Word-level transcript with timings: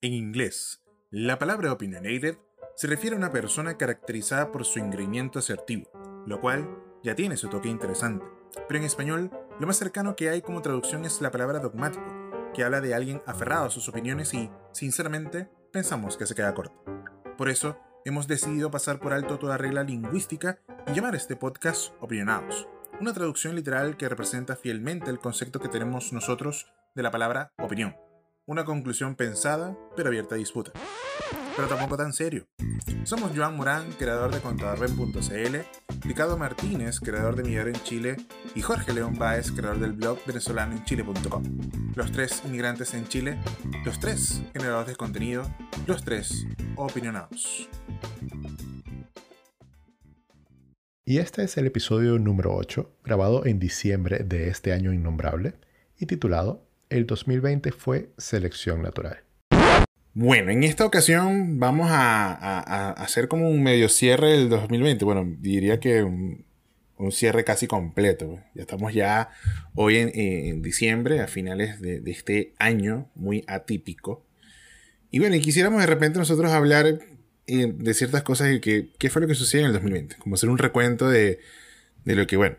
En 0.00 0.12
inglés, 0.12 0.84
la 1.10 1.40
palabra 1.40 1.72
opinionated 1.72 2.38
se 2.76 2.86
refiere 2.86 3.16
a 3.16 3.18
una 3.18 3.32
persona 3.32 3.76
caracterizada 3.76 4.52
por 4.52 4.64
su 4.64 4.78
engreimiento 4.78 5.40
asertivo, 5.40 5.90
lo 6.24 6.40
cual 6.40 6.68
ya 7.02 7.16
tiene 7.16 7.36
su 7.36 7.48
toque 7.48 7.68
interesante. 7.68 8.24
Pero 8.68 8.78
en 8.78 8.86
español, 8.86 9.32
lo 9.58 9.66
más 9.66 9.76
cercano 9.76 10.14
que 10.14 10.28
hay 10.28 10.40
como 10.40 10.62
traducción 10.62 11.04
es 11.04 11.20
la 11.20 11.32
palabra 11.32 11.58
dogmático, 11.58 12.06
que 12.54 12.62
habla 12.62 12.80
de 12.80 12.94
alguien 12.94 13.22
aferrado 13.26 13.64
a 13.64 13.70
sus 13.70 13.88
opiniones 13.88 14.32
y, 14.34 14.48
sinceramente, 14.70 15.50
pensamos 15.72 16.16
que 16.16 16.26
se 16.26 16.36
queda 16.36 16.54
corto. 16.54 16.80
Por 17.36 17.48
eso, 17.48 17.76
hemos 18.04 18.28
decidido 18.28 18.70
pasar 18.70 19.00
por 19.00 19.12
alto 19.12 19.40
toda 19.40 19.58
regla 19.58 19.82
lingüística 19.82 20.60
y 20.86 20.92
llamar 20.92 21.16
este 21.16 21.34
podcast 21.34 21.92
Opinionados, 22.00 22.68
una 23.00 23.12
traducción 23.12 23.56
literal 23.56 23.96
que 23.96 24.08
representa 24.08 24.54
fielmente 24.54 25.10
el 25.10 25.18
concepto 25.18 25.58
que 25.58 25.68
tenemos 25.68 26.12
nosotros 26.12 26.72
de 26.94 27.02
la 27.02 27.10
palabra 27.10 27.52
opinión. 27.58 27.96
Una 28.48 28.64
conclusión 28.64 29.14
pensada, 29.14 29.76
pero 29.94 30.08
abierta 30.08 30.34
a 30.34 30.38
disputa. 30.38 30.72
Pero 31.54 31.68
tampoco 31.68 31.98
tan 31.98 32.14
serio. 32.14 32.46
Somos 33.04 33.32
Joan 33.36 33.54
Morán, 33.58 33.92
creador 33.98 34.34
de 34.34 34.40
contadorben.cl, 34.40 35.56
Ricardo 36.00 36.38
Martínez, 36.38 36.98
creador 36.98 37.36
de 37.36 37.42
Millar 37.42 37.68
en 37.68 37.74
Chile, 37.82 38.16
y 38.54 38.62
Jorge 38.62 38.94
León 38.94 39.18
Báez, 39.18 39.52
creador 39.52 39.80
del 39.80 39.92
blog 39.92 40.20
venezolanoenchile.com. 40.26 41.42
Los 41.94 42.10
tres 42.10 42.42
inmigrantes 42.46 42.94
en 42.94 43.06
Chile, 43.06 43.38
los 43.84 44.00
tres 44.00 44.40
generadores 44.54 44.92
de 44.92 44.96
contenido, 44.96 45.42
los 45.86 46.02
tres 46.02 46.46
opinionados. 46.76 47.68
Y 51.04 51.18
este 51.18 51.44
es 51.44 51.58
el 51.58 51.66
episodio 51.66 52.18
número 52.18 52.54
8, 52.54 52.90
grabado 53.04 53.44
en 53.44 53.58
diciembre 53.58 54.20
de 54.24 54.48
este 54.48 54.72
año 54.72 54.94
innombrable 54.94 55.52
y 55.98 56.06
titulado 56.06 56.67
el 56.90 57.06
2020 57.06 57.72
fue 57.72 58.10
selección 58.16 58.82
natural. 58.82 59.18
Bueno, 60.14 60.50
en 60.50 60.64
esta 60.64 60.84
ocasión 60.84 61.60
vamos 61.60 61.88
a, 61.90 62.90
hacer 62.92 63.28
como 63.28 63.48
un 63.48 63.62
medio 63.62 63.88
cierre 63.88 64.30
del 64.30 64.48
2020. 64.48 65.04
Bueno, 65.04 65.36
diría 65.38 65.78
que 65.78 66.02
un, 66.02 66.44
cierre 67.12 67.44
casi 67.44 67.68
completo. 67.68 68.40
Ya 68.54 68.62
estamos 68.62 68.92
ya 68.92 69.30
hoy 69.74 69.96
en, 69.96 70.62
diciembre, 70.62 71.20
a 71.20 71.28
finales 71.28 71.80
de, 71.80 72.02
este 72.06 72.54
año 72.58 73.08
muy 73.14 73.44
atípico. 73.46 74.24
Y 75.10 75.20
bueno, 75.20 75.36
y 75.36 75.40
quisiéramos 75.40 75.80
de 75.80 75.86
repente 75.86 76.18
nosotros 76.18 76.50
hablar 76.50 76.86
eh, 77.46 77.72
de 77.72 77.94
ciertas 77.94 78.22
cosas 78.22 78.52
y 78.52 78.60
que, 78.60 78.90
qué 78.98 79.10
fue 79.10 79.22
lo 79.22 79.28
que 79.28 79.34
sucedió 79.34 79.66
en 79.66 79.68
el 79.68 79.74
2020. 79.74 80.16
Como 80.16 80.34
hacer 80.34 80.48
un 80.48 80.58
recuento 80.58 81.08
de, 81.08 81.38
lo 82.04 82.26
que, 82.26 82.36
bueno, 82.36 82.56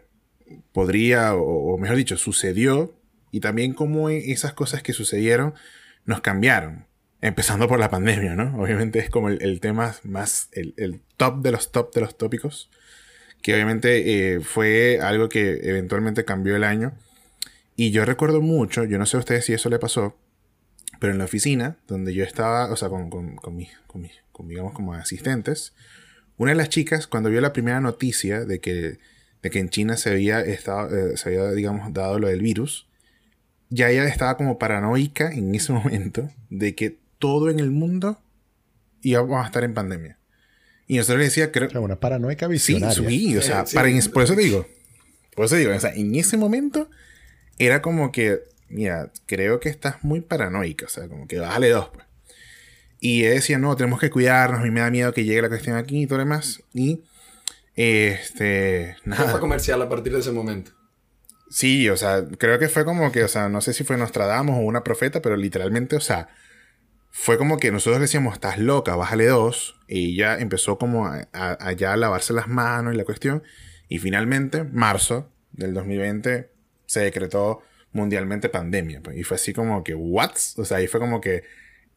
podría, 0.71 1.35
o 1.35 1.77
mejor 1.77 1.97
dicho, 1.97 2.15
sucedió 2.15 2.98
y 3.31 3.39
también 3.39 3.73
cómo 3.73 4.09
e-, 4.09 4.31
esas 4.31 4.53
cosas 4.53 4.83
que 4.83 4.93
sucedieron 4.93 5.53
nos 6.05 6.21
cambiaron. 6.21 6.85
Empezando 7.21 7.67
por 7.67 7.79
la 7.79 7.89
pandemia, 7.89 8.35
¿no? 8.35 8.61
Obviamente 8.61 8.99
es 8.99 9.09
como 9.09 9.29
el, 9.29 9.59
tema 9.59 9.93
más, 10.03 10.49
el, 10.53 11.01
top 11.17 11.41
de 11.41 11.51
los 11.51 11.71
top 11.71 11.93
de 11.93 12.01
los 12.01 12.17
tópicos, 12.17 12.69
que 13.41 13.53
obviamente 13.53 14.35
eh, 14.35 14.39
fue 14.39 14.99
algo 15.01 15.27
que 15.27 15.59
eventualmente 15.63 16.23
cambió 16.23 16.55
el 16.55 16.63
año. 16.63 16.93
Y 17.75 17.91
yo 17.91 18.05
recuerdo 18.05 18.41
mucho, 18.41 18.85
yo 18.85 18.97
no 18.97 19.05
sé 19.05 19.17
a 19.17 19.19
ustedes 19.19 19.45
si 19.45 19.53
eso 19.53 19.69
le 19.69 19.79
pasó, 19.79 20.17
pero 20.99 21.11
en 21.11 21.19
la 21.19 21.25
oficina 21.25 21.77
donde 21.87 22.13
yo 22.13 22.23
estaba, 22.23 22.71
o 22.71 22.75
sea, 22.77 22.89
con, 22.89 23.09
con, 23.09 23.35
con, 23.35 23.55
mis, 23.55 23.69
con, 23.87 24.01
mis, 24.01 24.13
digamos, 24.47 24.73
como 24.73 24.93
asistentes, 24.93 25.73
una 26.37 26.51
de 26.51 26.57
las 26.57 26.69
chicas, 26.69 27.05
cuando 27.05 27.29
vio 27.29 27.41
la 27.41 27.51
primera 27.51 27.81
noticia 27.81 28.45
de 28.45 28.59
que, 28.59 28.97
de 29.41 29.49
que 29.49 29.59
en 29.59 29.69
China 29.69 29.97
se 29.97 30.09
había, 30.09 30.39
estado, 30.39 30.95
eh, 30.95 31.17
se 31.17 31.29
había, 31.29 31.51
digamos, 31.51 31.93
dado 31.93 32.17
lo 32.17 32.29
del 32.29 32.41
virus, 32.41 32.88
ya 33.69 33.89
ella 33.89 34.05
estaba 34.05 34.37
como 34.37 34.57
paranoica 34.57 35.31
en 35.31 35.53
ese 35.55 35.71
momento 35.73 36.29
de 36.49 36.75
que 36.75 36.97
todo 37.17 37.49
en 37.49 37.59
el 37.59 37.71
mundo 37.71 38.21
íbamos 39.01 39.43
a 39.43 39.45
estar 39.45 39.63
en 39.63 39.73
pandemia. 39.73 40.17
Y 40.87 40.97
nosotros 40.97 41.19
le 41.19 41.25
decía, 41.25 41.51
creo... 41.51 41.69
una 41.81 41.99
paranoica 41.99 42.47
visionaria. 42.47 42.95
Sí, 42.95 43.19
sí, 43.19 43.37
o 43.37 43.41
sea, 43.41 43.63
Para, 43.65 43.89
por 44.11 44.23
eso 44.23 44.35
digo, 44.35 44.65
por 45.35 45.45
eso 45.45 45.55
digo, 45.55 45.71
o 45.73 45.79
sea, 45.79 45.93
en 45.93 46.15
ese 46.15 46.35
momento 46.35 46.89
era 47.59 47.81
como 47.81 48.11
que, 48.11 48.39
mira, 48.69 49.11
creo 49.27 49.59
que 49.59 49.69
estás 49.69 50.03
muy 50.03 50.21
paranoica, 50.21 50.87
o 50.87 50.89
sea, 50.89 51.07
como 51.07 51.27
que 51.27 51.37
bájale 51.37 51.69
dos, 51.69 51.89
pues. 51.93 52.05
Y 52.99 53.23
ella 53.23 53.35
decía, 53.35 53.59
no, 53.59 53.75
tenemos 53.75 53.99
que 53.99 54.09
cuidarnos, 54.09 54.65
y 54.65 54.71
me 54.71 54.81
da 54.81 54.89
miedo 54.89 55.13
que 55.13 55.23
llegue 55.23 55.41
la 55.43 55.49
cuestión 55.49 55.77
aquí 55.77 56.01
y 56.01 56.07
todo 56.07 56.17
lo 56.17 56.25
demás. 56.25 56.63
Y, 56.73 57.03
este, 57.75 58.97
nada. 59.05 59.29
fue 59.29 59.39
comercial 59.39 59.81
a 59.81 59.87
partir 59.87 60.11
de 60.11 60.19
ese 60.19 60.31
momento. 60.31 60.71
Sí, 61.49 61.89
o 61.89 61.97
sea, 61.97 62.25
creo 62.37 62.59
que 62.59 62.69
fue 62.69 62.85
como 62.85 63.11
que, 63.11 63.23
o 63.23 63.27
sea, 63.27 63.49
no 63.49 63.59
sé 63.59 63.73
si 63.73 63.83
fue 63.83 63.97
Nostradamus 63.97 64.57
o 64.57 64.59
una 64.59 64.83
profeta, 64.83 65.21
pero 65.21 65.35
literalmente, 65.35 65.95
o 65.95 65.99
sea, 65.99 66.29
fue 67.09 67.39
como 67.39 67.57
que 67.57 67.71
nosotros 67.71 67.99
decíamos, 67.99 68.35
estás 68.35 68.59
loca, 68.59 68.95
bájale 68.95 69.25
dos, 69.25 69.79
y 69.87 70.15
ya 70.15 70.37
empezó 70.37 70.77
como 70.77 71.07
a, 71.07 71.27
a, 71.33 71.71
ya 71.73 71.97
lavarse 71.97 72.33
las 72.33 72.47
manos 72.47 72.93
y 72.93 72.97
la 72.97 73.03
cuestión, 73.03 73.41
y 73.87 73.97
finalmente, 73.97 74.63
marzo 74.63 75.31
del 75.51 75.73
2020, 75.73 76.51
se 76.85 76.99
decretó 76.99 77.63
mundialmente 77.93 78.49
pandemia, 78.49 79.01
pues, 79.01 79.17
y 79.17 79.23
fue 79.23 79.35
así 79.35 79.51
como 79.51 79.83
que, 79.83 79.95
¿what? 79.95 80.33
O 80.57 80.65
sea, 80.65 80.77
ahí 80.77 80.87
fue 80.87 80.99
como 80.99 81.19
que, 81.19 81.43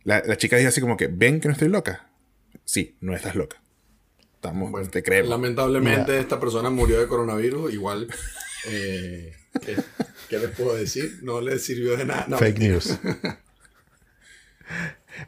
la, 0.03 0.23
la 0.25 0.39
chica 0.39 0.57
dijo 0.57 0.71
así 0.71 0.81
como 0.81 0.97
que, 0.97 1.09
¿ven 1.09 1.41
que 1.41 1.49
no 1.49 1.53
estoy 1.53 1.69
loca? 1.69 2.11
Sí, 2.65 2.97
no 3.03 3.15
estás 3.15 3.35
loca. 3.35 3.63
Estamos, 4.37 4.71
bueno, 4.71 4.89
te 4.89 5.03
creemos. 5.03 5.29
Lamentablemente 5.29 6.19
esta 6.19 6.41
persona 6.41 6.71
murió 6.71 6.99
de 6.99 7.07
coronavirus, 7.07 7.75
igual... 7.75 8.09
Eh, 8.65 9.33
¿Qué, 9.61 10.39
les 10.39 10.51
puedo 10.51 10.75
decir? 10.75 11.21
No 11.23 11.41
les 11.41 11.65
sirvió 11.65 11.97
de 11.97 12.05
nada. 12.05 12.39
Fake 12.39 12.59
news. 12.59 12.99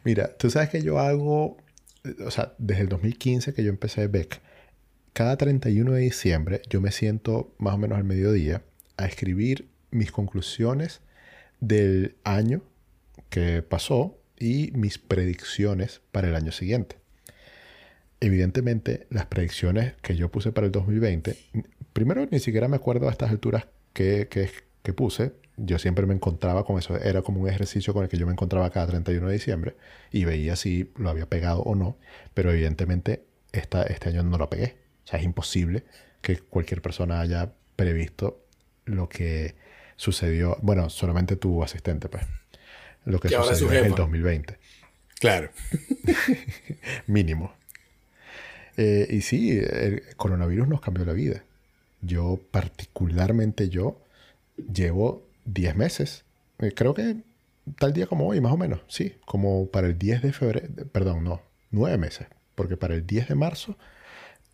Mira, 0.03 0.35
tú 0.35 0.49
sabes 0.49 0.69
que 0.69 0.81
yo 0.81 0.99
hago, 0.99 1.57
o 2.25 2.31
sea, 2.31 2.53
desde 2.57 2.81
el 2.81 2.89
2015 2.89 3.53
que 3.53 3.63
yo 3.63 3.69
empecé 3.69 4.07
Beck, 4.07 4.41
cada 5.13 5.37
31 5.37 5.93
de 5.93 6.01
diciembre 6.01 6.61
yo 6.69 6.81
me 6.81 6.91
siento 6.91 7.53
más 7.57 7.75
o 7.75 7.77
menos 7.77 7.97
al 7.97 8.03
mediodía 8.03 8.63
a 8.97 9.05
escribir 9.05 9.69
mis 9.91 10.11
conclusiones 10.11 11.01
del 11.59 12.15
año 12.23 12.63
que 13.29 13.61
pasó 13.61 14.19
y 14.37 14.71
mis 14.73 14.97
predicciones 14.97 16.01
para 16.11 16.27
el 16.27 16.35
año 16.35 16.51
siguiente. 16.51 16.97
Evidentemente, 18.19 19.07
las 19.09 19.25
predicciones 19.27 19.93
que 20.01 20.15
yo 20.15 20.29
puse 20.31 20.51
para 20.51 20.65
el 20.65 20.71
2020, 20.71 21.37
primero 21.93 22.27
ni 22.29 22.39
siquiera 22.39 22.67
me 22.67 22.75
acuerdo 22.75 23.07
a 23.07 23.11
estas 23.11 23.29
alturas 23.29 23.67
que, 23.95 24.27
que, 24.83 24.93
puse, 24.93 25.31
yo 25.55 25.79
siempre 25.79 26.05
me 26.05 26.13
encontraba 26.13 26.65
con 26.65 26.77
eso. 26.77 26.97
Era 26.97 27.21
como 27.21 27.41
un 27.41 27.49
ejercicio 27.49 27.93
con 27.93 28.03
el 28.03 28.09
que 28.09 28.17
yo 28.17 28.27
me 28.27 28.33
encontraba 28.33 28.69
cada 28.69 28.87
31 28.87 29.27
de 29.27 29.33
diciembre 29.33 29.75
y 30.11 30.25
veía 30.25 30.55
si 30.55 30.91
lo 30.97 31.09
había 31.09 31.27
pegado 31.27 31.61
o 31.61 31.73
no. 31.75 31.97
Pero 32.33 32.51
evidentemente 32.51 33.25
esta, 33.53 33.83
este 33.83 34.09
año 34.09 34.21
no 34.21 34.37
lo 34.37 34.49
pegué. 34.49 34.75
O 35.05 35.07
sea, 35.07 35.19
es 35.19 35.25
imposible 35.25 35.85
que 36.21 36.39
cualquier 36.39 36.81
persona 36.81 37.21
haya 37.21 37.53
previsto 37.75 38.45
lo 38.83 39.07
que 39.07 39.55
sucedió. 39.95 40.57
Bueno, 40.61 40.89
solamente 40.89 41.37
tu 41.37 41.63
asistente, 41.63 42.09
pues. 42.09 42.25
Lo 43.05 43.19
que, 43.19 43.29
sucedió 43.29 43.71
en 43.71 43.85
el 43.85 43.95
2020. 43.95 44.57
Claro. 45.19 45.51
Mínimo. 47.07 47.53
Eh, 48.75 49.07
y 49.09 49.21
sí, 49.21 49.57
el 49.57 50.03
coronavirus 50.17 50.67
nos 50.67 50.81
cambió 50.81 51.05
la 51.05 51.13
vida. 51.13 51.43
Yo, 52.05 52.39
particularmente 52.51 53.69
yo, 53.69 54.01
llevo 54.57 55.27
10 55.45 55.75
meses. 55.75 56.25
Eh, 56.59 56.71
creo 56.75 56.93
que 56.93 57.17
tal 57.79 57.93
día 57.93 58.07
como 58.07 58.27
hoy, 58.27 58.41
más 58.41 58.53
o 58.53 58.57
menos. 58.57 58.81
Sí, 58.87 59.15
como 59.25 59.67
para 59.67 59.87
el 59.87 59.97
10 59.97 60.21
de 60.21 60.33
febrero. 60.33 60.67
Perdón, 60.91 61.23
no, 61.23 61.41
9 61.71 61.97
meses. 61.97 62.27
Porque 62.55 62.77
para 62.77 62.95
el 62.95 63.05
10 63.05 63.29
de 63.29 63.35
marzo 63.35 63.77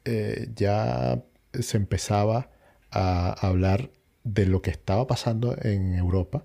eh, 0.05 0.49
ya 0.55 1.23
se 1.53 1.77
empezaba 1.77 2.49
a 2.89 3.31
hablar 3.47 3.91
de 4.23 4.45
lo 4.45 4.61
que 4.61 4.71
estaba 4.71 5.07
pasando 5.07 5.55
en 5.61 5.95
Europa 5.95 6.43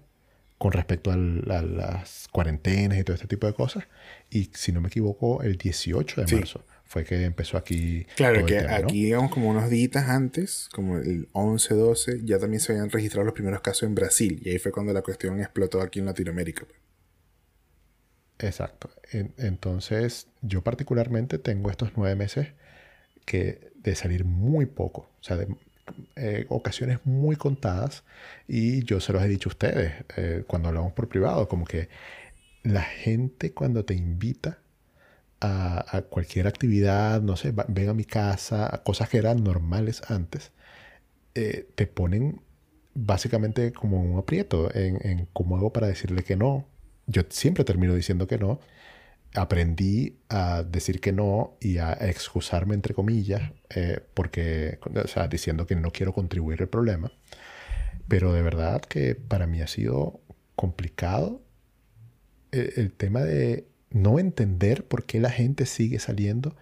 con 0.58 0.72
respecto 0.72 1.10
a, 1.12 1.16
las 1.16 2.28
cuarentenas 2.32 2.98
y 2.98 3.04
todo 3.04 3.14
este 3.14 3.26
tipo 3.26 3.46
de 3.46 3.54
cosas. 3.54 3.84
Y 4.30 4.50
si 4.54 4.72
no 4.72 4.80
me 4.80 4.88
equivoco, 4.88 5.42
el 5.42 5.56
18 5.56 6.24
de 6.24 6.36
marzo 6.36 6.64
fue 6.86 7.04
que 7.04 7.24
empezó 7.24 7.56
aquí. 7.56 8.06
Claro, 8.16 8.46
que 8.46 8.58
aquí, 8.58 9.04
digamos, 9.04 9.30
como 9.30 9.50
unos 9.50 9.68
días 9.68 10.08
antes, 10.08 10.68
como 10.72 10.98
el 10.98 11.28
11, 11.32 11.74
12, 11.74 12.20
ya 12.24 12.38
también 12.38 12.60
se 12.60 12.72
habían 12.72 12.90
registrado 12.90 13.24
los 13.24 13.34
primeros 13.34 13.60
casos 13.60 13.82
en 13.82 13.94
Brasil. 13.94 14.40
Y 14.44 14.50
ahí 14.50 14.58
fue 14.58 14.72
cuando 14.72 14.92
la 14.92 15.02
cuestión 15.02 15.40
explotó 15.40 15.80
aquí 15.82 15.98
en 15.98 16.06
Latinoamérica. 16.06 16.64
Pues. 16.64 16.78
Exacto. 18.38 18.90
entonces, 19.12 20.28
yo 20.42 20.62
particularmente 20.62 21.38
tengo 21.38 21.70
estos 21.70 21.92
nueve 21.96 22.14
meses 22.14 22.48
que 23.24 23.72
de 23.74 23.94
salir 23.94 24.24
muy 24.24 24.66
poco. 24.66 25.10
O 25.20 25.24
sea, 25.24 25.36
de 25.36 25.48
eh, 26.16 26.46
ocasiones 26.48 27.00
muy 27.04 27.36
contadas. 27.36 28.04
Y 28.46 28.84
yo 28.84 29.00
se 29.00 29.12
los 29.12 29.22
he 29.22 29.28
dicho 29.28 29.48
a 29.48 29.52
ustedes 29.52 29.92
eh, 30.16 30.44
cuando 30.46 30.68
hablamos 30.68 30.92
por 30.92 31.08
privado, 31.08 31.48
como 31.48 31.64
que 31.64 31.88
la 32.62 32.82
gente 32.82 33.52
cuando 33.52 33.84
te 33.84 33.94
invita 33.94 34.58
a, 35.40 36.02
cualquier 36.08 36.46
actividad, 36.46 37.20
no 37.22 37.36
sé, 37.36 37.52
ven 37.68 37.88
a 37.88 37.94
mi 37.94 38.04
casa, 38.04 38.82
cosas 38.84 39.08
que 39.08 39.18
eran 39.18 39.44
normales 39.44 40.02
antes, 40.08 40.52
eh, 41.34 41.68
te 41.74 41.86
ponen 41.86 42.40
básicamente 42.94 43.72
como 43.72 44.02
un 44.02 44.18
aprieto 44.18 44.74
en, 44.74 45.28
cómo 45.32 45.56
hago 45.56 45.72
para 45.72 45.88
decirle 45.88 46.24
que 46.24 46.36
no. 46.36 46.66
Yo 47.06 47.22
siempre 47.28 47.64
termino 47.64 47.94
diciendo 47.94 48.26
que 48.26 48.38
no. 48.38 48.60
aprendí 49.34 50.18
a 50.30 50.62
decir 50.62 51.00
que 51.00 51.12
no 51.12 51.56
y 51.60 51.78
a 51.78 51.92
excusarme 51.92 52.74
entre 52.74 52.94
comillas, 52.94 53.52
eh, 53.70 54.00
porque, 54.14 54.78
o 55.04 55.08
sea, 55.08 55.28
diciendo 55.28 55.66
que 55.66 55.76
no 55.76 55.92
quiero 55.92 56.12
contribuir 56.14 56.62
al 56.62 56.68
problema. 56.68 57.12
Pero 58.08 58.32
de 58.32 58.42
verdad 58.42 58.80
que 58.82 59.14
para 59.14 59.46
mí 59.46 59.60
ha 59.62 59.66
sido 59.66 60.20
complicado 60.56 61.42
el, 62.52 62.72
el 62.76 62.92
tema 62.92 63.20
de 63.22 63.68
no 63.90 64.18
entender 64.18 64.84
por 64.86 65.04
qué 65.04 65.20
la 65.20 65.30
gente 65.30 65.66
sigue 65.66 65.98
saliendo 65.98 66.56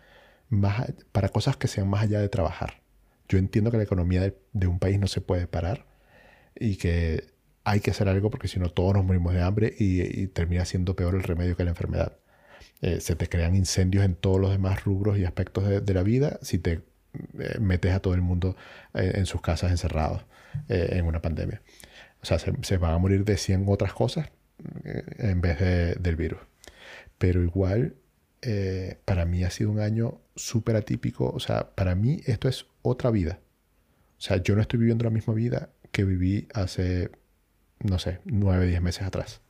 para 1.13 1.29
cosas 1.31 1.57
que 1.57 1.69
sean 1.69 1.89
más 1.89 2.03
allá 2.03 2.21
de 2.21 2.29
trabajar. 2.29 2.83
Yo 3.29 3.39
entiendo 3.39 3.71
que 3.71 3.79
la 3.79 3.83
economía 3.83 4.33
de, 4.53 4.67
un 4.67 4.79
país 4.79 4.99
no 4.99 5.07
se 5.07 5.21
puede 5.21 5.47
parar 5.47 5.87
y 6.55 6.77
que 6.77 7.25
hay 7.65 7.81
que 7.81 7.91
hacer 7.91 8.09
algo 8.09 8.31
porque 8.31 8.49
si 8.49 8.61
no 8.61 8.69
todos 8.71 8.95
nos 8.95 9.05
morimos 9.05 9.33
de 9.35 9.43
hambre 9.43 9.75
y, 9.79 10.27
termina 10.29 10.65
siendo 10.65 10.95
peor 10.95 11.15
el 11.15 11.23
remedio 11.23 11.57
que 11.57 11.65
la 11.65 11.71
enfermedad. 11.71 12.19
Eh, 12.83 13.01
se 13.01 13.17
te 13.17 13.29
crean 13.29 13.55
incendios 13.55 14.05
en 14.05 14.15
todos 14.15 14.41
los 14.41 14.51
demás 14.51 14.85
rubros 14.85 15.19
y 15.19 15.25
aspectos 15.25 15.65
de, 15.67 15.95
la 15.95 16.03
vida 16.03 16.39
si 16.43 16.59
te 16.59 16.83
eh, 17.39 17.59
metes 17.61 17.93
a 17.93 18.01
todo 18.01 18.15
el 18.15 18.21
mundo 18.21 18.57
eh, 18.93 19.13
en 19.15 19.27
sus 19.27 19.41
casas 19.41 19.71
encerrados 19.71 20.25
en 20.69 21.05
una 21.07 21.21
pandemia. 21.21 21.63
O 22.23 22.27
sea, 22.27 22.39
se, 22.39 22.77
van 22.77 22.95
a 22.95 22.99
morir 22.99 23.25
de 23.25 23.37
100 23.37 23.65
otras 23.67 23.93
cosas 23.93 24.31
en 24.85 25.41
vez 25.41 25.59
del 26.01 26.15
virus. 26.15 26.39
Pero 27.25 27.43
igual, 27.43 27.95
para 29.07 29.25
mí 29.25 29.45
ha 29.45 29.51
sido 29.51 29.71
un 29.71 29.81
año 29.81 30.21
súper 30.37 30.77
atípico. 30.77 31.31
O 31.31 31.41
sea, 31.41 31.75
para 31.75 31.95
mí 31.95 32.21
esto 32.27 32.51
es 32.51 32.67
otra 32.83 33.11
vida. 33.11 33.41
O 34.19 34.21
sea, 34.21 34.43
yo 34.43 34.55
no 34.55 34.61
estoy 34.61 34.79
viviendo 34.79 35.05
la 35.05 35.11
misma 35.11 35.33
vida 35.33 35.71
que 35.91 36.05
viví 36.05 36.49
hace, 36.53 37.11
no 37.83 37.99
sé, 37.99 38.19
nueve, 38.27 38.67
diez 38.67 38.83
meses 38.83 39.05
atrás. 39.05 39.41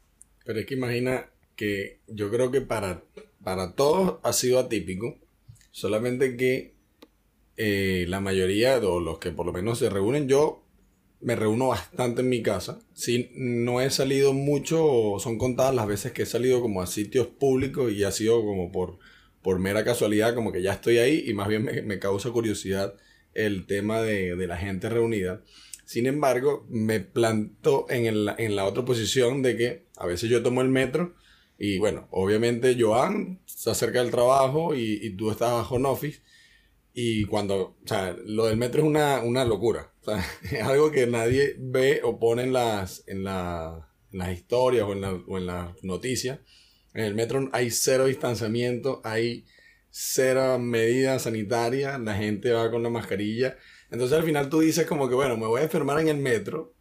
Pero 0.45 0.61
es 0.61 0.67
que 0.67 0.75
imagina 0.75 1.27
que 1.57 1.99
yo 2.07 2.31
creo 2.31 2.53
que 2.53 2.61
para, 2.61 3.03
para 3.43 3.73
todos 3.73 4.21
ha 4.23 4.33
sido 4.33 4.61
atípico, 4.61 5.19
solamente 5.73 6.37
que 6.37 6.75
eh, 7.57 8.05
la 8.07 8.21
mayoría, 8.21 8.79
o 8.79 9.01
los 9.01 9.19
que 9.19 9.33
por 9.33 9.47
lo 9.47 9.53
menos 9.53 9.81
se 9.81 9.91
reúnen, 9.91 10.29
yo 10.29 10.64
me 11.25 11.37
reúno 11.37 11.69
bastante 11.69 12.21
en 12.21 12.29
mi 12.29 12.43
casa. 12.43 12.79
Si 12.93 13.31
no 13.35 13.81
he 13.81 13.91
salido 13.91 14.33
mucho, 14.33 15.17
son 15.19 15.39
contadas 15.39 15.75
las 15.75 15.87
veces 15.87 16.13
que 16.13 16.23
he 16.23 16.27
salido 16.27 16.61
como 16.61 16.83
a 16.83 16.87
sitios 16.87 17.27
públicos 17.27 17.93
y 17.93 18.05
ha 18.05 18.13
sido 18.13 18.43
como 18.43 18.71
por, 18.71 18.99
por 19.43 19.59
mera 19.59 19.85
casualidad, 19.85 20.35
como 20.35 20.53
que 20.53 20.63
ya 20.63 20.75
estoy 20.75 20.99
ahí 20.99 21.25
y 21.27 21.35
más 21.35 21.49
bien 21.49 21.65
me, 21.65 21.99
causa 21.99 22.31
curiosidad 22.31 22.95
el 23.33 23.67
tema 23.67 24.01
de, 24.03 24.37
la 24.47 24.57
gente 24.57 24.89
reunida. 24.89 25.43
Sin 25.87 26.07
embargo, 26.07 26.67
me 26.69 27.01
planto 27.01 27.87
en, 27.89 28.07
en 28.39 28.57
la 28.57 28.65
otra 28.65 28.85
posición 28.85 29.43
de 29.43 29.57
que 29.57 29.87
a 29.97 30.07
veces 30.07 30.31
yo 30.31 30.43
tomo 30.43 30.63
el 30.63 30.69
metro 30.69 31.15
y 31.59 31.79
bueno, 31.79 32.09
obviamente 32.11 32.77
Joan 32.79 33.41
se 33.47 33.71
acerca 33.71 34.01
del 34.01 34.11
trabajo 34.11 34.75
y, 34.75 35.11
tú 35.17 35.31
estás 35.31 35.67
home 35.71 35.89
office. 35.89 36.21
Y 36.97 37.25
cuando, 37.25 37.57
o 37.57 37.77
sea, 37.85 38.17
lo 38.25 38.47
del 38.47 38.57
metro 38.57 38.83
es 38.83 38.87
una, 38.87 39.21
una 39.21 39.45
locura. 39.45 39.93
O 40.03 40.05
sea, 40.05 40.25
es 40.43 40.63
algo 40.63 40.91
que 40.93 41.07
nadie 41.07 41.57
ve 41.59 42.01
o 42.05 42.19
pone 42.19 42.45
en 42.45 42.53
las, 42.53 43.03
en, 43.09 43.25
la, 43.25 43.91
las 44.13 44.33
historias 44.33 44.85
o 44.85 44.93
en, 44.93 45.01
la, 45.01 45.09
en 45.11 45.47
las 45.47 45.83
noticias. 45.83 46.39
En 46.95 47.05
el 47.05 47.15
metro 47.15 47.51
hay 47.53 47.71
cero 47.71 48.07
distanciamiento, 48.07 49.01
hay 49.03 49.45
cero 49.91 50.59
medidas 50.61 51.23
sanitarias, 51.23 52.01
la 52.01 52.15
gente 52.15 52.53
va 52.53 52.71
con 52.71 52.85
la 52.85 52.91
mascarilla. 52.91 53.57
Entonces 53.91 54.17
al 54.17 54.25
final 54.25 54.49
tú 54.49 54.61
dices 54.61 54.87
como 54.87 55.09
que, 55.09 55.17
bueno, 55.17 55.37
me 55.37 55.47
voy 55.47 55.61
a 55.61 55.65
enfermar 55.65 56.01
en 56.01 56.09
el 56.09 56.19
metro, 56.19 56.75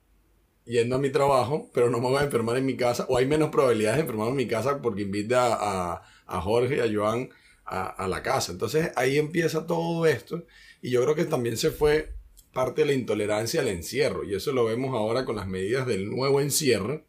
yendo 0.65 0.95
a 0.95 0.99
mi 0.99 1.09
trabajo, 1.09 1.69
pero 1.73 1.89
no 1.89 1.99
me 1.99 2.07
voy 2.07 2.17
a 2.21 2.25
enfermar 2.25 2.57
en 2.57 2.65
mi 2.65 2.77
casa, 2.77 3.05
o 3.09 3.17
hay 3.17 3.25
menos 3.25 3.49
probabilidades 3.49 3.97
de 3.97 4.01
enfermar 4.01 4.29
en 4.29 4.35
mi 4.35 4.47
casa 4.47 4.81
porque 4.81 5.01
invita 5.01 5.53
a, 5.53 6.03
a, 6.25 6.41
Jorge 6.41 6.81
a 6.81 6.91
Joan 6.91 7.29
a, 7.73 7.87
a, 7.87 8.07
la 8.07 8.21
casa. 8.21 8.51
Entonces 8.51 8.91
ahí 8.95 9.17
empieza 9.17 9.65
todo 9.67 10.05
esto, 10.05 10.45
y 10.81 10.91
yo 10.91 11.01
creo 11.03 11.15
que 11.15 11.25
también 11.25 11.57
se 11.57 11.71
fue 11.71 12.13
parte 12.53 12.81
de 12.81 12.87
la 12.87 12.93
intolerancia 12.93 13.61
al 13.61 13.67
encierro, 13.67 14.23
y 14.23 14.35
eso 14.35 14.51
lo 14.51 14.65
vemos 14.65 14.93
ahora 14.93 15.25
con 15.25 15.35
las 15.35 15.47
medidas 15.47 15.87
del 15.87 16.09
nuevo 16.09 16.41
encierro, 16.41 17.05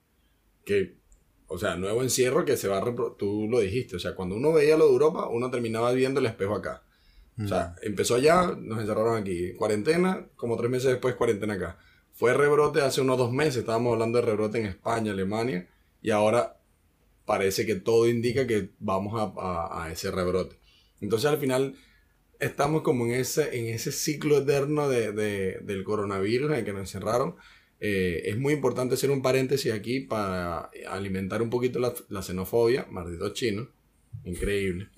que 0.65 0.97
o 1.47 1.59
sea, 1.59 1.77
nuevo 1.77 2.03
encierro 2.03 2.45
que 2.45 2.57
se 2.57 2.69
va 2.69 2.79
a 2.79 2.95
tú 3.17 3.47
lo 3.49 3.61
dijiste, 3.61 3.97
o 3.97 3.99
sea, 3.99 4.15
cuando 4.15 4.37
uno 4.37 4.53
veía 4.53 4.77
lo 4.77 4.87
de 4.87 4.93
Europa, 4.93 5.29
uno 5.29 5.51
terminaba 5.51 5.93
viendo 5.93 6.21
el 6.21 6.27
espejo 6.27 6.55
acá. 6.55 6.83
O 7.43 7.49
sea, 7.49 7.75
empezó 7.83 8.15
allá, 8.15 8.57
nos 8.57 8.81
encerraron 8.81 9.17
aquí, 9.17 9.55
cuarentena, 9.55 10.29
como 10.37 10.57
tres 10.57 10.71
meses 10.71 10.91
después 10.91 11.17
cuarentena 11.17 11.55
acá. 11.55 11.79
Fue 12.13 12.33
rebrote 12.33 12.81
hace 12.81 13.01
unos 13.01 13.19
dos 13.19 13.33
meses, 13.33 13.59
estábamos 13.59 13.93
hablando 13.93 14.19
de 14.19 14.25
rebrote 14.25 14.59
en 14.59 14.67
España, 14.67 15.13
Alemania, 15.13 15.69
y 16.01 16.11
ahora 16.11 16.61
parece 17.25 17.67
que 17.67 17.75
todo 17.75 18.09
indica 18.09 18.47
que 18.47 18.71
vamos 18.79 19.15
a, 19.21 19.85
a, 19.85 19.93
ese 19.93 20.11
rebrote. 20.11 20.57
Entonces 21.01 21.31
al 21.31 21.39
final 21.39 21.75
estamos 22.41 22.83
como 22.83 23.07
en 23.07 23.13
ese, 23.13 23.59
en 23.59 23.75
ese 23.75 23.93
ciclo 23.93 24.39
eterno 24.39 24.89
de, 24.89 25.13
de, 25.13 25.59
del 25.63 25.85
coronavirus 25.85 26.51
en 26.51 26.59
el 26.59 26.65
que 26.65 26.73
nos 26.73 26.83
encerraron 26.83 27.37
eh, 27.87 28.31
es 28.31 28.39
muy 28.39 28.55
importante 28.55 28.95
hacer 28.95 29.11
un 29.11 29.21
paréntesis 29.21 29.71
aquí 29.71 30.01
para 30.01 30.71
alimentar 30.89 31.43
un 31.43 31.51
poquito 31.51 31.79
la, 31.79 32.23
xenofobia, 32.23 32.87
malditos 32.91 33.35
chinos. 33.35 33.69
Increíble. 34.25 34.89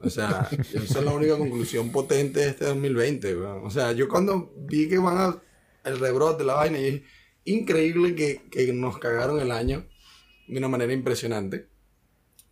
O 0.00 0.08
sea, 0.08 0.48
esa 0.72 0.98
es 0.98 1.04
la 1.04 1.12
única 1.12 1.36
conclusión 1.36 1.92
potente 1.92 2.40
de 2.40 2.48
este 2.48 2.64
2020. 2.64 3.34
O 3.34 3.70
sea, 3.70 3.92
yo 3.92 4.08
cuando 4.08 4.50
vi 4.56 4.88
que 4.88 4.96
van 4.96 5.18
a 5.18 5.42
el 5.84 5.98
rebrote 5.98 6.42
la 6.42 6.54
vaina, 6.54 6.80
y 6.80 6.86
es 6.86 7.02
increíble 7.44 8.14
que, 8.14 8.72
nos 8.72 8.98
cagaron 8.98 9.38
el 9.38 9.50
año 9.50 9.86
de 10.46 10.58
una 10.58 10.68
manera 10.68 10.92
impresionante. 10.92 11.68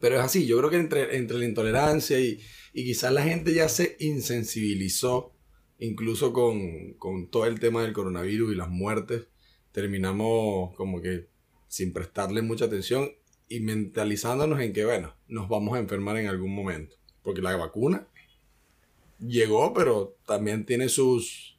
Pero 0.00 0.16
es 0.16 0.22
así, 0.22 0.46
yo 0.46 0.58
creo 0.58 0.70
que 0.70 0.76
entre, 0.76 1.16
entre 1.16 1.38
la 1.38 1.44
intolerancia 1.44 2.18
y, 2.20 2.40
y 2.72 2.84
quizás 2.84 3.12
la 3.12 3.22
gente 3.22 3.54
ya 3.54 3.68
se 3.68 3.96
insensibilizó, 4.00 5.32
incluso 5.78 6.32
con, 6.32 6.94
con 6.94 7.30
todo 7.30 7.46
el 7.46 7.60
tema 7.60 7.82
del 7.82 7.92
coronavirus 7.92 8.52
y 8.52 8.56
las 8.56 8.68
muertes 8.68 9.28
terminamos 9.72 10.74
como 10.76 11.00
que 11.00 11.28
sin 11.68 11.92
prestarle 11.92 12.42
mucha 12.42 12.66
atención 12.66 13.10
y 13.48 13.60
mentalizándonos 13.60 14.60
en 14.60 14.72
que, 14.72 14.84
bueno, 14.84 15.14
nos 15.28 15.48
vamos 15.48 15.76
a 15.76 15.80
enfermar 15.80 16.16
en 16.16 16.28
algún 16.28 16.54
momento. 16.54 16.96
Porque 17.22 17.42
la 17.42 17.56
vacuna 17.56 18.06
llegó, 19.18 19.72
pero 19.74 20.16
también 20.26 20.64
tiene 20.66 20.88
sus... 20.88 21.58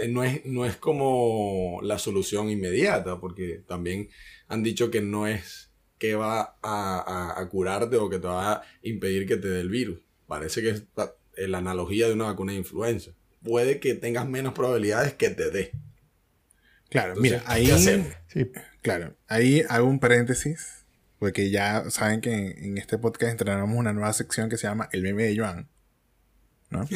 Eh, 0.00 0.08
no 0.08 0.24
es, 0.24 0.44
no 0.46 0.64
es 0.64 0.76
como 0.76 1.80
la 1.82 1.98
solución 1.98 2.48
inmediata, 2.50 3.20
porque 3.20 3.62
también 3.66 4.08
han 4.48 4.62
dicho 4.62 4.90
que 4.90 5.00
no 5.00 5.26
es 5.26 5.70
que 5.98 6.14
va 6.14 6.56
a, 6.62 7.34
a, 7.40 7.48
curarte 7.48 7.96
o 7.96 8.08
que 8.08 8.18
te 8.18 8.26
va 8.28 8.52
a 8.52 8.62
impedir 8.82 9.26
que 9.26 9.36
te 9.36 9.48
dé 9.48 9.60
el 9.60 9.68
virus. 9.68 10.00
Parece 10.26 10.62
que 10.62 10.70
es 10.70 10.84
la, 10.96 11.12
la 11.36 11.58
analogía 11.58 12.06
de 12.06 12.14
una 12.14 12.26
vacuna 12.26 12.52
de 12.52 12.58
influenza. 12.58 13.12
Puede 13.42 13.80
que 13.80 13.94
tengas 13.94 14.28
menos 14.28 14.54
probabilidades 14.54 15.14
que 15.14 15.30
te 15.30 15.50
dé. 15.50 15.72
Claro, 16.88 17.16
mira, 17.16 17.42
ahí. 17.46 17.70
Claro, 18.82 19.16
ahí 19.26 19.62
hago 19.68 19.88
un 19.88 19.98
paréntesis, 19.98 20.86
porque 21.18 21.50
ya 21.50 21.90
saben 21.90 22.20
que 22.20 22.32
en, 22.32 22.78
este 22.78 22.96
podcast 22.96 23.32
entrenamos 23.32 23.76
una 23.76 23.92
nueva 23.92 24.12
sección 24.12 24.48
que 24.48 24.56
se 24.56 24.66
llama 24.66 24.88
El 24.92 25.02
meme 25.02 25.24
de 25.24 25.36
Joan. 25.36 25.68
¿No? 26.70 26.86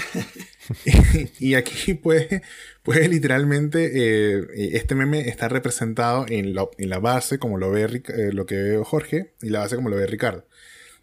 y, 1.39 1.55
aquí 1.55 1.95
puede, 1.95 2.43
puede 2.83 3.09
literalmente, 3.09 3.91
eh, 3.95 4.47
este 4.73 4.95
meme 4.95 5.29
está 5.29 5.49
representado 5.49 6.27
en, 6.29 6.55
en 6.79 6.91
la 6.91 6.99
base 6.99 7.39
como 7.39 7.59
lo 7.59 7.71
ve 7.71 7.85
eh, 7.85 8.33
lo 8.33 8.47
que 8.47 8.57
ve 8.57 8.83
Jorge 8.85 9.33
y 9.41 9.49
la 9.49 9.61
base 9.61 9.77
como 9.77 9.89
lo 9.89 9.97
ve 9.97 10.07
Ricardo. 10.07 10.47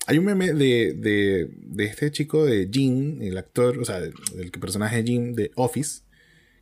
Hay 0.08 0.18
un 0.18 0.26
meme 0.26 0.54
de, 0.54 0.94
de, 0.94 1.50
de 1.52 1.86
este 1.86 2.12
chico 2.12 2.46
de 2.46 2.70
Jim, 2.72 3.22
el 3.22 3.38
actor, 3.38 3.78
o 3.78 3.86
sea, 3.86 4.00
del 4.00 4.52
personaje 4.60 5.04
Jim 5.04 5.34
de 5.34 5.52
Office, 5.56 6.02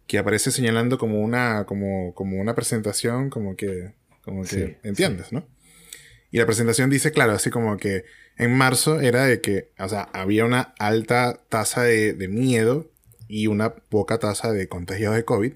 que 0.06 0.18
aparece 0.18 0.52
señalando 0.52 0.98
como 0.98 1.22
una, 1.22 1.66
como, 1.66 2.14
como 2.14 2.42
una 2.42 2.56
presentación, 2.56 3.30
como 3.30 3.56
que, 3.56 3.94
como 4.22 4.44
que, 4.44 4.80
¿entiendes, 4.84 5.32
no? 5.32 5.48
Y 6.32 6.40
la 6.40 6.46
presentación 6.46 6.90
dice, 6.90 7.12
claro, 7.12 7.34
así 7.34 7.50
como 7.50 7.78
que 7.78 8.04
en 8.38 8.54
marzo 8.54 9.00
era 9.02 9.26
de 9.26 9.42
que, 9.42 9.72
o 9.80 9.90
sea, 9.90 10.04
había 10.14 10.46
una 10.46 10.74
alta 10.80 11.42
tasa 11.50 11.84
de, 11.84 12.28
miedo 12.30 12.90
y 13.28 13.48
una 13.48 13.76
poca 13.76 14.20
tasa 14.20 14.52
de 14.52 14.68
contagios 14.68 15.16
de 15.16 15.26
COVID. 15.26 15.54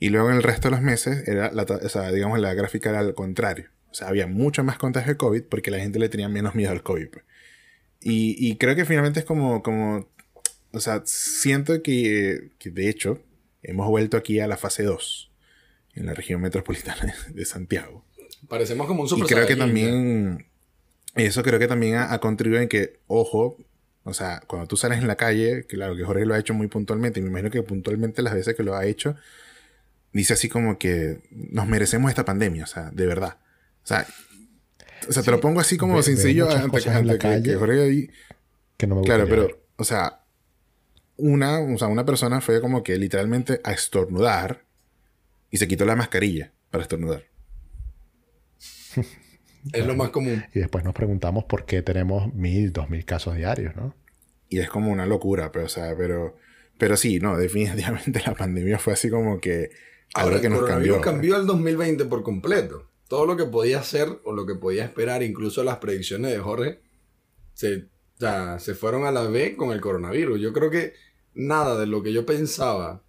Y 0.00 0.10
luego 0.10 0.30
en 0.30 0.36
el 0.36 0.42
resto 0.42 0.68
de 0.68 0.72
los 0.72 0.82
meses, 0.82 1.26
era 1.26 1.50
la, 1.50 1.62
o 1.62 1.88
sea, 1.88 2.12
digamos, 2.12 2.38
la 2.38 2.54
gráfica 2.54 2.90
era 2.90 3.00
al 3.00 3.14
contrario. 3.14 3.70
O 3.90 3.94
sea, 3.94 4.08
había 4.08 4.26
mucho 4.26 4.62
más 4.62 4.78
contagios 4.78 5.14
de 5.14 5.16
COVID 5.16 5.42
porque 5.44 5.70
la 5.70 5.80
gente 5.80 5.98
le 5.98 6.08
tenía 6.08 6.28
menos 6.28 6.54
miedo 6.54 6.70
al 6.70 6.82
COVID. 6.82 7.08
Pues. 7.08 7.24
Y, 8.00 8.36
y, 8.38 8.56
creo 8.56 8.76
que 8.76 8.84
finalmente 8.84 9.20
es 9.20 9.26
como, 9.26 9.62
como, 9.62 10.08
o 10.72 10.80
sea, 10.80 11.02
siento 11.04 11.82
que, 11.82 12.50
que 12.58 12.70
de 12.70 12.88
hecho, 12.88 13.20
hemos 13.62 13.88
vuelto 13.88 14.16
aquí 14.16 14.38
a 14.40 14.46
la 14.46 14.56
fase 14.56 14.84
2 14.84 15.32
en 15.94 16.06
la 16.06 16.14
región 16.14 16.40
metropolitana 16.40 17.14
de 17.30 17.44
Santiago. 17.44 18.04
Parecemos 18.46 18.86
como 18.86 19.02
un 19.02 19.08
super 19.08 19.24
Y 19.24 19.28
creo 19.28 19.46
que 19.46 19.56
también, 19.56 20.46
eso 21.26 21.42
creo 21.42 21.58
que 21.58 21.68
también 21.68 21.96
ha, 21.96 22.18
contribuido 22.18 22.62
en 22.62 22.68
que, 22.68 23.00
ojo, 23.06 23.56
o 24.04 24.14
sea, 24.14 24.42
cuando 24.46 24.66
tú 24.66 24.76
sales 24.76 24.98
en 24.98 25.06
la 25.06 25.16
calle, 25.16 25.64
claro 25.64 25.96
que 25.96 26.04
Jorge 26.04 26.24
lo 26.24 26.34
ha 26.34 26.38
hecho 26.38 26.54
muy 26.54 26.68
puntualmente, 26.68 27.20
y 27.20 27.22
me 27.22 27.28
imagino 27.28 27.50
que 27.50 27.62
puntualmente 27.62 28.22
las 28.22 28.34
veces 28.34 28.54
que 28.54 28.62
lo 28.62 28.74
ha 28.74 28.86
hecho, 28.86 29.16
dice 30.12 30.34
así 30.34 30.48
como 30.48 30.78
que 30.78 31.20
nos 31.30 31.66
merecemos 31.66 32.10
esta 32.10 32.24
pandemia, 32.24 32.64
o 32.64 32.66
sea, 32.66 32.90
de 32.90 33.06
verdad. 33.06 33.38
O 33.84 33.86
sea, 33.86 34.06
o 35.08 35.12
sea, 35.12 35.22
te 35.22 35.30
lo 35.30 35.40
pongo 35.40 35.60
así 35.60 35.76
como 35.76 36.02
sencillo 36.02 36.50
antes, 36.50 36.84
que, 36.84 36.90
que, 37.42 37.80
ahí. 37.80 38.10
Que 38.76 38.86
no 38.86 38.96
me 38.96 39.02
Claro, 39.02 39.26
pero, 39.28 39.48
o 39.76 39.84
sea, 39.84 40.24
una, 41.16 41.60
o 41.60 41.78
sea, 41.78 41.88
una 41.88 42.04
persona 42.04 42.40
fue 42.40 42.60
como 42.60 42.82
que 42.82 42.96
literalmente 42.96 43.60
a 43.64 43.72
estornudar 43.72 44.64
y 45.50 45.58
se 45.58 45.68
quitó 45.68 45.84
la 45.84 45.96
mascarilla 45.96 46.52
para 46.70 46.82
estornudar. 46.82 47.24
es 49.72 49.86
lo 49.86 49.94
más 49.94 50.10
común. 50.10 50.44
Y 50.54 50.60
después 50.60 50.84
nos 50.84 50.94
preguntamos 50.94 51.44
por 51.44 51.64
qué 51.64 51.82
tenemos 51.82 52.32
mil, 52.34 52.72
dos 52.72 52.90
mil 52.90 53.04
casos 53.04 53.36
diarios, 53.36 53.76
¿no? 53.76 53.94
Y 54.48 54.60
es 54.60 54.68
como 54.68 54.90
una 54.90 55.06
locura, 55.06 55.52
pero, 55.52 55.66
o 55.66 55.68
sea, 55.68 55.94
pero, 55.96 56.36
pero 56.78 56.96
sí, 56.96 57.20
no, 57.20 57.36
definitivamente 57.36 58.22
la 58.26 58.34
pandemia 58.34 58.78
fue 58.78 58.94
así 58.94 59.10
como 59.10 59.40
que 59.40 59.70
ahora 60.14 60.40
que 60.40 60.48
nos 60.48 60.64
cambió. 60.64 61.00
cambió 61.00 61.36
el 61.36 61.46
2020 61.46 62.04
por 62.06 62.22
completo. 62.22 62.88
Todo 63.08 63.26
lo 63.26 63.36
que 63.36 63.44
podía 63.44 63.78
hacer 63.78 64.08
o 64.24 64.32
lo 64.32 64.46
que 64.46 64.54
podía 64.54 64.84
esperar, 64.84 65.22
incluso 65.22 65.64
las 65.64 65.78
predicciones 65.78 66.30
de 66.30 66.38
Jorge, 66.38 66.80
se, 67.54 67.88
se 68.58 68.74
fueron 68.74 69.06
a 69.06 69.12
la 69.12 69.22
vez 69.22 69.56
con 69.56 69.72
el 69.72 69.80
coronavirus. 69.80 70.40
Yo 70.40 70.52
creo 70.52 70.70
que 70.70 70.92
nada 71.34 71.78
de 71.80 71.86
lo 71.86 72.02
que 72.02 72.12
yo 72.12 72.26
pensaba 72.26 73.02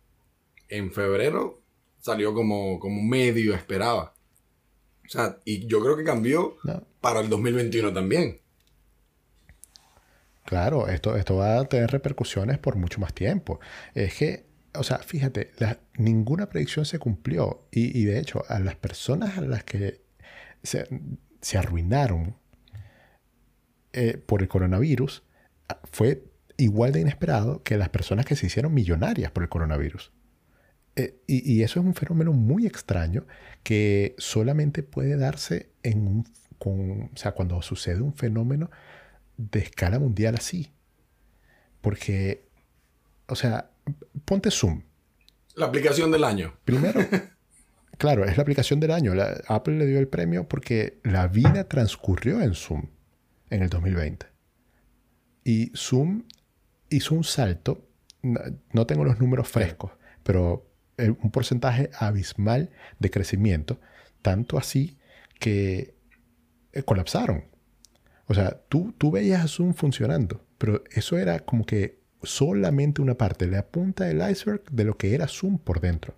en 0.69 0.91
febrero 0.91 1.61
salió 1.99 2.33
como, 2.33 2.79
como 2.79 3.01
medio 3.01 3.53
esperaba. 3.53 4.15
O 5.09 5.11
sea, 5.11 5.39
y 5.43 5.65
yo 5.65 5.81
creo 5.81 5.97
que 5.97 6.03
cambió 6.03 6.55
para 7.01 7.21
el 7.21 7.29
2021 7.29 7.91
también. 7.91 8.41
Claro, 10.45 10.87
esto, 10.87 11.15
esto 11.15 11.37
va 11.37 11.59
a 11.59 11.65
tener 11.65 11.89
repercusiones 11.89 12.59
por 12.59 12.75
mucho 12.75 12.99
más 13.01 13.15
tiempo. 13.15 13.59
Es 13.95 14.13
que, 14.13 14.45
o 14.75 14.83
sea, 14.83 14.99
fíjate, 14.99 15.49
ninguna 15.97 16.47
predicción 16.47 16.85
se 16.85 16.99
cumplió. 16.99 17.65
Y, 17.71 18.03
de 18.03 18.19
hecho, 18.19 18.43
a 18.49 18.59
las 18.59 18.75
personas 18.75 19.39
a 19.39 19.41
las 19.41 19.63
que 19.63 20.03
se, 20.61 21.57
arruinaron 21.57 22.35
eh, 23.93 24.21
por 24.23 24.43
el 24.43 24.47
coronavirus, 24.47 25.23
fue 25.91 26.23
igual 26.57 26.91
de 26.91 27.01
inesperado 27.01 27.63
que 27.63 27.77
las 27.77 27.89
personas 27.89 28.27
que 28.27 28.35
se 28.35 28.45
hicieron 28.45 28.75
millonarias 28.75 29.31
por 29.31 29.41
el 29.41 29.49
coronavirus. 29.49 30.11
Eh, 30.99 31.15
y, 31.27 31.63
eso 31.63 31.79
es 31.79 31.85
un 31.85 31.95
fenómeno 31.95 32.33
muy 32.33 32.65
extraño 32.65 33.25
que 33.63 34.15
solamente 34.17 34.83
puede 34.83 35.15
darse 35.15 35.69
en 35.81 36.05
un, 36.05 36.27
con, 36.57 37.03
o 37.03 37.15
sea, 37.15 37.31
cuando 37.31 37.61
sucede 37.61 38.01
un 38.01 38.13
fenómeno 38.13 38.69
de 39.37 39.59
escala 39.59 39.97
mundial 39.97 40.35
así. 40.35 40.73
Porque, 41.79 42.49
o 43.27 43.35
sea, 43.35 43.71
ponte 44.25 44.51
Zoom. 44.51 44.81
La 45.55 45.67
aplicación 45.67 46.11
del 46.11 46.25
año. 46.25 46.55
Primero, 46.65 46.99
claro, 47.97 48.25
es 48.25 48.35
la 48.35 48.43
aplicación 48.43 48.81
del 48.81 48.91
año. 48.91 49.13
Apple 49.47 49.77
le 49.77 49.85
dio 49.85 49.99
el 49.99 50.09
premio 50.09 50.49
porque 50.49 50.99
la 51.03 51.27
vida 51.27 51.69
transcurrió 51.69 52.41
en 52.41 52.55
Zoom 52.55 52.87
en 53.49 53.63
el 53.63 53.69
2020. 53.69 54.25
Y 55.45 55.71
Zoom 55.77 56.23
hizo 56.89 57.15
un 57.15 57.23
salto, 57.23 57.87
no, 58.21 58.85
tengo 58.85 59.05
los 59.05 59.17
números 59.17 59.47
frescos, 59.47 59.91
pero 60.23 60.68
un 61.21 61.31
porcentaje 61.31 61.89
abismal 61.97 62.69
de 62.99 63.09
crecimiento, 63.09 63.79
tanto 64.21 64.57
así 64.57 64.97
que 65.39 65.95
eh, 66.73 66.83
colapsaron. 66.83 67.45
O 68.27 68.33
sea, 68.33 68.61
tú, 68.69 68.93
tú 68.97 69.11
veías 69.11 69.43
a 69.43 69.47
Zoom 69.47 69.73
funcionando, 69.73 70.45
pero 70.57 70.83
eso 70.91 71.17
era 71.17 71.39
como 71.39 71.65
que 71.65 71.99
solamente 72.21 73.01
una 73.01 73.15
parte, 73.15 73.47
la 73.47 73.65
punta 73.65 74.05
del 74.05 74.29
iceberg 74.29 74.63
de 74.71 74.83
lo 74.83 74.97
que 74.97 75.15
era 75.15 75.27
Zoom 75.27 75.57
por 75.57 75.79
dentro. 75.79 76.15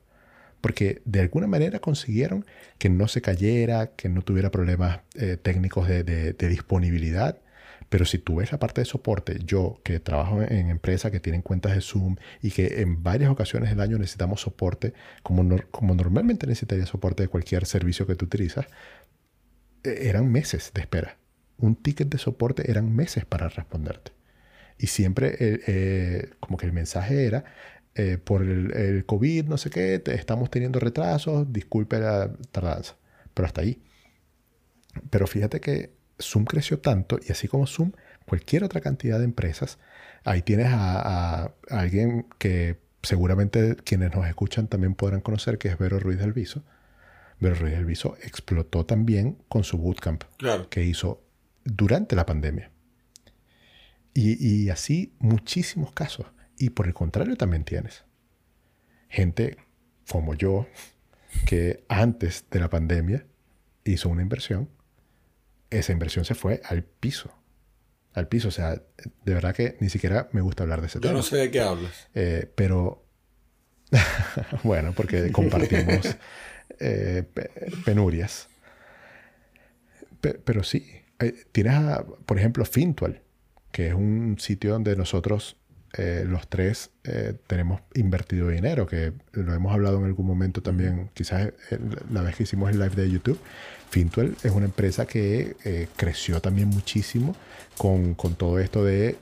Porque 0.60 1.02
de 1.06 1.22
alguna 1.22 1.48
manera 1.48 1.80
consiguieron 1.80 2.46
que 2.78 2.90
no 2.90 3.08
se 3.08 3.22
cayera, 3.22 3.96
que 3.96 4.10
no 4.10 4.22
tuviera 4.22 4.52
problemas 4.52 5.02
eh, 5.16 5.38
técnicos 5.42 5.88
de 5.88 6.34
disponibilidad 6.34 7.41
pero 7.92 8.06
si 8.06 8.20
tú 8.20 8.38
ves 8.38 8.54
la 8.54 8.58
parte 8.58 8.80
de 8.80 8.86
soporte, 8.86 9.40
yo 9.44 9.82
que 9.84 10.00
trabajo 10.00 10.42
en 10.42 10.70
empresas 10.70 11.12
que 11.12 11.20
tienen 11.20 11.42
cuentas 11.42 11.76
de 11.76 11.82
Zoom 11.82 12.16
y 12.42 12.52
que 12.52 12.80
en 12.82 13.04
varias 13.04 13.30
ocasiones 13.30 13.70
del 13.70 13.82
año 13.82 13.98
necesitamos 13.98 14.40
soporte, 14.40 14.94
como, 15.24 15.58
como 15.72 15.94
normalmente 15.94 16.48
necesitaría 16.48 16.86
soporte 16.86 17.24
de 17.24 17.28
cualquier 17.28 17.66
servicio 17.66 18.08
que 18.08 18.16
tú 18.16 18.24
utilizas, 18.28 18.66
e, 19.84 20.08
eran 20.08 20.32
meses 20.32 20.72
de 20.74 20.80
espera. 20.80 21.18
Un 21.58 21.76
ticket 21.76 22.08
de 22.08 22.18
soporte 22.18 22.72
eran 22.72 22.96
meses 22.96 23.26
para 23.26 23.50
responderte. 23.50 24.14
Y 24.78 24.88
siempre 24.88 25.36
eh, 25.38 25.60
eh, 25.68 26.30
como 26.40 26.56
que 26.56 26.68
el 26.68 26.72
mensaje 26.72 27.26
era, 27.26 27.44
eh, 27.96 28.18
por 28.24 28.42
el, 28.44 29.06
COVID, 29.06 29.48
no 29.48 29.58
sé 29.58 29.70
qué, 29.70 30.02
estamos 30.06 30.50
teniendo 30.50 30.80
retrasos, 30.80 31.52
disculpe 31.52 32.00
la 32.00 32.32
tardanza. 32.54 32.96
Pero 33.34 33.48
hasta 33.48 33.62
ahí. 33.62 33.82
Pero 35.10 35.28
fíjate 35.28 35.60
que 35.60 36.01
Zoom 36.22 36.46
creció 36.46 36.80
tanto 36.80 37.20
y 37.26 37.32
así 37.32 37.48
como 37.48 37.68
Zoom, 37.68 37.92
cualquier 38.26 38.64
otra 38.64 38.82
cantidad 38.82 39.20
de 39.20 39.26
empresas, 39.26 39.80
ahí 40.24 40.42
tienes 40.42 40.68
a, 40.70 41.54
alguien 41.70 42.28
que 42.38 42.80
seguramente 43.02 43.76
quienes 43.78 44.14
nos 44.16 44.28
escuchan 44.28 44.68
también 44.68 44.96
podrán 44.96 45.22
conocer, 45.22 45.58
que 45.58 45.70
es 45.70 45.78
Vero 45.78 46.00
Ruiz 46.00 46.20
del 46.20 46.34
Viso. 46.34 46.64
Vero 47.40 47.56
Ruiz 47.56 47.74
del 47.74 47.86
Viso 47.86 48.16
explotó 48.24 48.86
también 48.86 49.38
con 49.48 49.64
su 49.64 49.78
bootcamp 49.78 50.24
que 50.70 50.84
hizo 50.84 51.24
durante 51.64 52.16
la 52.16 52.26
pandemia. 52.26 52.72
Y, 54.14 54.46
y 54.46 54.70
así 54.70 55.14
muchísimos 55.20 55.92
casos. 55.94 56.28
Y 56.58 56.72
por 56.72 56.88
el 56.88 56.94
contrario 56.94 57.36
también 57.36 57.64
tienes 57.64 58.04
gente 59.10 59.58
como 60.10 60.34
yo, 60.34 60.68
que 61.46 61.84
antes 61.88 62.46
de 62.50 62.60
la 62.60 62.70
pandemia 62.70 63.26
hizo 63.84 64.10
una 64.10 64.22
inversión 64.22 64.70
esa 65.72 65.94
inversión 65.94 66.26
se 66.26 66.36
fue 66.36 66.62
al 66.66 66.84
piso. 66.84 67.34
Al 68.14 68.28
piso. 68.28 68.50
O 68.50 68.52
sea, 68.52 68.76
de 68.76 69.34
verdad 69.34 69.56
que 69.56 69.78
ni 69.80 69.90
siquiera 69.90 70.30
me 70.34 70.42
gusta 70.42 70.64
hablar 70.64 70.82
de 70.82 70.88
ese 70.88 71.00
tema. 71.00 71.14
Yo 71.14 71.18
no 71.18 71.24
sé 71.24 71.38
de 71.38 71.52
qué 71.52 71.62
hablas. 71.62 72.10
Eh, 72.14 72.52
pero. 72.54 73.06
bueno, 74.64 74.94
porque 74.96 75.32
compartimos 75.32 76.18
eh, 76.80 77.24
penurias. 77.86 78.48
pero 80.22 80.64
sí. 80.64 80.86
Eh, 81.20 81.46
tienes, 81.52 81.74
por 82.26 82.38
ejemplo, 82.38 82.66
Fintual, 82.66 83.22
que 83.72 83.88
es 83.88 83.94
un 83.94 84.38
sitio 84.40 84.72
donde 84.74 84.96
nosotros 84.96 85.58
los 85.98 86.48
tres 86.48 86.92
tenemos 87.48 87.82
invertido 87.96 88.48
dinero, 88.48 88.88
que 88.88 89.12
lo 89.34 89.54
hemos 89.54 89.74
hablado 89.74 90.00
en 90.00 90.06
algún 90.06 90.26
momento 90.26 90.64
también, 90.64 91.10
quizás 91.14 91.52
la 92.10 92.22
vez 92.22 92.38
que 92.38 92.44
hicimos 92.44 92.72
el 92.72 92.80
live 92.80 92.96
de 92.96 93.12
YouTube, 93.12 93.38
Fintuel 93.92 94.38
es 94.42 94.52
una 94.54 94.66
empresa 94.68 95.06
que 95.06 95.58
eh, 95.66 95.88
creció 95.98 96.40
también 96.40 96.70
muchísimo 96.70 97.36
con, 97.78 98.16
todo 98.16 98.58
esto 98.58 98.86
de 98.86 99.18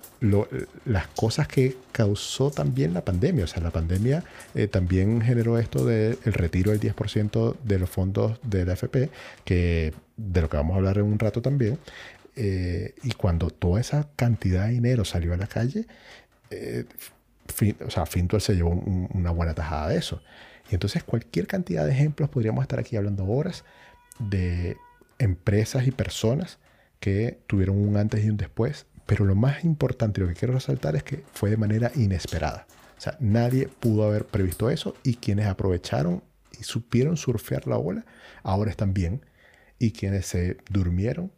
las 0.86 1.08
cosas 1.08 1.48
que 1.48 1.76
causó 1.92 2.52
también 2.52 2.94
la 2.94 3.04
pandemia. 3.04 3.46
O 3.46 3.48
sea, 3.48 3.64
la 3.64 3.72
pandemia 3.72 4.24
eh, 4.54 4.68
también 4.68 5.22
generó 5.22 5.58
esto 5.58 5.86
del 5.86 6.20
retiro 6.24 6.72
del 6.72 6.80
10% 6.80 7.56
de 7.64 7.80
los 7.80 7.90
fondos 7.90 8.40
de 8.44 8.66
la 8.66 8.74
FP, 8.74 9.10
que, 9.44 9.92
de 10.18 10.42
lo 10.42 10.50
que 10.50 10.58
vamos 10.58 10.76
a 10.76 10.78
hablar 10.78 11.00
en 11.00 11.06
un 11.06 11.18
rato 11.18 11.42
también. 11.42 11.80
Eh, 12.36 12.94
y 13.02 13.14
cuando 13.14 13.50
toda 13.50 13.82
esa 13.82 14.08
cantidad 14.16 14.68
de 14.68 14.74
dinero 14.74 15.04
salió 15.04 15.34
a 15.34 15.38
la 15.38 15.48
calle, 15.48 15.88
o 17.84 17.90
sea, 17.90 18.06
Fintuel 18.06 18.42
se 18.44 18.54
llevó 18.54 18.70
una 18.70 19.32
buena 19.32 19.56
tajada 19.56 19.90
de 19.90 19.98
eso. 19.98 20.22
Y 20.70 20.76
entonces 20.76 21.04
cualquier 21.04 21.48
cantidad 21.48 21.86
de 21.86 21.92
ejemplos, 21.92 22.30
podríamos 22.30 22.62
estar 22.62 22.80
aquí 22.80 22.96
hablando 22.96 23.26
horas, 23.26 23.64
de 24.20 24.78
empresas 25.18 25.88
y 25.88 25.92
personas 25.92 26.60
que 27.00 27.40
tuvieron 27.48 27.78
un 27.78 27.98
antes 27.98 28.24
y 28.24 28.30
un 28.30 28.38
después, 28.38 28.86
pero 29.06 29.26
lo 29.26 29.36
más 29.36 29.64
importante, 29.64 30.22
lo 30.22 30.28
que 30.28 30.36
quiero 30.36 30.54
resaltar 30.54 30.96
es 30.96 31.04
que 31.04 31.24
fue 31.34 31.50
de 31.50 31.58
manera 31.58 31.92
inesperada. 31.96 32.68
O 32.98 33.02
sea, 33.02 33.18
nadie 33.20 33.68
pudo 33.68 34.04
haber 34.04 34.26
previsto 34.26 34.70
eso 34.70 34.94
y 35.04 35.16
quienes 35.16 35.48
aprovecharon 35.48 36.22
y 36.60 36.64
supieron 36.64 37.18
surfear 37.18 37.66
la 37.68 37.78
ola, 37.78 38.06
ahora 38.44 38.70
están 38.70 38.94
bien. 38.94 39.26
Y 39.82 39.92
quienes 39.92 40.26
se 40.26 40.58
durmieron 40.70 41.32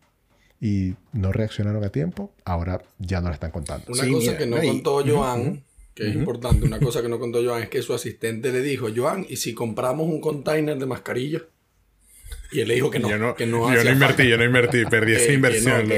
y 0.59 0.95
no 1.13 1.31
reaccionaron 1.31 1.83
a 1.83 1.89
tiempo, 1.89 2.33
ahora 2.43 2.81
ya 2.97 3.21
no 3.21 3.27
la 3.27 3.35
están 3.35 3.51
contando. 3.51 3.85
Una 3.91 4.09
cosa 4.09 4.38
que 4.38 4.47
no 4.47 4.57
contó 4.59 5.03
Joan, 5.05 5.63
que 5.93 6.09
es 6.09 6.15
importante, 6.15 6.65
una 6.65 6.79
cosa 6.79 7.03
que 7.03 7.09
no 7.09 7.19
contó 7.19 7.43
Joan 7.43 7.63
es 7.63 7.69
que 7.69 7.83
su 7.83 7.93
asistente 7.93 8.51
le 8.51 8.61
dijo, 8.61 8.88
Joan, 8.95 9.25
¿y 9.29 9.38
si 9.38 9.53
compramos 9.53 10.07
un 10.07 10.19
container 10.19 10.77
de 10.77 10.85
mascarilla? 10.88 11.43
Y 12.51 12.60
él 12.60 12.67
le 12.67 12.75
dijo 12.75 12.91
que 12.91 13.00
no. 13.00 13.10
Yo 13.10 13.17
no, 13.17 13.36
que 13.36 13.46
no, 13.46 13.74
yo 13.74 13.84
no 13.84 13.91
invertí, 13.91 14.27
yo 14.27 14.38
no 14.38 14.43
invertí, 14.43 14.86
perdí 14.86 15.13
esa 15.13 15.31
inversión. 15.31 15.89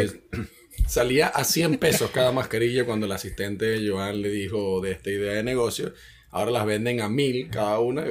salía 0.87 1.27
a 1.27 1.43
100 1.43 1.77
pesos 1.77 2.11
cada 2.11 2.31
mascarilla 2.31 2.85
cuando 2.85 3.05
el 3.05 3.11
asistente 3.11 3.65
de 3.65 3.89
Joan 3.89 4.21
le 4.21 4.29
dijo 4.29 4.81
de 4.81 4.91
esta 4.91 5.09
idea 5.09 5.33
de 5.33 5.43
negocio. 5.43 5.93
Ahora 6.29 6.51
las 6.51 6.65
venden 6.65 7.01
a 7.01 7.09
mil 7.09 7.49
cada 7.49 7.79
una. 7.79 8.05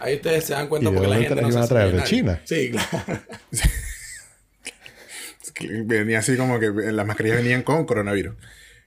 Ahí 0.00 0.16
ustedes 0.16 0.44
se 0.44 0.52
dan 0.52 0.68
cuenta 0.68 0.90
porque 0.90 1.08
la 1.08 1.16
gente 1.16 1.42
no 1.42 1.50
se 1.52 1.58
a 1.58 1.66
traer 1.66 1.94
de 1.94 2.04
China. 2.04 2.40
Sí, 2.44 2.70
claro. 2.70 3.22
Venía 5.86 6.20
así 6.20 6.36
como 6.36 6.60
que 6.60 6.70
las 6.70 7.04
mascarillas 7.04 7.38
venían 7.38 7.64
con 7.64 7.84
coronavirus. 7.84 8.36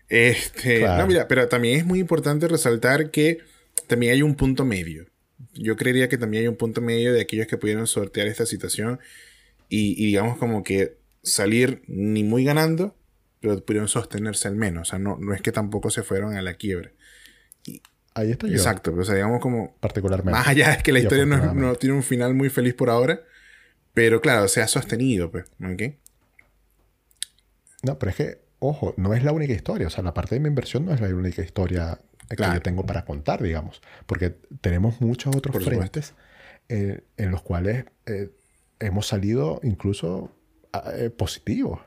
Este, 0.07 0.79
no, 0.79 1.05
mira, 1.05 1.27
pero 1.27 1.49
también 1.49 1.77
es 1.79 1.85
muy 1.85 1.99
importante 1.99 2.47
resaltar 2.47 3.11
que 3.11 3.39
también 3.87 4.13
hay 4.13 4.21
un 4.21 4.35
punto 4.35 4.63
medio 4.63 5.10
yo 5.53 5.75
creería 5.75 6.09
que 6.09 6.17
también 6.17 6.43
hay 6.43 6.47
un 6.47 6.55
punto 6.55 6.81
medio 6.81 7.13
de 7.13 7.21
aquellos 7.21 7.47
que 7.47 7.57
pudieron 7.57 7.87
sortear 7.87 8.27
esta 8.27 8.45
situación 8.45 8.99
y, 9.69 10.05
digamos 10.05 10.37
como 10.37 10.63
que 10.63 10.97
salir 11.23 11.83
ni 11.87 12.23
muy 12.23 12.43
ganando, 12.43 12.95
pero 13.39 13.63
pudieron 13.63 13.87
sostenerse 13.87 14.47
al 14.47 14.55
menos. 14.55 14.89
O 14.89 14.91
sea, 14.91 14.99
no, 14.99 15.17
no 15.17 15.33
es 15.33 15.41
que 15.41 15.51
tampoco 15.51 15.89
se 15.89 16.03
fueron 16.03 16.35
a 16.35 16.41
la 16.41 16.55
quiebra. 16.55 16.91
Ahí 18.13 18.31
estoy 18.31 18.49
yo. 18.49 18.57
Exacto, 18.57 18.91
pero, 18.91 19.03
o 19.03 19.05
sea, 19.05 19.15
digamos 19.15 19.39
como... 19.39 19.77
Particularmente. 19.79 20.31
Más 20.31 20.47
allá 20.47 20.73
es 20.73 20.83
que 20.83 20.91
la 20.91 20.99
Y 20.99 21.03
historia 21.03 21.25
no, 21.25 21.53
no 21.53 21.75
tiene 21.75 21.95
un 21.95 22.03
final 22.03 22.33
muy 22.33 22.49
feliz 22.49 22.73
por 22.73 22.89
ahora, 22.89 23.21
pero 23.93 24.19
claro, 24.19 24.47
se 24.49 24.61
ha 24.61 24.67
sostenido, 24.67 25.31
pues, 25.31 25.45
¿ok? 25.63 25.93
No, 27.83 27.97
pero 27.97 28.09
es 28.09 28.15
que, 28.15 28.41
ojo, 28.59 28.93
no 28.97 29.13
es 29.13 29.23
la 29.23 29.31
única 29.31 29.53
historia. 29.53 29.87
O 29.87 29.89
sea, 29.89 30.03
la 30.03 30.13
parte 30.13 30.35
de 30.35 30.41
mi 30.41 30.49
inversión 30.49 30.85
no 30.85 30.93
es 30.93 31.01
la 31.01 31.07
única 31.07 31.41
historia 31.41 31.99
que 32.31 32.37
Claro. 32.37 32.53
yo 32.55 32.61
tengo 32.61 32.85
para 32.85 33.05
contar, 33.05 33.41
digamos. 33.41 33.81
Porque 34.05 34.31
tenemos 34.61 35.01
muchos 35.01 35.35
otros 35.35 35.53
Por 35.53 35.63
frentes 35.63 36.13
eh, 36.69 37.03
en 37.17 37.31
los 37.31 37.41
cuales 37.41 37.85
eh, 38.05 38.29
hemos 38.79 39.07
salido 39.07 39.59
incluso 39.63 40.35
ah, 40.73 40.91
eh, 40.95 41.09
positivos. 41.09 41.79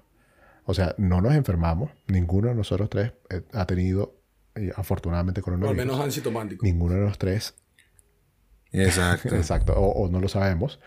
O 0.65 0.75
sea, 0.75 0.95
no 0.99 1.21
nos 1.21 1.35
enfermamos. 1.35 1.91
Ninguno 2.07 2.49
de 2.49 2.55
nosotros 2.55 2.89
tres 2.91 3.13
eh, 3.31 3.43
ha 3.53 3.67
tenido, 3.67 4.15
eh, 4.55 4.73
afortunadamente, 4.77 5.41
Por 5.43 5.55
lo 5.55 5.59
coronavirus. 5.61 5.87
menos 5.97 6.09
asintomático. 6.09 6.65
Ninguno 6.65 6.95
de 6.95 7.01
los 7.03 7.19
tres 7.19 7.55
Exacto. 8.73 9.29
Exacto, 9.37 9.73
o, 9.75 10.05
o 10.05 10.09
no 10.11 10.21
lo 10.21 10.29
sabemos, 10.29 10.81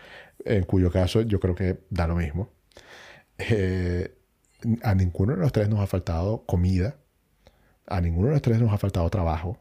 en 0.44 0.64
cuyo 0.64 0.90
caso 0.90 1.22
yo 1.22 1.40
creo 1.40 1.54
que 1.54 1.78
da 1.90 2.06
lo 2.06 2.16
mismo. 2.16 2.50
Eh, 3.38 4.14
a 4.82 4.94
ninguno 4.94 5.34
de 5.34 5.40
los 5.40 5.52
tres 5.52 5.68
nos 5.68 5.80
ha 5.80 5.86
faltado 5.86 6.44
comida, 6.44 6.96
a 7.88 8.00
ninguno 8.00 8.28
de 8.28 8.34
los 8.34 8.42
tres 8.42 8.60
nos 8.60 8.72
ha 8.72 8.78
faltado 8.78 9.08
trabajo. 9.10 9.60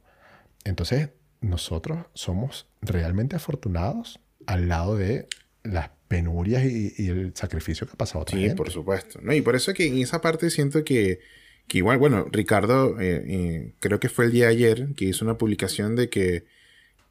Entonces, 0.63 1.09
nosotros 1.41 2.05
somos 2.13 2.67
realmente 2.81 3.35
afortunados 3.35 4.19
al 4.45 4.67
lado 4.67 4.95
de 4.97 5.27
las 5.63 5.89
penurias 6.07 6.63
y, 6.65 6.93
y 6.97 7.07
el 7.09 7.31
sacrificio 7.35 7.85
que 7.87 7.93
ha 7.93 7.97
pasado 7.97 8.21
otra 8.21 8.35
Sí, 8.37 8.41
gente. 8.43 8.55
por 8.55 8.71
supuesto. 8.71 9.19
No, 9.21 9.33
y 9.33 9.41
por 9.41 9.55
eso 9.55 9.73
que 9.73 9.85
en 9.87 9.97
esa 9.99 10.21
parte 10.21 10.49
siento 10.49 10.83
que, 10.83 11.19
que 11.67 11.79
igual, 11.79 11.97
bueno, 11.97 12.25
Ricardo, 12.31 12.99
eh, 12.99 13.23
eh, 13.27 13.73
creo 13.79 13.99
que 13.99 14.09
fue 14.09 14.25
el 14.25 14.31
día 14.31 14.45
de 14.45 14.51
ayer 14.51 14.87
que 14.95 15.05
hizo 15.05 15.25
una 15.25 15.37
publicación 15.37 15.95
de 15.95 16.09
que, 16.09 16.45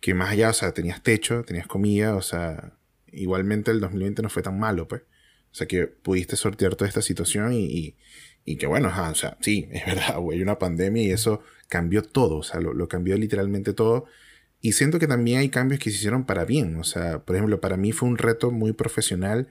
que 0.00 0.14
más 0.14 0.30
allá, 0.30 0.50
o 0.50 0.52
sea, 0.54 0.72
tenías 0.72 1.02
techo, 1.02 1.42
tenías 1.44 1.66
comida, 1.66 2.16
o 2.16 2.22
sea, 2.22 2.72
igualmente 3.12 3.70
el 3.70 3.80
2020 3.80 4.22
no 4.22 4.30
fue 4.30 4.42
tan 4.42 4.58
malo, 4.58 4.88
pues. 4.88 5.02
O 5.52 5.54
sea, 5.58 5.66
que 5.66 5.86
pudiste 5.86 6.36
sortear 6.36 6.74
toda 6.76 6.88
esta 6.88 7.00
situación 7.02 7.52
y, 7.52 7.64
y, 7.64 7.96
y 8.46 8.56
que 8.56 8.66
bueno, 8.66 8.88
ajá, 8.88 9.10
o 9.10 9.14
sea, 9.14 9.36
sí, 9.40 9.68
es 9.72 9.84
verdad, 9.84 10.18
güey, 10.18 10.40
una 10.40 10.58
pandemia 10.58 11.02
y 11.02 11.10
eso 11.10 11.42
cambió 11.68 12.02
todo, 12.02 12.38
o 12.38 12.42
sea, 12.42 12.60
lo, 12.60 12.72
lo 12.72 12.88
cambió 12.88 13.18
literalmente 13.18 13.74
todo. 13.74 14.06
Y 14.62 14.72
siento 14.72 14.98
que 14.98 15.06
también 15.06 15.40
hay 15.40 15.50
cambios 15.50 15.80
que 15.80 15.90
se 15.90 15.96
hicieron 15.96 16.24
para 16.24 16.44
bien, 16.46 16.76
o 16.76 16.84
sea, 16.84 17.18
por 17.18 17.36
ejemplo, 17.36 17.60
para 17.60 17.76
mí 17.76 17.92
fue 17.92 18.08
un 18.08 18.16
reto 18.16 18.50
muy 18.50 18.72
profesional 18.72 19.48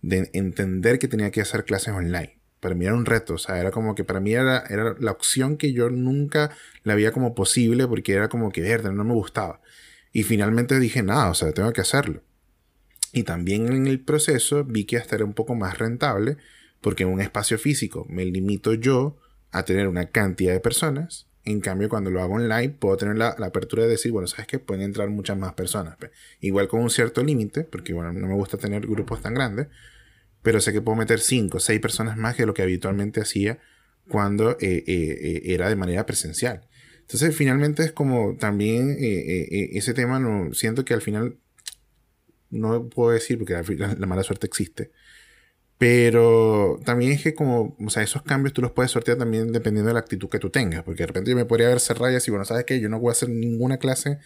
de 0.00 0.30
entender 0.32 0.98
que 0.98 1.08
tenía 1.08 1.30
que 1.30 1.40
hacer 1.42 1.64
clases 1.64 1.92
online. 1.94 2.38
Para 2.60 2.74
mí 2.74 2.86
era 2.86 2.94
un 2.94 3.06
reto, 3.06 3.34
o 3.34 3.38
sea, 3.38 3.58
era 3.60 3.70
como 3.70 3.94
que 3.94 4.04
para 4.04 4.20
mí 4.20 4.32
era, 4.32 4.64
era 4.68 4.96
la 4.98 5.12
opción 5.12 5.56
que 5.56 5.72
yo 5.72 5.90
nunca 5.90 6.50
la 6.82 6.94
veía 6.94 7.12
como 7.12 7.34
posible 7.34 7.86
porque 7.86 8.14
era 8.14 8.28
como 8.28 8.50
que, 8.50 8.62
verde, 8.62 8.92
no 8.92 9.04
me 9.04 9.14
gustaba. 9.14 9.60
Y 10.12 10.22
finalmente 10.24 10.78
dije, 10.80 11.02
nada, 11.02 11.30
o 11.30 11.34
sea, 11.34 11.52
tengo 11.52 11.72
que 11.72 11.80
hacerlo. 11.82 12.22
Y 13.12 13.24
también 13.24 13.68
en 13.72 13.86
el 13.86 14.00
proceso 14.00 14.64
vi 14.64 14.84
que 14.84 14.96
hasta 14.96 15.16
era 15.16 15.24
un 15.24 15.34
poco 15.34 15.54
más 15.54 15.78
rentable 15.78 16.36
porque 16.80 17.02
en 17.02 17.10
un 17.10 17.20
espacio 17.20 17.58
físico 17.58 18.06
me 18.08 18.24
limito 18.24 18.74
yo 18.74 19.16
a 19.50 19.64
tener 19.64 19.88
una 19.88 20.06
cantidad 20.10 20.52
de 20.52 20.60
personas. 20.60 21.26
En 21.44 21.60
cambio, 21.60 21.88
cuando 21.88 22.10
lo 22.10 22.20
hago 22.20 22.34
online, 22.34 22.70
puedo 22.70 22.96
tener 22.96 23.16
la, 23.16 23.28
apertura 23.30 23.84
de 23.84 23.88
decir, 23.88 24.12
bueno, 24.12 24.28
sabes 24.28 24.46
que 24.46 24.58
pueden 24.58 24.82
entrar 24.82 25.08
muchas 25.08 25.38
más 25.38 25.54
personas. 25.54 25.96
pe. 25.96 26.10
Igual 26.40 26.68
con 26.68 26.80
un 26.80 26.90
cierto 26.90 27.22
límite, 27.22 27.64
porque 27.64 27.94
bueno, 27.94 28.12
no 28.12 28.26
me 28.26 28.34
gusta 28.34 28.58
tener 28.58 28.86
grupos 28.86 29.22
tan 29.22 29.34
grandes, 29.34 29.68
pero 30.42 30.60
sé 30.60 30.72
que 30.72 30.82
puedo 30.82 30.96
meter 30.96 31.20
5 31.20 31.56
o 31.56 31.60
6 31.60 31.80
personas 31.80 32.16
más 32.16 32.34
que 32.34 32.46
lo 32.46 32.54
que 32.54 32.62
habitualmente 32.62 33.20
hacía 33.20 33.58
cuando 34.08 34.52
eh, 34.52 34.56
eh, 34.60 34.84
eh, 34.86 35.42
era 35.44 35.68
de 35.68 35.76
manera 35.76 36.06
presencial. 36.06 36.66
Entonces, 37.00 37.34
finalmente 37.34 37.82
es 37.84 37.92
como 37.92 38.36
también 38.36 38.96
ese 38.98 39.94
tema, 39.94 40.18
no, 40.18 40.52
siento 40.52 40.84
que 40.84 40.92
al 40.92 41.00
final, 41.00 41.38
no 42.50 42.88
puedo 42.88 43.12
decir 43.12 43.38
porque 43.38 43.54
la 43.78 44.06
mala 44.06 44.22
suerte 44.22 44.46
existe, 44.46 44.90
pero 45.78 46.80
también 46.84 47.12
es 47.12 47.22
que 47.22 47.34
como, 47.34 47.76
o 47.84 47.90
sea, 47.90 48.02
esos 48.02 48.22
cambios 48.22 48.52
tú 48.52 48.62
los 48.62 48.72
puedes 48.72 48.90
sortear 48.90 49.18
también 49.18 49.52
dependiendo 49.52 49.88
de 49.88 49.94
la 49.94 50.00
actitud 50.00 50.28
que 50.28 50.38
tú 50.40 50.50
tengas, 50.50 50.82
porque 50.82 51.04
de 51.04 51.06
repente 51.08 51.30
yo 51.30 51.36
me 51.36 51.44
podría 51.44 51.68
haber 51.68 51.80
cerrado 51.80 52.10
y 52.10 52.14
decir, 52.14 52.32
bueno, 52.32 52.44
¿sabes 52.44 52.64
qué? 52.64 52.80
Yo 52.80 52.88
no 52.88 52.98
voy 53.00 53.10
a 53.10 53.12
hacer 53.12 53.28
ninguna 53.28 53.78
clase 53.78 54.18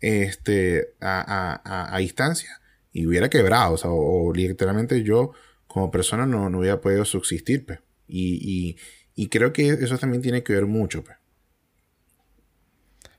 este, 0.00 0.94
a, 1.00 1.20
a- 1.54 1.62
a- 1.64 1.94
a 1.94 1.98
distancia 1.98 2.60
y 2.92 3.06
hubiera 3.06 3.30
quebrado, 3.30 3.74
o 3.74 3.76
sea, 3.78 3.90
o, 3.90 4.28
o 4.30 4.34
literalmente 4.34 5.02
yo 5.02 5.32
como 5.66 5.90
persona 5.90 6.26
no, 6.26 6.50
no 6.50 6.58
hubiera 6.60 6.80
podido 6.80 7.04
subsistir, 7.04 7.66
pues. 7.66 7.80
Y, 8.08 8.38
y, 8.42 9.22
y 9.24 9.28
creo 9.28 9.52
que 9.52 9.68
eso 9.70 9.98
también 9.98 10.22
tiene 10.22 10.42
que 10.42 10.52
ver 10.54 10.66
mucho, 10.66 11.04
pues. 11.04 11.16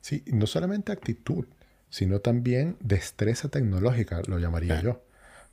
Sí, 0.02 0.24
no 0.28 0.48
solamente 0.48 0.92
actitud, 0.92 1.46
sino 1.90 2.20
también 2.20 2.78
destreza 2.80 3.50
tecnológica, 3.50 4.22
lo 4.28 4.40
llamaría 4.40 4.82
yo. 4.82 5.02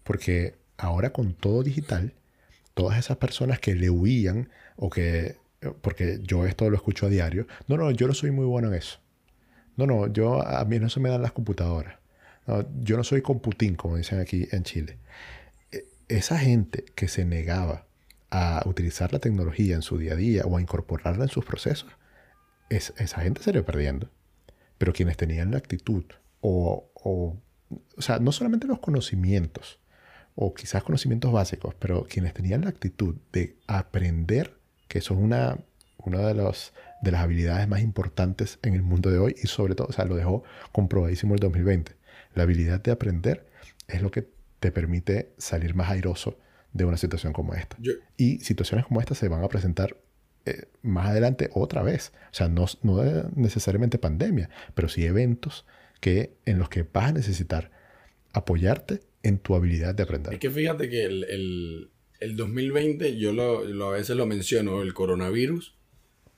Porque 0.02 0.56
ahora 0.76 1.10
con 1.12 1.34
todo 1.34 1.62
digital, 1.62 2.14
todas 2.74 2.98
esas 2.98 3.16
personas 3.16 3.58
que 3.60 3.74
le 3.74 3.90
huían 3.90 4.50
o 4.76 4.90
que, 4.90 5.36
porque 5.80 6.20
yo 6.22 6.44
esto 6.46 6.68
lo 6.70 6.76
escucho 6.76 7.06
a 7.06 7.08
diario, 7.08 7.46
no, 7.68 7.76
no, 7.76 7.90
yo 7.90 8.06
no 8.06 8.14
soy 8.14 8.30
muy 8.30 8.44
bueno 8.46 8.68
en 8.68 8.74
eso. 8.74 8.98
No, 9.76 9.86
no, 9.86 10.06
yo 10.12 10.46
a 10.46 10.64
mí 10.64 10.78
no 10.78 10.88
se 10.88 11.00
me 11.00 11.08
dan 11.08 11.22
las 11.22 11.32
computadoras. 11.32 11.96
Yo 12.80 12.96
no 12.96 13.04
soy 13.04 13.22
computín, 13.22 13.74
como 13.74 13.96
dicen 13.96 14.20
aquí 14.20 14.46
en 14.52 14.62
Chile. 14.64 14.98
E- 15.72 15.86
Esa 16.08 16.38
gente 16.38 16.84
que 16.94 17.08
se 17.08 17.24
negaba 17.24 17.86
a 18.30 18.62
utilizar 18.66 19.12
la 19.12 19.18
tecnología 19.18 19.74
en 19.74 19.82
su 19.82 19.96
día 19.98 20.12
a 20.12 20.16
día 20.16 20.42
o 20.44 20.56
a 20.56 20.60
incorporarla 20.60 21.24
en 21.24 21.30
sus 21.30 21.44
procesos, 21.44 21.90
es- 22.68 22.92
esa 22.98 23.20
gente 23.22 23.42
se 23.42 23.52
le 23.52 23.62
perdiendo. 23.62 24.10
Pero 24.78 24.92
quienes 24.92 25.16
tenían 25.16 25.52
la 25.52 25.58
actitud 25.58 26.04
o, 26.40 26.90
o, 26.94 27.36
o 27.96 28.02
sea, 28.02 28.18
no 28.18 28.30
solamente 28.32 28.66
los 28.66 28.80
conocimientos, 28.80 29.78
o 30.34 30.54
quizás 30.54 30.82
conocimientos 30.82 31.32
básicos, 31.32 31.74
pero 31.78 32.06
quienes 32.08 32.34
tenían 32.34 32.62
la 32.62 32.68
actitud 32.70 33.14
de 33.32 33.56
aprender, 33.66 34.56
que 34.88 34.98
eso 34.98 35.14
es 35.14 35.20
una, 35.20 35.58
una 35.98 36.20
de, 36.26 36.34
los, 36.34 36.72
de 37.02 37.12
las 37.12 37.22
habilidades 37.22 37.68
más 37.68 37.80
importantes 37.82 38.58
en 38.62 38.74
el 38.74 38.82
mundo 38.82 39.10
de 39.10 39.18
hoy 39.18 39.34
y 39.42 39.46
sobre 39.46 39.74
todo, 39.74 39.88
o 39.88 39.92
sea, 39.92 40.04
lo 40.04 40.16
dejó 40.16 40.42
comprobadísimo 40.72 41.34
el 41.34 41.40
2020. 41.40 41.92
La 42.34 42.42
habilidad 42.44 42.80
de 42.82 42.90
aprender 42.90 43.46
es 43.88 44.02
lo 44.02 44.10
que 44.10 44.28
te 44.60 44.72
permite 44.72 45.32
salir 45.38 45.74
más 45.74 45.90
airoso 45.90 46.38
de 46.72 46.84
una 46.84 46.96
situación 46.96 47.32
como 47.32 47.54
esta. 47.54 47.76
Yo- 47.80 47.92
Y 48.16 48.40
situaciones 48.40 48.86
como 48.86 49.00
esta 49.00 49.14
se 49.14 49.28
van 49.28 49.44
a 49.44 49.48
presentar 49.48 49.96
eh, 50.46 50.64
más 50.82 51.06
adelante 51.08 51.48
otra 51.54 51.82
vez. 51.82 52.12
O 52.32 52.34
sea, 52.34 52.48
no, 52.48 52.66
no 52.82 53.02
necesariamente 53.36 53.98
pandemia, 53.98 54.50
pero 54.74 54.88
sí 54.88 55.06
eventos 55.06 55.64
que, 56.00 56.36
en 56.44 56.58
los 56.58 56.68
que 56.68 56.82
vas 56.82 57.10
a 57.10 57.12
necesitar 57.12 57.70
apoyarte 58.32 59.00
en 59.24 59.38
tu 59.38 59.54
habilidad 59.56 59.94
de 59.94 60.04
aprender. 60.04 60.32
Es 60.34 60.38
que 60.38 60.50
fíjate 60.50 60.88
que 60.88 61.04
el, 61.04 61.24
el- 61.24 61.90
el 62.20 62.36
2020, 62.36 63.16
yo 63.18 63.32
lo, 63.32 63.64
lo- 63.64 63.88
a 63.88 63.92
veces 63.92 64.16
lo 64.16 64.24
menciono, 64.26 64.80
el 64.82 64.94
coronavirus, 64.94 65.74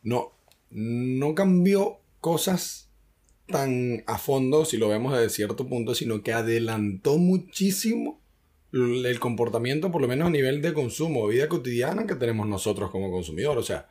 no, 0.03 0.33
no 0.71 1.35
cambió 1.35 1.99
cosas 2.21 2.91
tan 3.47 4.03
a 4.07 4.19
fondo, 4.19 4.65
si 4.65 4.77
lo 4.79 4.89
vemos 4.89 5.13
desde 5.13 5.31
cierto 5.31 5.69
punto, 5.69 5.95
sino 5.95 6.23
que 6.23 6.33
adelantó 6.33 7.19
muchísimo 7.19 8.21
el 8.73 9.19
comportamiento, 9.21 9.93
por 9.93 10.03
lo 10.03 10.09
menos 10.09 10.27
a 10.29 10.31
nivel 10.31 10.61
de 10.63 10.73
consumo, 10.73 11.27
vida 11.29 11.49
cotidiana 11.49 12.07
que 12.07 12.15
tenemos 12.17 12.47
nosotros 12.49 12.91
como 12.91 13.11
consumidores. 13.11 13.59
O 13.63 13.67
sea, 13.67 13.89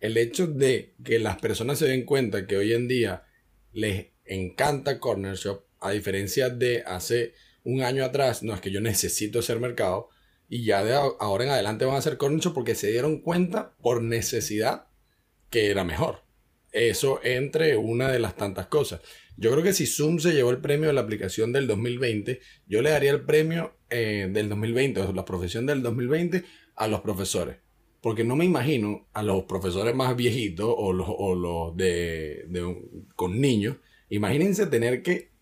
el 0.00 0.16
hecho 0.16 0.46
de 0.46 0.94
que 1.04 1.18
las 1.18 1.36
personas 1.38 1.78
se 1.78 1.86
den 1.86 2.04
cuenta 2.04 2.46
que 2.46 2.56
hoy 2.56 2.72
en 2.72 2.88
día 2.88 3.24
les 3.72 4.06
encanta 4.24 4.98
Corner 4.98 5.36
Shop, 5.36 5.62
a 5.80 5.90
diferencia 5.90 6.48
de 6.48 6.82
hace 6.86 7.34
un 7.64 7.82
año 7.82 8.04
atrás, 8.04 8.42
no 8.42 8.54
es 8.54 8.60
que 8.60 8.70
yo 8.70 8.80
necesito 8.80 9.40
hacer 9.40 9.58
mercado, 9.58 10.08
y 10.48 10.64
ya 10.64 10.84
de 10.84 10.94
ahora 10.94 11.44
en 11.44 11.50
adelante 11.50 11.84
van 11.84 11.96
a 11.96 11.98
hacer 11.98 12.16
Corner 12.16 12.40
Shop 12.40 12.54
porque 12.54 12.74
se 12.74 12.90
dieron 12.90 13.20
cuenta 13.20 13.74
por 13.82 14.02
necesidad 14.02 14.86
que 15.50 15.70
era 15.70 15.84
mejor. 15.84 16.22
Eso 16.72 17.20
entre 17.22 17.76
una 17.76 18.10
de 18.10 18.18
las 18.18 18.36
tantas 18.36 18.66
cosas. 18.66 19.00
Yo 19.36 19.50
creo 19.52 19.62
que 19.62 19.72
si 19.72 19.86
Zoom 19.86 20.18
se 20.18 20.32
llevó 20.32 20.50
el 20.50 20.58
premio 20.58 20.88
de 20.88 20.92
la 20.92 21.00
aplicación 21.00 21.52
del 21.52 21.66
2020, 21.66 22.40
yo 22.66 22.82
le 22.82 22.90
daría 22.90 23.10
el 23.10 23.22
premio 23.22 23.74
eh, 23.90 24.28
del 24.30 24.48
2020, 24.48 25.00
o 25.00 25.12
la 25.12 25.24
profesión 25.24 25.66
del 25.66 25.82
2020, 25.82 26.44
a 26.76 26.88
los 26.88 27.00
profesores. 27.00 27.56
Porque 28.00 28.22
no 28.22 28.36
me 28.36 28.44
imagino 28.44 29.08
a 29.12 29.22
los 29.22 29.44
profesores 29.44 29.94
más 29.94 30.14
viejitos 30.14 30.66
o 30.68 30.92
los, 30.92 31.06
o 31.08 31.34
los 31.34 31.76
de, 31.76 32.44
de 32.48 32.76
con 33.16 33.40
niños. 33.40 33.76
Imagínense 34.08 34.66
tener 34.66 35.02
que 35.02 35.33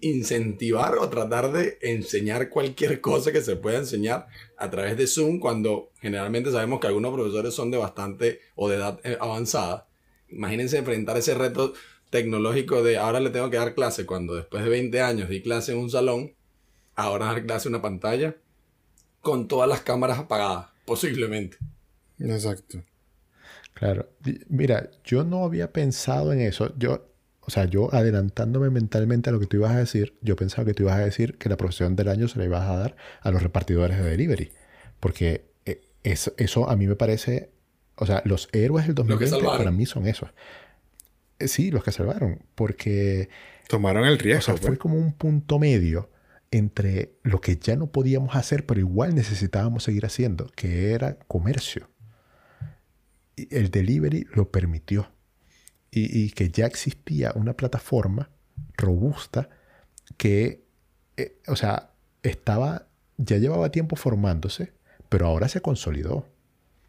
incentivar 0.00 0.98
o 0.98 1.08
tratar 1.08 1.52
de 1.52 1.78
enseñar 1.80 2.50
cualquier 2.50 3.00
cosa 3.00 3.32
que 3.32 3.42
se 3.42 3.56
pueda 3.56 3.78
enseñar 3.78 4.26
a 4.56 4.70
través 4.70 4.96
de 4.96 5.06
Zoom 5.06 5.38
cuando 5.38 5.90
generalmente 6.00 6.50
sabemos 6.50 6.80
que 6.80 6.86
algunos 6.86 7.12
profesores 7.12 7.54
son 7.54 7.70
de 7.70 7.78
bastante 7.78 8.40
o 8.54 8.68
de 8.68 8.76
edad 8.76 9.00
eh, 9.04 9.16
avanzada. 9.20 9.88
Imagínense 10.28 10.78
enfrentar 10.78 11.16
ese 11.16 11.34
reto 11.34 11.72
tecnológico 12.10 12.82
de 12.82 12.98
ahora 12.98 13.20
le 13.20 13.30
tengo 13.30 13.50
que 13.50 13.56
dar 13.56 13.74
clase 13.74 14.06
cuando 14.06 14.34
después 14.34 14.62
de 14.62 14.70
20 14.70 15.00
años 15.00 15.28
di 15.28 15.42
clase 15.42 15.72
en 15.72 15.78
un 15.78 15.90
salón, 15.90 16.34
ahora 16.94 17.26
dar 17.26 17.44
clase 17.44 17.68
en 17.68 17.74
una 17.74 17.82
pantalla 17.82 18.36
con 19.20 19.48
todas 19.48 19.68
las 19.68 19.80
cámaras 19.80 20.18
apagadas. 20.18 20.68
posiblemente. 20.84 21.58
Exacto. 22.20 22.82
Claro. 23.74 24.08
Mira, 24.48 24.90
yo 25.04 25.24
no 25.24 25.44
había 25.44 25.72
pensado 25.72 26.32
en 26.32 26.40
eso. 26.40 26.72
Yo, 26.78 27.08
o 27.46 27.50
sea, 27.50 27.64
yo 27.66 27.94
adelantándome 27.94 28.70
mentalmente 28.70 29.30
a 29.30 29.32
lo 29.32 29.38
que 29.38 29.46
tú 29.46 29.58
ibas 29.58 29.70
a 29.70 29.78
decir, 29.78 30.14
yo 30.20 30.34
pensaba 30.34 30.64
que 30.64 30.74
tú 30.74 30.82
ibas 30.82 30.96
a 30.96 31.04
decir 31.04 31.38
que 31.38 31.48
la 31.48 31.56
profesión 31.56 31.94
del 31.94 32.08
año 32.08 32.26
se 32.26 32.40
la 32.40 32.44
ibas 32.44 32.68
a 32.68 32.76
dar 32.76 32.96
a 33.20 33.30
los 33.30 33.40
repartidores 33.40 33.98
de 33.98 34.10
delivery. 34.10 34.50
Porque 34.98 35.44
eh, 35.64 35.80
eso, 36.02 36.32
eso 36.38 36.68
a 36.68 36.74
mí 36.74 36.88
me 36.88 36.96
parece, 36.96 37.50
o 37.94 38.04
sea, 38.04 38.20
los 38.24 38.48
héroes 38.52 38.86
del 38.86 38.96
2020 38.96 39.46
para 39.46 39.70
mí 39.70 39.86
son 39.86 40.08
esos. 40.08 40.30
Eh, 41.38 41.46
sí, 41.46 41.70
los 41.70 41.84
que 41.84 41.92
salvaron, 41.92 42.42
porque... 42.56 43.28
Tomaron 43.68 44.04
el 44.06 44.18
riesgo. 44.18 44.40
O 44.40 44.42
sea, 44.42 44.56
fue 44.56 44.70
pues. 44.70 44.78
como 44.80 44.96
un 44.96 45.12
punto 45.12 45.60
medio 45.60 46.10
entre 46.50 47.12
lo 47.22 47.40
que 47.40 47.58
ya 47.58 47.76
no 47.76 47.92
podíamos 47.92 48.34
hacer, 48.34 48.66
pero 48.66 48.80
igual 48.80 49.14
necesitábamos 49.14 49.84
seguir 49.84 50.04
haciendo, 50.04 50.50
que 50.56 50.90
era 50.90 51.16
comercio. 51.28 51.90
Y 53.36 53.54
el 53.54 53.70
delivery 53.70 54.26
lo 54.32 54.50
permitió. 54.50 55.12
Y, 55.98 56.30
que 56.32 56.50
ya 56.50 56.66
existía 56.66 57.32
una 57.34 57.54
plataforma 57.54 58.28
robusta 58.76 59.48
que, 60.18 60.62
eh, 61.16 61.38
o 61.46 61.56
sea, 61.56 61.90
estaba, 62.22 62.88
ya 63.16 63.38
llevaba 63.38 63.70
tiempo 63.70 63.96
formándose, 63.96 64.74
pero 65.08 65.26
ahora 65.26 65.48
se 65.48 65.62
consolidó. 65.62 66.28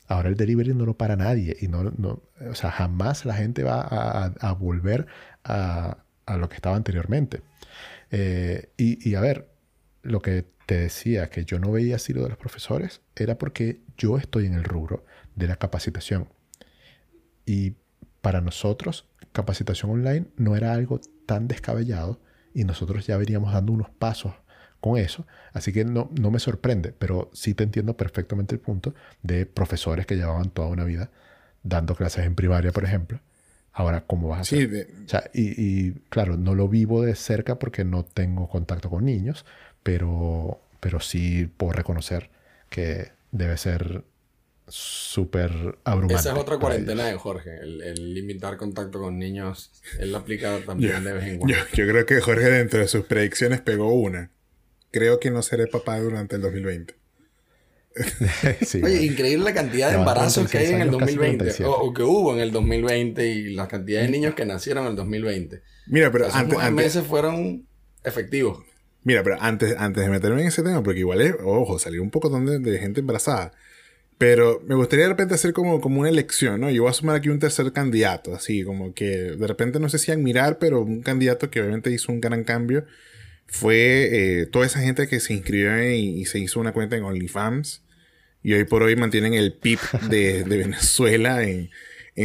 Ahora 0.09 0.27
el 0.27 0.35
delivery 0.35 0.73
no 0.73 0.85
lo 0.85 0.97
para 0.97 1.15
nadie 1.15 1.55
y 1.61 1.69
no, 1.69 1.83
no 1.83 2.21
o 2.49 2.55
sea, 2.55 2.69
jamás 2.71 3.25
la 3.25 3.35
gente 3.35 3.63
va 3.63 3.81
a, 3.81 4.51
volver 4.53 5.07
a, 5.45 5.97
lo 6.37 6.49
que 6.49 6.55
estaba 6.55 6.75
anteriormente. 6.75 7.41
Eh, 8.11 8.71
y, 8.75 9.15
a 9.15 9.21
ver, 9.21 9.49
lo 10.03 10.21
que 10.21 10.45
te 10.65 10.75
decía 10.75 11.29
que 11.29 11.45
yo 11.45 11.59
no 11.59 11.71
veía 11.71 11.95
así 11.95 12.11
lo 12.11 12.23
de 12.23 12.29
los 12.29 12.37
profesores 12.37 12.99
era 13.15 13.37
porque 13.37 13.79
yo 13.97 14.17
estoy 14.17 14.47
en 14.47 14.53
el 14.53 14.65
rubro 14.65 15.05
de 15.35 15.47
la 15.47 15.55
capacitación. 15.55 16.27
Y 17.45 17.75
para 18.27 18.41
nosotros, 18.41 19.05
capacitación 19.31 19.89
online 19.89 20.25
no 20.35 20.57
era 20.57 20.73
algo 20.73 20.99
tan 21.25 21.47
descabellado 21.47 22.19
y 22.53 22.65
nosotros 22.65 23.07
ya 23.07 23.15
veníamos 23.15 23.53
dando 23.53 23.71
unos 23.71 23.89
pasos 23.89 24.33
con 24.81 24.97
eso. 24.97 25.25
Así 25.53 25.71
que 25.71 25.85
no, 25.85 26.09
no 26.19 26.29
me 26.29 26.39
sorprende, 26.39 26.93
pero 26.99 27.29
sí 27.31 27.53
te 27.53 27.63
entiendo 27.63 27.95
perfectamente 27.95 28.53
el 28.53 28.59
punto 28.59 28.93
de 29.23 29.45
profesores 29.45 30.05
que 30.05 30.17
llevaban 30.17 30.49
toda 30.49 30.67
una 30.67 30.83
vida 30.83 31.09
dando 31.63 31.95
clases 31.95 32.25
en 32.25 32.35
primaria, 32.35 32.73
por 32.73 32.83
ejemplo. 32.83 33.21
Ahora, 33.71 34.03
¿cómo 34.05 34.27
vas 34.27 34.39
a 34.39 34.41
hacer? 34.41 34.89
y, 35.33 35.87
y, 35.87 35.93
claro, 36.09 36.35
no 36.35 36.53
lo 36.53 36.67
vivo 36.67 37.03
de 37.03 37.15
cerca 37.15 37.57
porque 37.57 37.85
no 37.85 38.03
tengo 38.03 38.49
contacto 38.49 38.89
con 38.89 39.05
niños, 39.05 39.45
pero, 39.83 40.59
pero 40.81 40.99
sí 40.99 41.49
puedo 41.55 41.71
reconocer 41.71 42.29
que 42.69 43.13
debe 43.31 43.55
ser 43.55 44.03
súper 44.67 45.77
abrumante. 45.83 46.15
Esa 46.15 46.33
es 46.33 46.37
otra 46.37 46.57
cuarentena 46.57 47.05
de 47.05 47.15
Jorge, 47.15 47.59
el, 47.61 48.13
limitar 48.13 48.57
contacto 48.57 48.99
con 48.99 49.17
niños. 49.17 49.71
Él 49.99 50.11
lo 50.11 50.19
aplica 50.19 50.59
también 50.65 51.03
de 51.03 51.13
vez 51.13 51.23
en 51.25 51.37
cuando. 51.39 51.57
Yo, 51.57 51.63
yo, 51.73 51.87
creo 51.87 52.05
que 52.05 52.21
Jorge 52.21 52.49
dentro 52.49 52.79
de 52.79 52.87
sus 52.87 53.05
predicciones 53.05 53.61
pegó 53.61 53.91
una 53.91 54.31
creo 54.91 55.19
que 55.19 55.31
no 55.31 55.41
seré 55.41 55.67
papá 55.67 55.99
durante 55.99 56.35
el 56.35 56.41
2020. 56.41 56.95
Oye, 58.83 59.05
increíble 59.05 59.43
la 59.43 59.53
cantidad 59.53 59.89
de 59.89 59.97
embarazos 59.97 60.49
que 60.49 60.59
hay 60.59 60.73
en 60.73 60.81
el 60.81 60.91
2020, 60.91 61.65
o, 61.65 61.93
que 61.93 62.03
hubo 62.03 62.33
en 62.33 62.41
el 62.41 62.51
2020 62.51 63.27
y 63.27 63.53
la 63.55 63.67
cantidad 63.67 64.01
de 64.01 64.09
niños 64.09 64.35
que 64.35 64.45
nacieron 64.45 64.85
en 64.85 64.91
el 64.91 64.95
2020. 64.95 65.61
Mira, 65.87 66.11
pero 66.11 66.27
antes, 66.31 66.71
meses 66.71 67.05
fueron 67.05 67.65
efectivos. 68.03 68.63
Mira, 69.03 69.23
pero 69.23 69.37
antes, 69.39 69.75
antes 69.77 70.03
de 70.03 70.09
meterme 70.09 70.41
en 70.41 70.47
ese 70.47 70.61
tema, 70.61 70.83
porque 70.83 70.99
igual 70.99 71.21
es, 71.21 71.33
ojo, 71.43 71.79
salió 71.79 72.03
un 72.03 72.11
poco 72.11 72.29
de, 72.29 72.59
de 72.59 72.77
gente 72.77 72.99
embarazada. 72.99 73.53
Pero 74.17 74.63
me 74.65 74.75
gustaría 74.75 75.05
de 75.05 75.09
repente 75.09 75.35
hacer 75.35 75.53
como, 75.53 75.79
como 75.79 75.99
una 75.99 76.09
elección, 76.09 76.61
¿no? 76.61 76.71
Yo 76.71 76.83
voy 76.83 76.89
a 76.89 76.93
sumar 76.93 77.15
aquí 77.15 77.29
un 77.29 77.39
tercer 77.39 77.71
candidato, 77.71 78.33
así 78.33 78.63
como 78.63 78.93
que 78.93 79.05
de 79.05 79.47
repente 79.47 79.79
no 79.79 79.89
sé 79.89 79.99
si 79.99 80.11
admirar, 80.11 80.57
pero 80.57 80.81
un 80.81 81.01
candidato 81.01 81.51
que 81.51 81.61
obviamente 81.61 81.91
hizo 81.91 82.11
un 82.11 82.19
gran 82.19 82.43
cambio 82.43 82.85
fue 83.47 84.41
eh, 84.41 84.45
toda 84.47 84.65
esa 84.65 84.79
gente 84.79 85.07
que 85.07 85.19
se 85.19 85.33
inscribió 85.33 85.81
y, 85.91 86.25
se 86.25 86.39
hizo 86.39 86.59
una 86.59 86.73
cuenta 86.73 86.97
en 86.97 87.03
OnlyFans 87.03 87.83
y 88.43 88.53
hoy 88.53 88.65
por 88.65 88.83
hoy 88.83 88.95
mantienen 88.95 89.33
el 89.33 89.53
PIB 89.53 89.79
de, 90.09 90.43
Venezuela 90.43 91.43
en, 91.43 91.69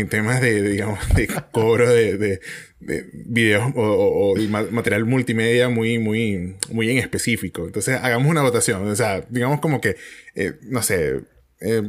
temas 0.08 0.40
de, 0.40 0.62
digamos, 0.62 0.98
de 1.14 1.28
cobro 1.52 1.88
de, 1.90 2.40
videos 2.80 3.72
o, 3.76 4.34
material 4.70 5.04
multimedia 5.04 5.68
muy, 5.68 5.98
muy, 5.98 6.56
muy 6.70 6.90
en 6.90 6.98
específico. 6.98 7.66
Entonces, 7.66 7.98
hagamos 8.02 8.28
una 8.28 8.42
votación. 8.42 8.88
O 8.88 8.96
sea, 8.96 9.24
digamos 9.28 9.60
como 9.60 9.80
que, 9.80 9.96
eh, 10.34 10.54
no 10.62 10.82
sé, 10.82 11.20
eh, 11.64 11.82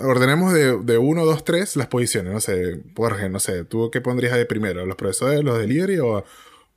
ordenemos 0.00 0.52
de, 0.52 0.78
de 0.78 0.98
1, 0.98 1.24
2, 1.24 1.44
3 1.44 1.76
las 1.76 1.86
posiciones. 1.88 2.32
No 2.32 2.40
sé, 2.40 2.82
Jorge, 2.96 3.28
no 3.28 3.40
sé, 3.40 3.64
¿tú 3.64 3.90
qué 3.90 4.00
pondrías 4.00 4.36
de 4.36 4.46
primero? 4.46 4.86
¿Los 4.86 4.96
profesores, 4.96 5.42
los 5.42 5.58
delivery 5.58 5.98
o, 5.98 6.24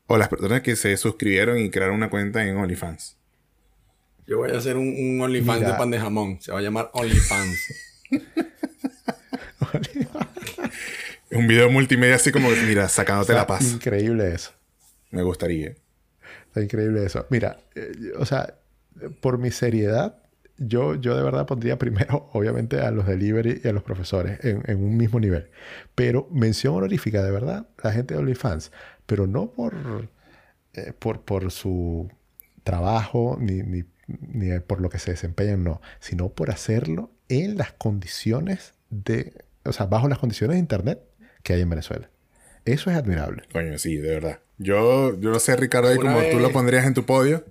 o 0.08 0.18
las 0.18 0.30
personas 0.30 0.62
que 0.62 0.76
se 0.76 0.96
suscribieron 0.98 1.60
y 1.60 1.70
crearon 1.70 1.96
una 1.96 2.10
cuenta 2.10 2.44
en 2.46 2.58
OnlyFans. 2.58 3.18
Yo 4.26 4.38
voy 4.38 4.52
a 4.52 4.58
hacer 4.58 4.78
un, 4.78 5.22
OnlyFans 5.22 5.66
de 5.66 5.74
pan 5.74 5.92
de 5.92 6.00
jamón. 6.00 6.42
Se 6.42 6.52
va 6.52 6.60
a 6.60 6.62
llamar 6.62 6.90
OnlyFans. 6.94 7.58
un 11.32 11.48
video 11.48 11.70
multimedia 11.70 12.16
así 12.16 12.32
como, 12.32 12.50
mira, 12.50 12.90
sacándote 12.90 13.34
la 13.34 13.46
paz. 13.48 13.74
Increíble 13.74 14.34
eso. 14.34 14.52
Me 15.12 15.24
gustaría. 15.24 15.76
Está 16.48 16.62
increíble 16.62 17.06
eso. 17.06 17.26
Mira, 17.30 17.60
eh, 17.76 17.92
o 18.18 18.26
sea, 18.26 18.56
por 19.22 19.38
mi 19.38 19.52
seriedad, 19.52 20.22
yo, 20.58 20.96
yo 20.96 21.16
de 21.16 21.24
verdad 21.24 21.46
pondría 21.46 21.78
primero, 21.80 22.30
obviamente, 22.34 22.80
a 22.82 22.92
los 22.92 23.06
delivery 23.06 23.62
y 23.64 23.68
a 23.68 23.74
los 23.74 23.84
profesores 23.84 24.44
en, 24.44 24.64
en, 24.66 24.84
un 24.84 24.98
mismo 24.98 25.20
nivel. 25.20 25.50
Pero 25.96 26.28
mención 26.32 26.76
honorífica, 26.76 27.24
de 27.24 27.32
verdad, 27.32 27.68
la 27.84 27.92
gente 27.92 28.14
de 28.14 28.20
OnlyFans 28.20 28.72
pero 29.08 29.26
no 29.26 29.52
por, 29.52 29.74
eh, 30.74 30.94
por, 31.00 31.22
por, 31.22 31.50
su 31.50 32.12
trabajo 32.64 33.38
ni, 33.40 33.64
ni, 33.64 33.84
ni, 34.08 34.60
por 34.60 34.82
lo 34.82 34.90
que 34.90 35.00
se 35.00 35.12
desempeñan, 35.12 35.64
no, 35.64 35.82
sino 36.00 36.30
por 36.30 36.52
hacerlo 36.52 37.10
en 37.30 37.58
las 37.58 37.72
condiciones 37.72 38.74
de, 38.90 39.34
o 39.64 39.72
sea, 39.72 39.88
bajo 39.88 40.08
las 40.08 40.20
condiciones 40.20 40.56
de 40.56 40.60
Internet 40.60 41.02
que 41.42 41.54
hay 41.54 41.62
en 41.62 41.70
Venezuela. 41.70 42.10
Eso 42.66 42.92
es 42.92 42.98
admirable. 42.98 43.44
Coño, 43.52 43.78
sí, 43.80 43.96
de 43.96 44.10
verdad. 44.10 44.40
Yo, 44.58 45.18
yo 45.20 45.32
no 45.32 45.40
sé, 45.40 45.56
Ricardo, 45.56 45.88
ahí 45.88 45.98
como 45.98 46.20
tú 46.30 46.40
lo 46.40 46.52
pondrías 46.52 46.86
en 46.86 46.94
tu 46.94 47.06
podio. 47.06 47.46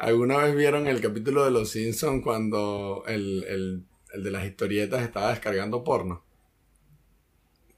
¿Alguna 0.00 0.38
vez 0.38 0.56
vieron 0.56 0.86
el 0.86 1.00
capítulo 1.00 1.44
de 1.44 1.50
Los 1.50 1.70
Simpsons 1.70 2.22
cuando 2.22 3.04
el, 3.06 3.44
el 4.12 4.22
de 4.22 4.30
las 4.30 4.44
historietas 4.44 5.02
estaba 5.02 5.30
descargando 5.30 5.84
porno? 5.84 6.24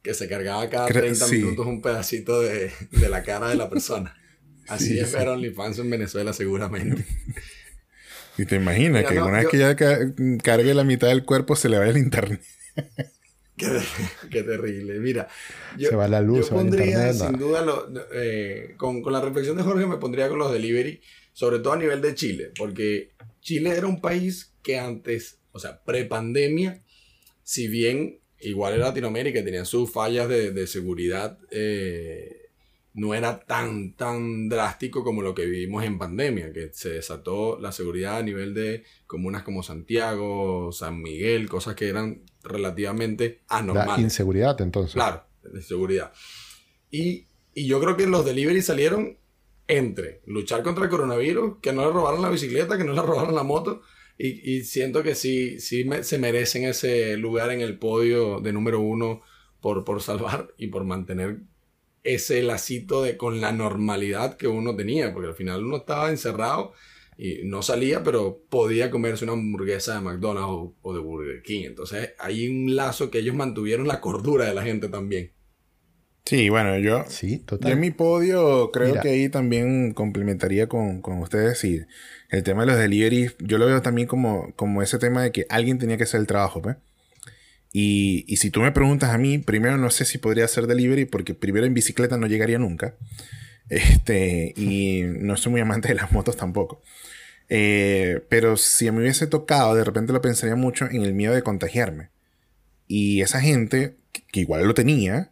que 0.02 0.14
se 0.14 0.28
cargaba 0.28 0.68
cada 0.68 0.86
30 0.86 1.28
minutos 1.28 1.66
un 1.66 1.80
pedacito 1.80 2.40
de, 2.40 2.72
la 3.08 3.22
cara 3.22 3.48
de 3.48 3.54
la 3.54 3.70
persona. 3.70 4.16
Así 4.68 4.98
es 4.98 5.12
ver 5.12 5.28
OnlyFans 5.28 5.78
en 5.78 5.90
Venezuela 5.90 6.32
seguramente. 6.32 7.04
Y 8.38 8.46
te 8.46 8.56
imaginas 8.56 9.04
que 9.04 9.20
una 9.20 9.40
vez 9.40 9.48
que 9.48 9.58
ya 9.58 9.76
cargue 9.76 10.72
la 10.72 10.84
mitad 10.84 11.08
del 11.08 11.22
cuerpo 11.22 11.54
se 11.54 11.68
le 11.68 11.76
va 11.76 11.86
el 11.86 11.98
internet. 11.98 12.40
Qué, 13.56 14.42
terrible. 14.42 14.98
Mira, 15.00 15.28
yo, 15.76 15.90
se 15.90 15.96
va 15.96 16.08
la 16.08 16.22
luz, 16.22 16.48
yo 16.48 16.56
pondría 16.56 17.12
sin 17.12 17.38
duda, 17.38 17.62
eh, 18.14 18.72
con, 18.78 19.02
con, 19.02 19.12
la 19.12 19.20
reflexión 19.20 19.58
de 19.58 19.62
Jorge, 19.62 19.84
me 19.84 19.98
pondría 19.98 20.30
con 20.30 20.38
los 20.38 20.50
delivery, 20.50 21.02
sobre 21.32 21.58
todo 21.58 21.72
a 21.72 21.78
nivel 21.78 22.00
de 22.00 22.14
Chile, 22.14 22.52
porque 22.56 23.10
Chile 23.40 23.70
era 23.70 23.86
un 23.86 24.00
país 24.00 24.52
que 24.62 24.78
antes, 24.78 25.40
o 25.52 25.58
sea, 25.58 25.82
pre-pandemia, 25.82 26.82
si 27.42 27.68
bien 27.68 28.20
igual 28.40 28.74
en 28.74 28.80
Latinoamérica 28.80 29.44
tenían 29.44 29.66
sus 29.66 29.90
fallas 29.90 30.28
de, 30.28 30.66
seguridad, 30.66 31.38
eh, 31.50 32.50
no 32.94 33.14
era 33.14 33.40
tan, 33.40 33.94
tan 33.94 34.48
drástico 34.48 35.02
como 35.02 35.22
lo 35.22 35.34
que 35.34 35.46
vivimos 35.46 35.84
en 35.84 35.98
pandemia, 35.98 36.52
que 36.52 36.70
se 36.72 36.90
desató 36.90 37.58
la 37.58 37.72
seguridad 37.72 38.18
a 38.18 38.22
nivel 38.22 38.52
de 38.52 38.84
comunas 39.06 39.42
como 39.42 39.62
Santiago, 39.62 40.72
San 40.72 41.00
Miguel, 41.00 41.48
cosas 41.48 41.74
que 41.74 41.88
eran 41.88 42.22
relativamente 42.42 43.40
anormales. 43.48 43.96
La 43.96 44.02
inseguridad 44.02 44.60
entonces. 44.60 44.94
Claro, 44.94 45.24
de 45.42 45.62
seguridad. 45.62 46.12
Y, 46.90 47.26
y 47.54 47.66
yo 47.66 47.80
creo 47.80 47.96
que 47.96 48.06
los 48.06 48.24
delivery 48.24 48.60
salieron 48.60 49.16
entre 49.76 50.20
luchar 50.26 50.62
contra 50.62 50.84
el 50.84 50.90
coronavirus, 50.90 51.58
que 51.60 51.72
no 51.72 51.84
le 51.84 51.92
robaron 51.92 52.22
la 52.22 52.30
bicicleta, 52.30 52.76
que 52.76 52.84
no 52.84 52.92
le 52.92 53.02
robaron 53.02 53.34
la 53.34 53.42
moto, 53.42 53.82
y, 54.18 54.62
siento 54.62 55.02
que 55.02 55.16
sí, 55.16 55.58
sí 55.58 55.84
se 56.02 56.18
merecen 56.18 56.64
ese 56.64 57.16
lugar 57.16 57.50
en 57.50 57.60
el 57.60 57.78
podio 57.78 58.40
de 58.40 58.52
número 58.52 58.80
uno 58.80 59.22
por, 59.60 59.84
por 59.84 60.00
salvar 60.00 60.54
y 60.56 60.68
por 60.68 60.84
mantener 60.84 61.40
ese 62.04 62.42
lacito 62.42 63.02
de, 63.02 63.16
con 63.16 63.40
la 63.40 63.52
normalidad 63.52 64.36
que 64.36 64.48
uno 64.48 64.76
tenía, 64.76 65.12
porque 65.12 65.28
al 65.28 65.34
final 65.34 65.64
uno 65.64 65.78
estaba 65.78 66.10
encerrado 66.10 66.72
y 67.16 67.40
no 67.44 67.62
salía, 67.62 68.02
pero 68.02 68.42
podía 68.48 68.90
comerse 68.90 69.24
una 69.24 69.34
hamburguesa 69.34 69.94
de 69.94 70.00
McDonald's 70.00 70.74
o, 70.82 70.94
de 70.94 71.00
Burger 71.00 71.42
King. 71.42 71.64
Entonces 71.66 72.14
hay 72.18 72.48
un 72.48 72.74
lazo 72.74 73.10
que 73.10 73.18
ellos 73.18 73.34
mantuvieron 73.34 73.86
la 73.86 74.00
cordura 74.00 74.46
de 74.46 74.54
la 74.54 74.62
gente 74.62 74.88
también. 74.88 75.32
Sí, 76.24 76.48
bueno, 76.48 76.78
yo, 76.78 77.04
Sí, 77.08 77.38
yo 77.40 77.44
total. 77.46 77.72
en 77.72 77.80
mi 77.80 77.90
podio 77.90 78.70
creo 78.72 78.88
Mira. 78.90 79.00
que 79.02 79.08
ahí 79.10 79.28
también 79.28 79.92
complementaría 79.92 80.68
con, 80.68 81.02
con 81.02 81.18
ustedes 81.18 81.62
y 81.64 81.82
el 82.30 82.42
tema 82.44 82.62
de 82.62 82.68
los 82.68 82.78
deliveries, 82.78 83.34
yo 83.40 83.58
lo 83.58 83.66
veo 83.66 83.82
también 83.82 84.06
como, 84.08 84.52
como 84.54 84.82
ese 84.82 84.98
tema 84.98 85.22
de 85.22 85.32
que 85.32 85.46
alguien 85.50 85.78
tenía 85.78 85.96
que 85.96 86.04
hacer 86.04 86.20
el 86.20 86.26
trabajo, 86.26 86.62
pues. 86.62 86.76
Y, 87.72 88.24
y 88.28 88.36
si 88.36 88.50
tú 88.50 88.60
me 88.60 88.70
preguntas 88.72 89.10
a 89.10 89.18
mí, 89.18 89.38
primero 89.38 89.78
no 89.78 89.90
sé 89.90 90.04
si 90.04 90.18
podría 90.18 90.44
hacer 90.44 90.66
delivery 90.66 91.06
porque 91.06 91.34
primero 91.34 91.66
en 91.66 91.74
bicicleta 91.74 92.16
no 92.18 92.26
llegaría 92.26 92.58
nunca. 92.58 92.94
Este, 93.68 94.52
y 94.56 95.02
no 95.06 95.36
soy 95.38 95.52
muy 95.52 95.60
amante 95.62 95.88
de 95.88 95.94
las 95.94 96.12
motos 96.12 96.36
tampoco. 96.36 96.82
Eh, 97.48 98.20
pero 98.28 98.56
si 98.58 98.90
me 98.90 99.00
hubiese 99.00 99.26
tocado, 99.26 99.74
de 99.74 99.84
repente 99.84 100.12
lo 100.12 100.20
pensaría 100.20 100.56
mucho 100.56 100.84
en 100.90 101.02
el 101.02 101.14
miedo 101.14 101.32
de 101.32 101.42
contagiarme. 101.42 102.10
Y 102.86 103.22
esa 103.22 103.40
gente, 103.40 103.96
que 104.30 104.40
igual 104.40 104.66
lo 104.66 104.74
tenía, 104.74 105.30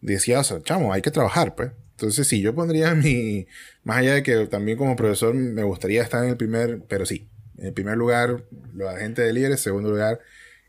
decía, 0.00 0.40
o 0.40 0.44
sea, 0.44 0.60
chamo, 0.62 0.92
hay 0.92 1.02
que 1.02 1.10
trabajar, 1.10 1.54
pues. 1.54 1.72
Entonces, 1.92 2.26
sí, 2.28 2.40
yo 2.40 2.54
pondría 2.54 2.94
mi. 2.96 3.46
Más 3.84 3.98
allá 3.98 4.14
de 4.14 4.22
que 4.22 4.46
también 4.46 4.78
como 4.78 4.96
profesor 4.96 5.34
me 5.34 5.62
gustaría 5.62 6.02
estar 6.02 6.22
en 6.24 6.30
el 6.30 6.36
primer. 6.36 6.82
Pero 6.88 7.06
sí, 7.06 7.28
en 7.58 7.66
el 7.66 7.72
primer 7.72 7.96
lugar, 7.96 8.44
la 8.74 8.96
gente 8.98 9.22
de 9.22 9.32
líderes. 9.32 9.60
Segundo 9.60 9.90
lugar. 9.90 10.20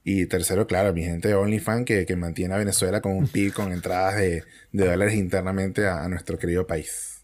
Y 0.04 0.26
tercero, 0.28 0.68
claro, 0.68 0.94
mi 0.94 1.04
gente 1.04 1.28
de 1.28 1.36
OnlyFans 1.36 1.86
que, 1.86 2.06
que 2.06 2.16
mantiene 2.16 2.54
a 2.56 2.58
Venezuela 2.58 3.02
con 3.02 3.12
un 3.14 3.28
PIB 3.32 3.54
con 3.54 3.72
entradas 3.74 4.16
de, 4.16 4.44
de 4.72 4.88
dólares 4.88 5.16
internamente 5.16 5.86
a, 5.88 6.04
a 6.04 6.08
nuestro 6.10 6.38
querido 6.40 6.66
país. 6.66 7.24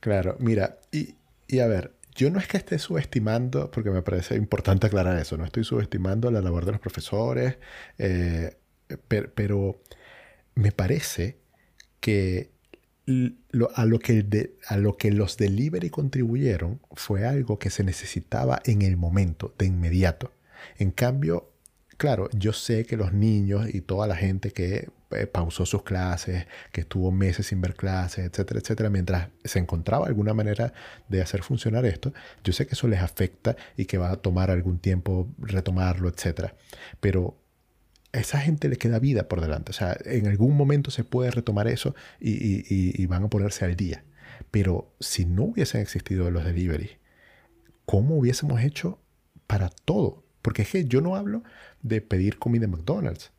Claro, 0.00 0.36
mira, 0.40 0.80
y, 0.90 1.14
y 1.46 1.60
a 1.60 1.66
ver, 1.68 1.92
yo 2.14 2.30
no 2.30 2.38
es 2.40 2.48
que 2.48 2.56
esté 2.56 2.78
subestimando, 2.78 3.70
porque 3.70 3.90
me 3.90 4.02
parece 4.02 4.34
importante 4.36 4.86
aclarar 4.88 5.16
eso, 5.18 5.36
no 5.36 5.44
estoy 5.44 5.64
subestimando 5.64 6.30
la 6.30 6.40
labor 6.40 6.64
de 6.64 6.72
los 6.72 6.80
profesores, 6.80 7.56
eh, 7.98 8.56
per- 9.08 9.32
pero 9.32 9.80
me 10.54 10.72
parece 10.72 11.38
que 12.00 12.52
a, 13.74 13.84
lo 13.84 13.98
que 13.98 14.54
a 14.66 14.76
lo 14.76 14.96
que 14.96 15.10
los 15.10 15.36
delivery 15.36 15.90
contribuyeron 15.90 16.80
fue 16.92 17.26
algo 17.26 17.58
que 17.58 17.70
se 17.70 17.84
necesitaba 17.84 18.60
en 18.64 18.82
el 18.82 18.96
momento, 18.96 19.54
de 19.58 19.66
inmediato. 19.66 20.32
En 20.78 20.90
cambio, 20.92 21.52
claro, 21.96 22.28
yo 22.32 22.52
sé 22.52 22.86
que 22.86 22.96
los 22.96 23.12
niños 23.12 23.72
y 23.72 23.80
toda 23.80 24.06
la 24.06 24.16
gente 24.16 24.52
que 24.52 24.88
eh, 25.10 25.26
pausó 25.26 25.66
sus 25.66 25.82
clases, 25.82 26.46
que 26.72 26.82
estuvo 26.82 27.10
meses 27.10 27.46
sin 27.46 27.60
ver 27.60 27.74
clases, 27.74 28.26
etcétera, 28.26 28.60
etcétera, 28.60 28.90
mientras 28.90 29.28
se 29.44 29.58
encontraba 29.58 30.06
alguna 30.06 30.32
manera 30.32 30.72
de 31.08 31.20
hacer 31.20 31.42
funcionar 31.42 31.84
esto, 31.84 32.12
yo 32.44 32.52
sé 32.52 32.66
que 32.66 32.74
eso 32.74 32.88
les 32.88 33.00
afecta 33.00 33.56
y 33.76 33.84
que 33.86 33.98
va 33.98 34.10
a 34.10 34.16
tomar 34.16 34.50
algún 34.50 34.78
tiempo 34.78 35.28
retomarlo, 35.38 36.08
etcétera. 36.08 36.54
Pero 37.00 37.41
a 38.12 38.18
esa 38.18 38.38
gente 38.38 38.68
le 38.68 38.76
queda 38.76 38.98
vida 38.98 39.28
por 39.28 39.40
delante. 39.40 39.70
O 39.70 39.74
sea, 39.74 39.96
en 40.04 40.26
algún 40.26 40.56
momento 40.56 40.90
se 40.90 41.04
puede 41.04 41.30
retomar 41.30 41.66
eso 41.66 41.94
y, 42.20 43.06
van 43.06 43.24
a 43.24 43.30
ponerse 43.30 43.64
al 43.64 43.76
día. 43.76 44.04
Pero 44.50 44.94
si 45.00 45.24
no 45.24 45.44
hubiesen 45.44 45.80
existido 45.80 46.30
los 46.30 46.44
delivery, 46.44 46.90
¿cómo 47.86 48.16
hubiésemos 48.16 48.60
hecho 48.62 49.00
para 49.46 49.70
todo? 49.70 50.24
Porque 50.42 50.62
es 50.62 50.70
que 50.70 50.84
yo 50.84 51.00
no 51.00 51.16
hablo 51.16 51.42
de 51.82 52.00
pedir 52.00 52.38
comida 52.38 52.66
en 52.66 52.72
McDonald's. 52.72 53.32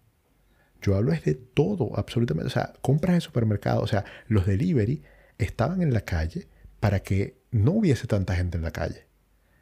Yo 0.81 0.95
hablo 0.95 1.13
es 1.13 1.23
de 1.23 1.35
todo, 1.35 1.97
absolutamente. 1.97 2.47
O 2.47 2.51
sea, 2.51 2.73
compras 2.81 3.15
en 3.15 3.21
supermercado. 3.21 3.81
O 3.81 3.87
sea, 3.87 4.05
los 4.27 4.45
delivery 4.45 5.03
estaban 5.37 5.81
en 5.81 5.93
la 5.93 6.01
calle 6.01 6.47
para 6.79 7.01
que 7.01 7.41
no 7.51 7.71
hubiese 7.71 8.07
tanta 8.07 8.35
gente 8.35 8.57
en 8.57 8.63
la 8.63 8.71
calle. 8.71 9.07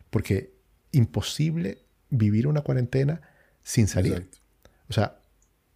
Porque 0.10 0.56
imposible 0.91 1.86
vivir 2.10 2.47
una 2.47 2.62
cuarentena 2.62 3.21
sin 3.62 3.88
salir. 3.88 4.30
O 4.91 4.93
sea, 4.93 5.15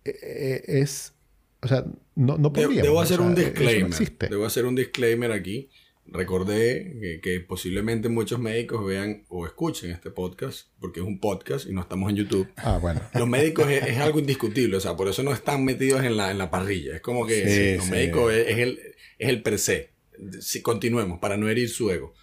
eh, 0.03 0.13
eh, 0.21 0.63
es... 0.67 1.13
O 1.61 1.67
sea, 1.69 1.85
no, 2.15 2.37
no 2.37 2.51
podríamos. 2.51 2.83
Debo 2.83 2.97
o 2.97 3.01
hacer 3.01 3.15
sea, 3.17 3.25
un 3.25 3.33
no 3.33 3.39
disclaimer. 3.39 4.29
Debo 4.29 4.45
hacer 4.45 4.65
un 4.65 4.75
disclaimer 4.75 5.31
aquí. 5.31 5.69
Recordé 6.05 6.97
que, 7.01 7.21
que 7.21 7.39
posiblemente 7.39 8.09
muchos 8.09 8.39
médicos 8.39 8.85
vean 8.85 9.23
o 9.29 9.47
escuchen 9.47 9.91
este 9.91 10.11
podcast, 10.11 10.67
porque 10.81 10.99
es 10.99 11.05
un 11.05 11.21
podcast 11.21 11.65
y 11.65 11.71
no 11.71 11.79
estamos 11.79 12.09
en 12.09 12.17
YouTube. 12.17 12.49
Ah, 12.57 12.77
bueno. 12.79 13.01
Los 13.13 13.27
médicos 13.27 13.69
es, 13.71 13.83
es 13.87 13.97
algo 13.99 14.19
indiscutible, 14.19 14.75
o 14.75 14.81
sea, 14.81 14.97
por 14.97 15.07
eso 15.07 15.23
no 15.23 15.31
están 15.31 15.63
metidos 15.63 16.03
en 16.03 16.17
la, 16.17 16.29
en 16.29 16.37
la 16.37 16.51
parrilla. 16.51 16.95
Es 16.97 17.01
como 17.01 17.25
que 17.25 17.47
Sí, 17.49 17.75
los 17.77 17.85
sí. 17.85 17.91
médicos 17.91 18.33
es, 18.33 18.47
es 18.49 18.57
el, 18.59 18.79
es 19.17 19.29
el 19.29 19.41
per 19.41 19.57
se. 19.57 19.91
Si 20.41 20.61
continuemos, 20.61 21.19
para 21.19 21.37
no 21.37 21.47
herir 21.47 21.69
su 21.69 21.89
ego. 21.89 22.13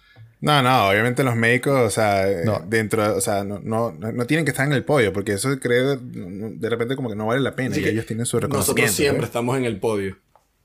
No, 0.43 0.61
no, 0.61 0.89
obviamente 0.89 1.23
los 1.23 1.37
médicos, 1.37 1.73
o 1.79 1.89
sea, 1.89 2.29
eh, 2.29 2.41
No. 2.43 2.61
dentro, 2.67 3.15
o 3.15 3.21
sea, 3.21 3.45
no, 3.45 3.59
no, 3.63 3.93
no 3.93 4.11
no 4.11 4.25
tienen 4.25 4.43
que 4.43 4.51
estar 4.51 4.67
en 4.67 4.73
el 4.73 4.83
podio, 4.83 5.13
porque 5.13 5.31
eso 5.31 5.57
creo, 5.57 5.95
de 5.95 6.69
repente 6.69 6.97
como 6.97 7.07
que 7.07 7.15
no 7.15 7.27
vale 7.27 7.39
la 7.39 7.55
pena, 7.55 7.77
y 7.77 7.81
que 7.81 7.89
ellos 7.89 8.05
tienen 8.05 8.25
su 8.25 8.37
reconocimiento. 8.41 8.81
Nosotros 8.81 8.91
siempre 8.91 9.19
pues. 9.19 9.29
estamos 9.29 9.57
en 9.57 9.63
el 9.63 9.79
podio. 9.79 10.17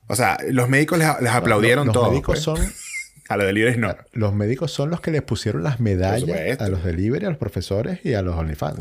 O 0.07 0.15
sea, 0.15 0.37
los 0.49 0.67
médicos 0.67 0.99
les, 0.99 1.07
les 1.21 1.31
aplaudieron 1.31 1.87
los, 1.87 1.93
todo. 1.93 2.09
médicos 2.09 2.43
pues. 2.43 2.43
son 2.43 2.57
A 3.29 3.37
los 3.37 3.45
deliveries 3.45 3.77
no. 3.77 3.95
Los 4.11 4.33
médicos 4.33 4.71
son 4.71 4.89
los 4.89 5.01
que 5.01 5.11
les 5.11 5.21
pusieron 5.21 5.63
las 5.63 5.79
medallas 5.79 6.59
a 6.59 6.67
los 6.67 6.83
delivery, 6.83 7.25
a 7.27 7.29
los 7.29 7.37
profesores 7.37 7.99
y 8.03 8.15
a 8.15 8.23
los 8.23 8.35
OnlyFans. 8.35 8.79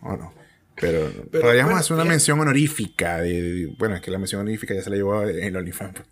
O 0.00 0.16
no. 0.16 0.32
Pero, 0.80 1.10
Pero, 1.30 1.42
podríamos 1.42 1.70
bueno, 1.70 1.76
hacer 1.80 1.92
una 1.94 2.02
fíjate- 2.04 2.08
mención 2.14 2.40
honorífica. 2.40 3.18
De, 3.20 3.42
de- 3.42 3.66
bueno, 3.78 3.96
es 3.96 4.00
que 4.00 4.10
la 4.10 4.18
mención 4.18 4.40
honorífica 4.42 4.74
ya 4.74 4.82
se 4.82 4.90
la 4.90 4.96
llevó 4.96 5.22
el 5.22 5.56
OnlyFans. 5.56 5.94
pues. 5.94 6.06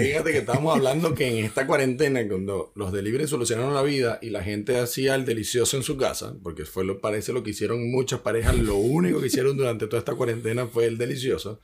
Fíjate 0.00 0.30
que 0.32 0.38
estábamos 0.38 0.76
hablando 0.76 1.14
que 1.14 1.26
en 1.38 1.44
esta 1.44 1.66
cuarentena, 1.66 2.26
cuando 2.28 2.72
los 2.76 2.92
delivery 2.92 3.26
solucionaron 3.26 3.74
la 3.74 3.82
vida 3.82 4.18
y 4.22 4.30
la 4.30 4.42
gente 4.42 4.78
hacía 4.78 5.14
el 5.14 5.24
delicioso 5.24 5.76
en 5.76 5.82
su 5.82 5.96
casa, 5.96 6.34
porque 6.42 6.64
fue 6.64 6.84
lo 6.84 7.00
parece 7.00 7.32
lo 7.32 7.42
que 7.42 7.50
hicieron 7.50 7.90
muchas 7.90 8.20
parejas, 8.20 8.56
lo 8.56 8.76
único 8.76 9.20
que 9.20 9.26
hicieron 9.28 9.56
durante 9.56 9.86
toda 9.86 9.98
esta 9.98 10.14
cuarentena 10.14 10.66
fue 10.66 10.86
el 10.86 10.96
delicioso. 10.98 11.60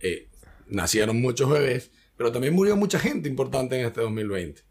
Eh, 0.00 0.28
nacieron 0.68 1.20
muchos 1.20 1.50
bebés, 1.50 1.90
pero 2.16 2.30
también 2.32 2.54
murió 2.54 2.76
mucha 2.76 2.98
gente 2.98 3.28
importante 3.28 3.78
en 3.78 3.86
este 3.86 4.00
2020. 4.00 4.62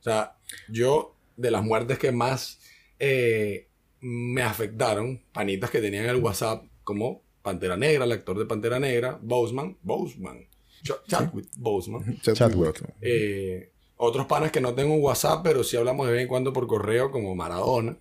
O 0.00 0.02
sea, 0.02 0.36
yo, 0.68 1.16
de 1.36 1.50
las 1.50 1.62
muertes 1.62 1.98
que 1.98 2.12
más 2.12 2.58
eh, 2.98 3.68
me 4.06 4.42
afectaron, 4.42 5.22
panitas 5.32 5.70
que 5.70 5.80
tenían 5.80 6.04
el 6.06 6.16
WhatsApp, 6.16 6.64
como 6.84 7.22
Pantera 7.42 7.76
Negra, 7.76 8.04
el 8.04 8.12
actor 8.12 8.38
de 8.38 8.44
Pantera 8.46 8.78
Negra, 8.78 9.18
Boseman, 9.22 9.76
Boseman, 9.82 10.46
Ch- 10.82 11.02
Chadwick 11.08 11.48
Boseman. 11.56 12.20
Chadwick. 12.22 12.82
Eh, 13.00 13.70
otros 13.96 14.26
panas 14.26 14.50
que 14.52 14.60
no 14.60 14.74
tengo 14.74 14.94
en 14.94 15.02
WhatsApp, 15.02 15.40
pero 15.42 15.64
sí 15.64 15.76
hablamos 15.76 16.06
de 16.06 16.12
vez 16.12 16.22
en 16.22 16.28
cuando 16.28 16.52
por 16.52 16.66
correo, 16.66 17.10
como 17.10 17.34
Maradona. 17.34 17.96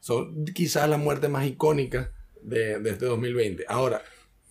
Son 0.00 0.44
quizás 0.46 0.88
las 0.88 0.98
muertes 0.98 1.30
más 1.30 1.46
icónicas 1.46 2.08
de, 2.42 2.78
de 2.78 2.90
este 2.90 3.06
2020. 3.06 3.64
Ahora, 3.68 4.02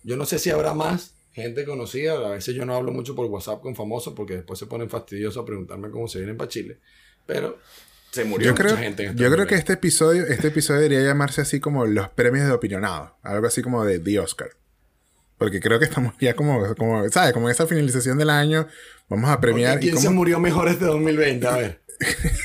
yo 0.02 0.16
no 0.16 0.26
sé 0.26 0.38
si 0.38 0.50
habrá 0.50 0.74
más 0.74 1.14
gente 1.32 1.64
conocida. 1.64 2.14
A 2.14 2.30
veces 2.30 2.54
yo 2.54 2.66
no 2.66 2.74
hablo 2.74 2.92
mucho 2.92 3.14
por 3.14 3.26
WhatsApp 3.26 3.60
con 3.60 3.74
famosos 3.76 4.14
porque 4.14 4.34
después 4.36 4.58
se 4.58 4.66
ponen 4.66 4.90
fastidiosos 4.90 5.42
a 5.42 5.46
preguntarme 5.46 5.90
cómo 5.90 6.08
se 6.08 6.18
vienen 6.18 6.36
para 6.36 6.48
Chile. 6.48 6.78
Pero 7.26 7.58
se 8.16 8.24
murió 8.24 8.46
Yo 8.48 8.52
mucha 8.52 8.64
creo, 8.64 8.76
gente 8.76 9.02
en 9.04 9.10
este 9.10 9.22
yo 9.22 9.30
creo 9.30 9.46
que 9.46 9.54
2020. 9.54 9.56
este 9.56 9.72
episodio, 9.74 10.26
este 10.26 10.48
episodio 10.48 10.80
debería 10.80 11.06
llamarse 11.06 11.40
así 11.40 11.60
como 11.60 11.86
los 11.86 12.08
premios 12.10 12.46
de 12.46 12.52
opinionado. 12.52 13.16
Algo 13.22 13.46
así 13.46 13.62
como 13.62 13.84
de 13.84 13.98
The 14.00 14.18
Oscar. 14.18 14.50
Porque 15.38 15.60
creo 15.60 15.78
que 15.78 15.84
estamos 15.84 16.14
ya 16.20 16.34
como, 16.34 16.74
como 16.76 17.08
¿sabes? 17.10 17.32
Como 17.32 17.48
en 17.48 17.52
esa 17.52 17.66
finalización 17.66 18.18
del 18.18 18.30
año, 18.30 18.66
vamos 19.08 19.30
a 19.30 19.40
premiar. 19.40 19.78
¿Quién 19.80 19.94
y 19.94 19.98
se 19.98 20.06
cómo- 20.06 20.16
murió 20.18 20.40
mejor 20.40 20.68
este 20.68 20.84
2020? 20.86 21.46
A 21.46 21.56
ver. 21.56 21.80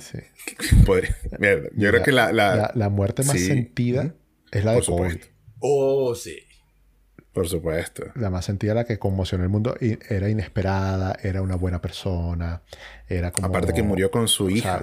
Sí. 0.00 0.18
podría- 0.86 1.16
Mierda, 1.38 1.68
Yo 1.74 1.90
creo 1.90 2.02
que 2.02 2.12
la, 2.12 2.32
la- 2.32 2.56
La, 2.56 2.72
la 2.74 2.88
muerte 2.88 3.22
más 3.24 3.36
sí. 3.36 3.46
sentida 3.46 4.14
es 4.52 4.64
la 4.64 4.72
de 4.72 4.78
Por 4.78 4.86
COVID. 4.86 5.10
supuesto. 5.10 5.26
Oh, 5.60 6.14
sí. 6.14 6.38
Por 7.32 7.48
supuesto. 7.48 8.04
La 8.16 8.28
más 8.30 8.44
sentida, 8.44 8.74
la 8.74 8.84
que 8.84 8.98
conmocionó 8.98 9.44
el 9.44 9.50
mundo, 9.50 9.76
y 9.80 9.98
era 10.12 10.28
inesperada, 10.28 11.16
era 11.22 11.42
una 11.42 11.54
buena 11.54 11.80
persona, 11.80 12.62
era 13.08 13.30
como... 13.30 13.46
Aparte 13.46 13.72
que 13.72 13.82
murió 13.84 14.10
con 14.10 14.26
su 14.26 14.48
sea, 14.48 14.56
hija. 14.56 14.82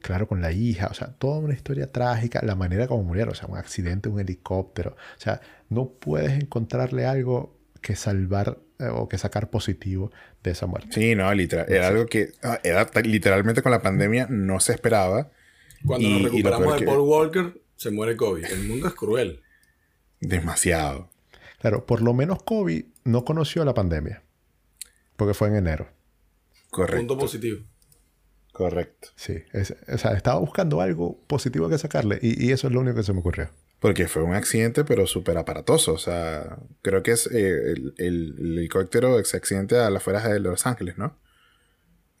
claro, 0.00 0.26
con 0.26 0.40
la 0.40 0.52
hija, 0.52 0.88
o 0.90 0.94
sea, 0.94 1.08
toda 1.18 1.38
una 1.38 1.54
historia 1.54 1.92
trágica, 1.92 2.40
la 2.42 2.54
manera 2.54 2.86
como 2.88 3.02
murieron, 3.04 3.32
o 3.32 3.34
sea, 3.34 3.46
un 3.48 3.56
accidente, 3.58 4.08
un 4.08 4.20
helicóptero, 4.20 4.96
o 5.16 5.20
sea, 5.20 5.40
no 5.68 5.90
puedes 5.90 6.32
encontrarle 6.32 7.04
algo 7.06 7.58
que 7.82 7.94
salvar 7.96 8.58
eh, 8.78 8.86
o 8.90 9.08
que 9.08 9.18
sacar 9.18 9.50
positivo 9.50 10.10
de 10.42 10.52
esa 10.52 10.66
muerte. 10.66 10.88
Sí, 10.92 11.14
no, 11.14 11.32
literal. 11.34 11.66
Era 11.68 11.88
algo 11.88 12.06
que 12.06 12.32
ah, 12.42 12.58
era 12.64 12.88
literalmente 13.04 13.60
con 13.62 13.70
la 13.72 13.82
pandemia 13.82 14.26
no 14.30 14.60
se 14.60 14.72
esperaba. 14.72 15.30
Cuando 15.84 16.06
Y- 16.08 16.12
nos 16.14 16.22
recuperamos 16.32 16.72
de 16.74 16.78
que- 16.80 16.86
Paul 16.86 17.00
Walker, 17.08 17.60
se 17.76 17.90
muere 17.90 18.16
Kobe. 18.16 18.42
El 18.50 18.68
mundo 18.68 18.86
es 18.88 18.94
cruel. 18.94 19.42
Demasiado. 20.22 21.10
Claro, 21.60 21.84
por 21.84 22.00
lo 22.00 22.14
menos 22.14 22.42
Kobe 22.42 22.86
no 23.04 23.24
conoció 23.24 23.64
la 23.64 23.74
pandemia, 23.74 24.22
porque 25.16 25.34
fue 25.34 25.48
en 25.48 25.56
enero. 25.56 25.88
Correcto. 26.70 26.98
Punto 27.08 27.18
positivo. 27.18 27.60
Correcto. 28.52 29.08
Sí, 29.16 29.34
es- 29.52 29.74
o 29.88 29.98
sea, 29.98 30.12
estaba 30.12 30.38
buscando 30.38 30.80
algo 30.80 31.18
positivo 31.26 31.68
que 31.68 31.78
sacarle 31.78 32.18
y, 32.22 32.46
y 32.46 32.52
eso 32.52 32.66
es 32.68 32.72
lo 32.72 32.80
único 32.80 32.96
que 32.96 33.02
se 33.02 33.12
me 33.12 33.20
ocurrió. 33.20 33.50
Porque 33.80 34.06
fue 34.06 34.22
un 34.22 34.34
accidente, 34.34 34.84
pero 34.84 35.06
súper 35.06 35.36
aparatoso. 35.38 35.92
O 35.94 35.98
sea, 35.98 36.58
creo 36.82 37.02
que 37.02 37.12
es 37.12 37.26
eh, 37.26 37.72
el, 37.72 37.94
el- 37.98 38.34
el 38.38 38.58
helicóptero 38.58 39.18
ese 39.18 39.36
accidente 39.36 39.76
a 39.76 39.90
las 39.90 40.02
afueras 40.02 40.24
de 40.30 40.38
Los 40.38 40.66
Ángeles, 40.66 40.98
¿no? 40.98 41.18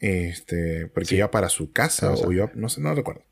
Este, 0.00 0.88
porque 0.88 1.10
Sí. 1.10 1.16
iba 1.16 1.30
para 1.30 1.48
su 1.48 1.72
casa 1.72 2.10
o 2.10 2.16
sea. 2.16 2.26
o 2.26 2.32
iba, 2.32 2.50
no 2.54 2.68
sé, 2.68 2.80
no 2.80 2.94
recuerdo. 2.94 3.22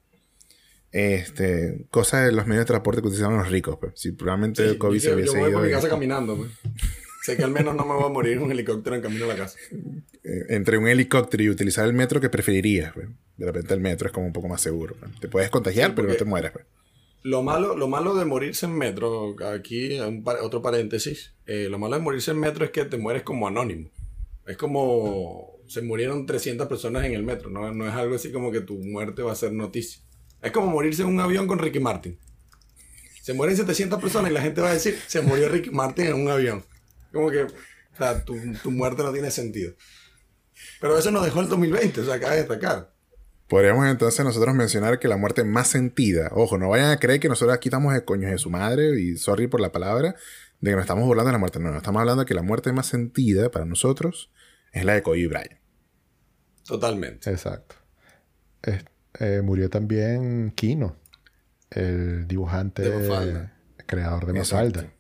Este, 0.93 1.87
cosa 1.91 2.25
de 2.25 2.33
los 2.33 2.47
medios 2.47 2.63
de 2.63 2.69
transporte 2.69 3.01
que 3.01 3.09
utilizaban 3.09 3.39
los 3.39 3.49
ricos, 3.51 3.79
pues. 3.81 3.93
Si 3.97 4.13
probablemente 4.13 4.71
Sí, 4.71 4.79
COVID 4.79 4.95
yo, 4.97 5.01
se 5.01 5.09
yo 5.11 5.15
hubiese 5.17 5.35
me 5.35 5.41
voy 5.41 5.51
ido. 5.51 5.59
por 5.59 5.67
mi 5.69 5.73
casa 5.73 5.89
caminando. 5.89 6.37
pues. 6.37 6.51
sé 7.23 7.37
que 7.37 7.45
al 7.45 7.51
menos 7.53 7.75
no 7.77 7.85
me 7.85 7.95
voy 7.95 8.05
a 8.05 8.09
morir 8.09 8.33
en 8.39 8.43
un 8.43 8.51
helicóptero 8.51 8.97
en 8.97 9.03
camino 9.03 9.27
a 9.27 9.29
la 9.29 9.37
casa. 9.37 9.59
Eh, 10.25 10.47
entre 10.49 10.79
un 10.79 10.89
helicóptero 10.89 11.43
y 11.43 11.51
utilizar 11.51 11.87
el 11.87 11.93
metro, 11.93 12.21
¿qué 12.21 12.29
preferirías? 12.29 12.93
pues? 12.93 13.09
De 13.37 13.47
repente 13.47 13.73
el 13.75 13.81
metro 13.81 14.07
es 14.09 14.13
como 14.13 14.27
un 14.27 14.33
poco 14.33 14.49
más 14.49 14.61
seguro. 14.61 14.97
pues. 14.99 15.13
Te 15.21 15.29
puedes 15.29 15.49
contagiar, 15.51 15.91
Sí, 15.91 15.93
pero 15.97 16.09
no 16.09 16.15
te 16.15 16.25
mueres. 16.25 16.51
pues. 16.51 16.65
Lo 17.23 17.43
malo, 17.43 17.77
lo 17.77 17.87
malo 17.87 18.15
de 18.15 18.25
morirse 18.25 18.65
en 18.67 18.73
metro, 18.77 19.37
aquí 19.53 20.01
un 20.01 20.25
par- 20.25 20.39
otro 20.41 20.63
paréntesis, 20.63 21.35
eh, 21.47 21.69
lo 21.71 21.79
malo 21.79 21.97
de 21.97 22.03
morirse 22.03 22.31
en 22.31 22.39
metro 22.41 22.65
es 22.65 22.71
que 22.71 22.87
te 22.87 22.97
mueres 22.97 23.23
como 23.23 23.47
anónimo. 23.47 23.91
Es 24.47 24.57
como 24.57 25.53
se 25.69 25.83
murieron 25.83 26.25
300 26.27 26.67
personas 26.67 27.05
en 27.05 27.13
el 27.13 27.23
metro, 27.23 27.51
no, 27.51 27.73
no 27.75 27.87
es 27.87 27.93
algo 27.95 28.15
así 28.17 28.33
como 28.33 28.51
que 28.51 28.63
tu 28.63 28.79
muerte 28.79 29.23
va 29.23 29.33
a 29.33 29.37
ser 29.37 29.53
noticia. 29.53 30.03
Es 30.43 30.53
como 30.53 30.69
morirse 30.69 31.03
en 31.03 31.09
un 31.09 31.21
avión 31.21 31.47
con 31.47 31.59
Ricky 31.59 31.81
Martin. 31.81 32.19
Se 33.23 33.35
mueren 33.35 33.57
700 33.57 34.01
personas 34.01 34.31
y 34.31 34.35
la 34.35 34.41
gente 34.41 34.61
va 34.61 34.71
a 34.71 34.75
decir, 34.75 34.99
se 35.07 35.21
murió 35.21 35.49
Ricky 35.49 35.71
Martin 35.71 36.07
en 36.07 36.15
un 36.15 36.29
avión. 36.31 36.65
Como 37.13 37.31
que, 37.31 37.43
o 37.43 37.49
sea, 37.97 38.25
tu, 38.25 38.37
tu 38.63 38.71
muerte 38.71 39.03
no 39.03 39.13
tiene 39.13 39.31
sentido. 39.31 39.75
Pero 40.81 40.99
eso 40.99 41.11
nos 41.11 41.25
dejó 41.25 41.41
el 41.41 41.49
2020, 41.49 42.01
o 42.01 42.05
sea, 42.05 42.15
acaba 42.15 42.33
de 42.33 42.39
destacar. 42.41 42.93
Podríamos 43.49 43.87
entonces 43.89 44.25
nosotros 44.25 44.55
mencionar 44.55 44.99
que 44.99 45.09
la 45.09 45.17
muerte 45.17 45.43
más 45.45 45.69
sentida, 45.69 46.31
ojo, 46.33 46.57
no 46.57 46.69
vayan 46.69 46.91
a 46.93 46.99
creer 46.99 47.19
que 47.21 47.29
nosotros 47.29 47.55
aquí 47.55 47.69
estamos 47.69 47.93
de 47.93 48.05
coños 48.05 48.31
de 48.31 48.39
su 48.39 48.49
madre 48.49 49.01
y 49.01 49.17
sorry 49.17 49.49
por 49.49 49.61
la 49.61 49.73
palabra, 49.73 50.15
de 50.61 50.71
que 50.71 50.77
nos 50.77 50.83
estamos 50.85 51.05
burlando 51.05 51.29
de 51.29 51.33
la 51.33 51.39
muerte. 51.39 51.59
No, 51.59 51.71
no, 51.71 51.77
estamos 51.79 52.01
hablando 52.01 52.23
de 52.23 52.29
que 52.29 52.35
la 52.35 52.43
muerte 52.43 52.73
más 52.73 52.87
sentida 52.87 53.51
para 53.51 53.65
nosotros 53.65 54.31
es 54.73 54.85
la 54.85 54.95
de 54.95 55.03
Kobe 55.03 55.27
Bryant. 55.27 55.59
Totalmente. 56.65 57.29
Exacto. 57.31 57.75
Es- 58.63 58.85
eh, 59.19 59.41
murió 59.43 59.69
también 59.71 60.53
Kino, 60.55 60.97
el 61.71 62.27
dibujante, 62.29 62.83
De 62.83 63.09
Mafalda. 63.09 63.57
creador 63.87 64.27
de. 64.27 64.33
Mafalda. 64.35 64.93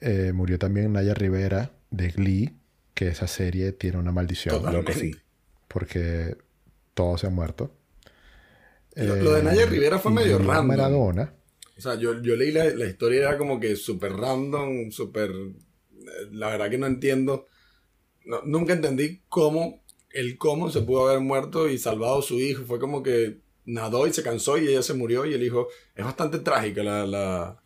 Eh, 0.00 0.32
murió 0.34 0.58
también 0.58 0.92
Naya 0.92 1.14
Rivera 1.14 1.72
de 1.90 2.08
Glee, 2.10 2.56
que 2.94 3.08
esa 3.08 3.26
serie 3.26 3.72
tiene 3.72 3.98
una 3.98 4.12
maldición. 4.12 4.54
Totalmente. 4.56 4.90
Loco, 4.92 5.00
sí. 5.00 5.14
Porque 5.68 6.36
todos 6.94 7.20
se 7.22 7.26
han 7.26 7.34
muerto. 7.34 7.74
Lo- 8.94 9.16
lo 9.16 9.32
de 9.34 9.42
Naya 9.42 9.66
Rivera 9.66 9.98
fue 9.98 10.12
medio 10.12 10.38
random. 10.38 10.66
Maradona. 10.66 11.34
O 11.76 11.80
sea, 11.80 11.94
yo, 11.96 12.22
yo 12.22 12.36
leí 12.36 12.52
la, 12.52 12.64
la 12.66 12.86
historia, 12.86 13.20
era 13.20 13.38
como 13.38 13.60
que 13.60 13.76
súper 13.76 14.12
random, 14.12 14.90
súper... 14.90 15.30
eh, 15.30 16.28
La 16.32 16.48
verdad 16.48 16.70
que 16.70 16.78
no 16.78 16.86
entiendo. 16.86 17.46
No- 18.24 18.42
nunca 18.44 18.72
entendí 18.72 19.22
cómo, 19.28 19.82
el 20.20 20.38
cómo 20.38 20.70
se 20.70 20.82
pudo 20.82 21.08
haber 21.08 21.20
muerto 21.20 21.68
y 21.68 21.78
salvado 21.78 22.18
a 22.18 22.22
su 22.22 22.38
hijo. 22.40 22.64
Fue 22.64 22.78
como 22.80 23.02
que 23.02 23.38
nadó 23.64 24.06
y 24.06 24.12
se 24.12 24.22
cansó 24.22 24.58
y 24.58 24.68
ella 24.68 24.82
se 24.82 24.94
murió 24.94 25.26
y 25.26 25.34
el 25.34 25.42
hijo... 25.42 25.68
Es 25.94 26.04
bastante 26.04 26.38
trágica 26.38 26.82
la... 26.82 27.06
la 27.06 27.60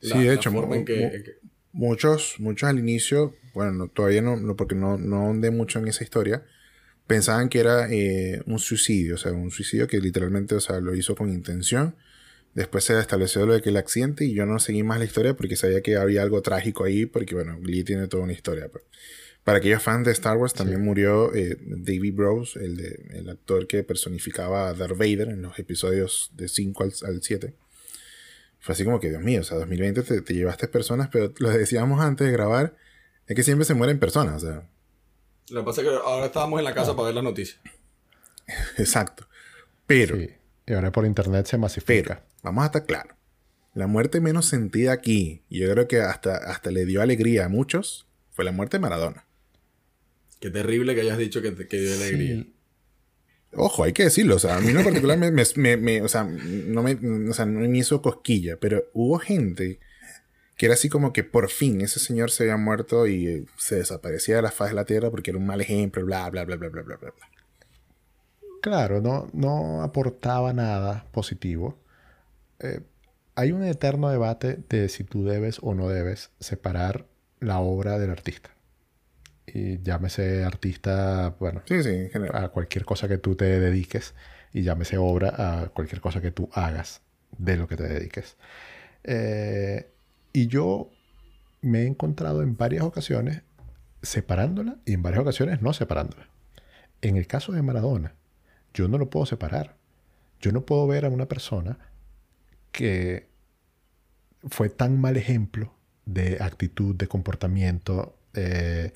Sí, 0.00 0.08
la- 0.10 0.20
de 0.20 0.26
la 0.26 0.32
hecho, 0.34 0.52
forma 0.52 0.74
en 0.76 0.80
mu- 0.82 0.84
que- 0.86 0.96
mu- 1.00 1.14
en 1.14 1.22
que- 1.24 1.38
Muchos, 1.72 2.36
muchos 2.38 2.68
al 2.68 2.78
inicio, 2.78 3.34
bueno, 3.54 3.72
no- 3.72 3.88
todavía 3.88 4.22
no, 4.22 4.36
no, 4.36 4.56
porque 4.56 4.74
no, 4.74 4.96
no 4.98 5.16
ahondé 5.26 5.50
mucho 5.50 5.78
en 5.78 5.86
esa 5.88 6.02
historia, 6.04 6.44
pensaban 7.06 7.48
que 7.48 7.60
era 7.60 7.90
eh, 7.92 8.42
un 8.46 8.58
suicidio, 8.58 9.14
o 9.14 9.18
sea, 9.18 9.32
un 9.32 9.50
suicidio 9.50 9.86
que 9.86 10.00
literalmente, 10.00 10.54
o 10.54 10.60
sea, 10.60 10.80
lo 10.80 10.94
hizo 10.94 11.14
con 11.14 11.30
intención. 11.30 11.94
Después 12.54 12.84
se 12.84 12.98
estableció 12.98 13.44
lo 13.46 13.52
de 13.52 13.60
que 13.62 13.68
el 13.68 13.76
accidente 13.76 14.24
y 14.24 14.34
yo 14.34 14.44
no 14.46 14.58
seguí 14.58 14.82
más 14.82 14.98
la 14.98 15.04
historia 15.04 15.34
porque 15.36 15.54
sabía 15.56 15.80
que 15.82 15.96
había 15.96 16.22
algo 16.22 16.42
trágico 16.42 16.84
ahí, 16.84 17.06
porque 17.06 17.34
bueno, 17.34 17.58
Lee 17.62 17.84
tiene 17.84 18.08
toda 18.08 18.24
una 18.24 18.32
historia. 18.32 18.68
pues. 18.68 18.84
Para 19.48 19.60
aquellos 19.60 19.82
fans 19.82 20.04
de 20.04 20.12
Star 20.12 20.36
Wars 20.36 20.52
también 20.52 20.84
murió 20.84 21.34
eh, 21.34 21.56
David 21.62 22.14
Bros, 22.14 22.54
el, 22.56 22.76
de, 22.76 23.06
el 23.14 23.30
actor 23.30 23.66
que 23.66 23.82
personificaba 23.82 24.68
a 24.68 24.74
Darth 24.74 24.98
Vader 24.98 25.30
en 25.30 25.40
los 25.40 25.58
episodios 25.58 26.30
de 26.34 26.48
5 26.48 26.84
al, 26.84 26.92
al 27.06 27.22
7. 27.22 27.54
Fue 28.60 28.74
así 28.74 28.84
como 28.84 29.00
que, 29.00 29.08
Dios 29.08 29.22
mío, 29.22 29.40
o 29.40 29.44
sea, 29.44 29.56
2020 29.56 30.02
te, 30.02 30.20
te 30.20 30.34
llevaste 30.34 30.68
personas, 30.68 31.08
pero 31.10 31.32
lo 31.38 31.48
decíamos 31.48 31.98
antes 32.02 32.26
de 32.26 32.32
grabar, 32.34 32.76
es 33.26 33.34
que 33.34 33.42
siempre 33.42 33.64
se 33.64 33.72
mueren 33.72 33.98
personas, 33.98 34.42
o 34.42 34.46
sea, 34.46 34.68
Lo 35.48 35.60
que 35.60 35.64
pasa 35.64 35.80
es 35.80 35.88
que 35.88 35.94
ahora 35.94 36.26
estábamos 36.26 36.58
en 36.58 36.64
la 36.64 36.74
casa 36.74 36.94
para 36.94 37.06
ver 37.06 37.14
las 37.14 37.24
noticias. 37.24 37.58
exacto. 38.76 39.26
Pero, 39.86 40.14
Sí. 40.16 40.28
Y 40.66 40.74
ahora 40.74 40.92
por 40.92 41.06
internet 41.06 41.46
se 41.46 41.52
pero, 41.52 41.62
masifica. 41.62 42.22
vamos 42.42 42.64
a 42.64 42.66
estar 42.66 42.84
claros. 42.84 43.16
La 43.72 43.86
muerte 43.86 44.20
menos 44.20 44.44
sentida 44.44 44.92
aquí, 44.92 45.42
y 45.48 45.60
yo 45.60 45.72
creo 45.72 45.88
que 45.88 46.02
hasta, 46.02 46.36
hasta 46.36 46.70
le 46.70 46.84
dio 46.84 47.00
alegría 47.00 47.46
a 47.46 47.48
muchos, 47.48 48.06
fue 48.30 48.44
la 48.44 48.52
muerte 48.52 48.76
de 48.76 48.82
Maradona. 48.82 49.24
Qué 50.40 50.50
terrible 50.50 50.94
que 50.94 51.00
hayas 51.02 51.18
dicho 51.18 51.42
que, 51.42 51.50
te- 51.52 51.66
que 51.66 51.78
dio 51.80 51.94
alegría. 51.94 52.34
Sí. 52.42 52.54
Ojo, 53.54 53.82
hay 53.84 53.92
que 53.92 54.04
decirlo, 54.04 54.36
o 54.36 54.38
sea, 54.38 54.56
a 54.58 54.60
mí 54.60 54.68
en 54.70 54.84
particular 54.84 55.16
me, 55.18 55.30
me- 55.30 55.42
me- 55.56 55.76
me- 55.78 56.02
o 56.02 56.08
sea, 56.08 56.24
no 56.24 56.82
me, 56.82 56.98
o 57.30 57.32
sea, 57.32 57.46
no 57.46 57.60
me 57.60 57.78
hizo 57.78 58.02
cosquilla, 58.02 58.58
pero 58.60 58.84
hubo 58.92 59.18
gente 59.18 59.80
que 60.56 60.66
era 60.66 60.74
así 60.74 60.88
como 60.88 61.12
que 61.12 61.24
por 61.24 61.48
fin 61.48 61.80
ese 61.80 61.98
señor 62.00 62.30
se 62.30 62.42
había 62.42 62.56
muerto 62.56 63.06
y 63.06 63.26
eh, 63.26 63.44
se 63.56 63.76
desaparecía 63.76 64.36
de 64.36 64.42
la 64.42 64.50
faz 64.50 64.68
de 64.70 64.74
la 64.74 64.84
tierra 64.84 65.10
porque 65.10 65.30
era 65.30 65.38
un 65.38 65.46
mal 65.46 65.60
ejemplo, 65.60 66.04
bla, 66.04 66.28
bla, 66.30 66.44
bla, 66.44 66.56
bla, 66.56 66.68
bla, 66.68 66.82
bla, 66.82 66.96
bla. 66.96 67.10
bla. 67.16 67.28
Claro, 68.60 69.00
no, 69.00 69.28
no 69.32 69.82
aportaba 69.82 70.52
nada 70.52 71.06
positivo. 71.12 71.78
Eh, 72.58 72.80
hay 73.34 73.52
un 73.52 73.62
eterno 73.62 74.10
debate 74.10 74.58
de 74.68 74.88
si 74.88 75.04
tú 75.04 75.24
debes 75.24 75.58
o 75.62 75.74
no 75.74 75.88
debes 75.88 76.30
separar 76.40 77.06
la 77.40 77.60
obra 77.60 77.98
del 77.98 78.10
artista. 78.10 78.50
Y 79.54 79.82
llámese 79.82 80.44
artista, 80.44 81.34
bueno, 81.38 81.62
Sí, 81.66 81.82
sí, 81.82 81.90
en 81.90 82.10
general. 82.10 82.44
a 82.44 82.48
cualquier 82.48 82.84
cosa 82.84 83.08
que 83.08 83.18
tú 83.18 83.34
te 83.34 83.60
dediques 83.60 84.14
y 84.52 84.62
llámese 84.62 84.98
obra 84.98 85.62
a 85.62 85.68
cualquier 85.68 86.00
cosa 86.00 86.20
que 86.20 86.30
tú 86.30 86.48
hagas 86.52 87.02
de 87.36 87.56
lo 87.56 87.68
que 87.68 87.76
te 87.76 87.84
dediques. 87.88 88.36
Eh, 89.04 89.90
y 90.32 90.46
yo 90.46 90.90
me 91.60 91.82
he 91.82 91.86
encontrado 91.86 92.42
en 92.42 92.56
varias 92.56 92.84
ocasiones 92.84 93.42
separándola 94.02 94.76
y 94.84 94.92
en 94.94 95.02
varias 95.02 95.22
ocasiones 95.22 95.60
no 95.62 95.72
separándola. 95.72 96.28
En 97.00 97.16
el 97.16 97.26
caso 97.26 97.52
de 97.52 97.62
Maradona, 97.62 98.14
yo 98.74 98.88
no 98.88 98.98
lo 98.98 99.10
puedo 99.10 99.26
separar. 99.26 99.76
Yo 100.40 100.52
no 100.52 100.62
puedo 100.64 100.86
ver 100.86 101.04
a 101.04 101.08
una 101.08 101.26
persona 101.26 101.78
que 102.72 103.28
fue 104.48 104.68
tan 104.68 105.00
mal 105.00 105.16
ejemplo 105.16 105.74
de 106.06 106.38
actitud, 106.40 106.94
de 106.94 107.08
comportamiento, 107.08 108.16
eh, 108.34 108.92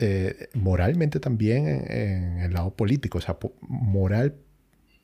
eh, 0.00 0.48
moralmente 0.54 1.20
también 1.20 1.68
en, 1.68 2.40
el 2.40 2.54
lado 2.54 2.74
político, 2.74 3.18
o 3.18 3.20
sea, 3.20 3.38
moral, 3.60 4.36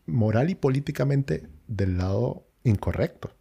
moral 0.06 0.50
y 0.50 0.54
políticamente 0.56 1.48
del 1.68 1.98
lado 1.98 2.46
incorrecto. 2.64 3.32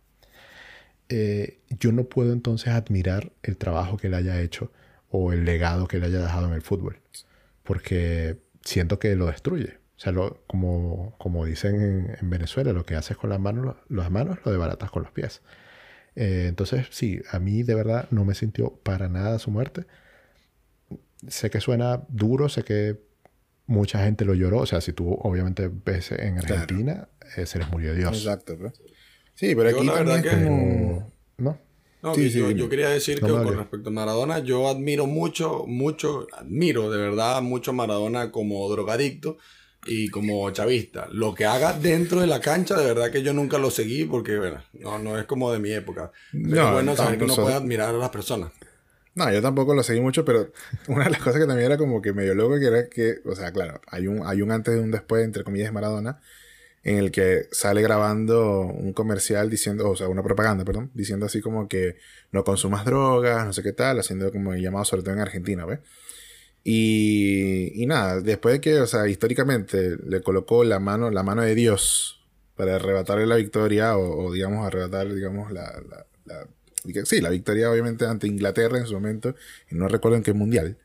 Eh, 1.10 1.60
yo 1.80 1.92
no 1.92 2.06
puedo 2.06 2.34
entonces 2.34 2.70
admirar 2.70 3.32
el 3.44 3.58
trabajo 3.58 3.98
que 3.98 4.08
él 4.08 4.16
haya 4.16 4.42
hecho 4.42 4.72
o 5.10 5.34
el 5.34 5.46
legado 5.46 5.88
que 5.88 5.98
él 5.98 6.04
haya 6.04 6.20
dejado 6.20 6.48
en 6.48 6.54
el 6.54 6.62
fútbol, 6.62 7.00
porque 7.64 8.40
siento 8.64 9.00
que 9.00 9.16
lo 9.16 9.28
destruye. 9.28 9.80
O 9.98 10.00
sea, 10.00 10.12
lo- 10.12 10.44
como, 10.48 11.16
como 11.20 11.46
dicen 11.46 11.76
en, 11.82 12.18
en 12.20 12.30
Venezuela, 12.30 12.74
lo 12.74 12.86
que 12.86 12.96
haces 12.96 13.18
con 13.18 13.30
las 13.30 13.40
manos, 13.40 13.78
las 13.90 14.12
manos 14.12 14.40
lo 14.46 14.52
desbaratas 14.52 14.92
con 14.92 15.04
los 15.04 15.12
pies. 15.12 15.42
Eh, 16.16 16.46
entonces, 16.50 16.88
sí, 16.92 17.22
a 17.32 17.40
mí 17.40 17.64
de 17.64 17.76
verdad 17.76 18.08
no 18.12 18.26
me 18.26 18.36
sintió 18.36 18.72
para 18.84 19.10
nada 19.10 19.40
su 19.40 19.52
muerte. 19.52 19.86
Sé 21.28 21.50
que 21.50 21.60
suena 21.62 22.04
duro, 22.10 22.50
sé 22.50 22.64
que 22.64 23.00
mucha 23.68 24.04
gente 24.04 24.26
lo 24.26 24.34
lloró. 24.34 24.60
O 24.60 24.66
sea, 24.66 24.82
si 24.82 24.94
tú 24.94 25.12
obviamente 25.22 25.70
ves 25.86 26.12
en 26.12 26.38
Argentina, 26.38 27.08
eh, 27.38 27.46
se 27.46 27.60
les 27.60 27.70
murió 27.70 27.94
Dios. 27.96 28.16
Exacto. 28.18 28.58
pues. 28.58 28.74
Sí, 29.34 29.54
pero 29.56 29.70
Yo 29.72 29.78
aquí 29.78 29.86
la 29.88 29.94
también 29.96 30.22
verdad 30.22 30.34
es 30.34 30.40
que- 30.40 30.46
como... 30.46 31.12
Pero, 31.38 31.50
¿no? 31.52 31.66
No, 32.02 32.14
Sí, 32.14 32.22
que 32.26 32.30
sí, 32.30 32.56
yo, 32.56 32.70
quería 32.70 32.90
decir 32.90 33.20
No 33.20 33.28
que 33.28 33.34
con 33.46 33.58
respecto 33.58 33.90
a 33.90 33.92
Maradona, 33.92 34.38
yo 34.40 34.70
admiro 34.70 35.08
mucho, 35.08 35.66
mucho, 35.66 36.28
admiro 36.38 36.92
de 36.92 37.00
verdad 37.00 37.42
mucho 37.42 37.72
a 37.72 37.74
Maradona 37.74 38.32
como 38.32 38.70
drogadicto 38.70 39.38
y 39.88 40.10
como 40.10 40.48
chavista. 40.52 41.08
Lo 41.12 41.34
que 41.34 41.46
haga 41.46 41.74
dentro 41.74 42.22
de 42.22 42.28
la 42.28 42.40
cancha, 42.42 42.78
de 42.78 42.86
verdad 42.86 43.10
que 43.10 43.24
yo 43.24 43.34
nunca 43.34 43.58
lo 43.58 43.72
seguí 43.72 44.06
porque, 44.06 44.38
bueno, 44.38 44.62
no, 44.74 45.00
no 45.00 45.18
es 45.18 45.26
como 45.26 45.52
de 45.52 45.58
mi 45.58 45.72
época. 45.72 46.12
Pero 46.32 46.46
No, 46.48 46.68
es 46.68 46.74
bueno 46.74 46.96
saber 46.96 47.18
que 47.18 47.24
uno 47.24 47.36
puede 47.36 47.56
admirar 47.56 47.90
a 47.90 47.98
las 47.98 48.10
personas. 48.12 48.52
No, 49.16 49.32
yo 49.32 49.42
tampoco 49.42 49.74
lo 49.74 49.82
seguí 49.84 50.02
mucho, 50.02 50.26
pero 50.26 50.52
una 50.88 51.06
de 51.06 51.12
las 51.12 51.20
cosas 51.20 51.40
que 51.42 51.48
también 51.48 51.68
era 51.68 51.78
como 51.78 52.02
que 52.02 52.14
medio 52.14 52.36
loco 52.36 52.60
que 52.60 52.66
era 52.68 52.90
que, 52.90 53.20
o 53.26 53.36
sea, 53.36 53.52
claro, 53.52 53.80
hay 53.88 54.08
un, 54.08 54.26
hay 54.28 54.42
un 54.42 54.52
antes 54.52 54.76
y 54.76 54.80
un 54.80 54.92
después, 54.92 55.24
entre 55.24 55.44
comillas, 55.44 55.72
Maradona, 55.72 56.20
en 56.84 56.98
el 56.98 57.12
que 57.12 57.48
sale 57.52 57.82
grabando 57.82 58.62
un 58.62 58.94
comercial 58.94 59.50
diciendo, 59.50 59.90
o 59.90 59.96
sea, 59.96 60.10
una 60.10 60.24
propaganda, 60.24 60.66
perdón, 60.66 60.92
diciendo 60.96 61.26
así 61.28 61.42
como 61.42 61.68
que 61.70 61.98
no 62.32 62.44
consumas 62.44 62.86
drogas, 62.86 63.46
no 63.46 63.54
sé 63.54 63.64
qué 63.64 63.74
tal, 63.74 64.00
haciendo 64.00 64.32
como 64.32 64.54
el 64.54 64.62
llamado 64.62 64.86
sobre 64.86 65.04
todo 65.04 65.14
en 65.16 65.22
Argentina, 65.22 65.66
¿ves? 65.66 65.80
Y, 66.64 67.72
y 67.82 67.86
nada, 67.86 68.22
después 68.22 68.54
de 68.56 68.62
que, 68.62 68.80
o 68.82 68.88
sea, 68.88 69.08
históricamente 69.08 69.98
le 70.06 70.22
colocó 70.22 70.64
la 70.64 70.80
mano, 70.80 71.12
la 71.12 71.24
mano 71.24 71.44
de 71.44 71.56
Dios 71.56 72.26
para 72.56 72.76
arrebatarle 72.78 73.28
la 73.28 73.36
victoria 73.36 73.98
o, 73.98 74.26
o, 74.28 74.34
digamos, 74.34 74.66
arrebatar, 74.66 75.14
digamos, 75.14 75.52
la, 75.52 75.82
la- 76.26 76.48
sí, 77.06 77.22
la 77.22 77.30
victoria 77.30 77.72
obviamente 77.72 78.06
ante 78.06 78.28
Inglaterra 78.28 78.78
en 78.78 78.86
su 78.86 78.94
momento, 78.94 79.36
y 79.72 79.76
no 79.76 79.88
recuerdo 79.88 80.18
en 80.18 80.24
qué 80.24 80.34
mundial. 80.34 80.78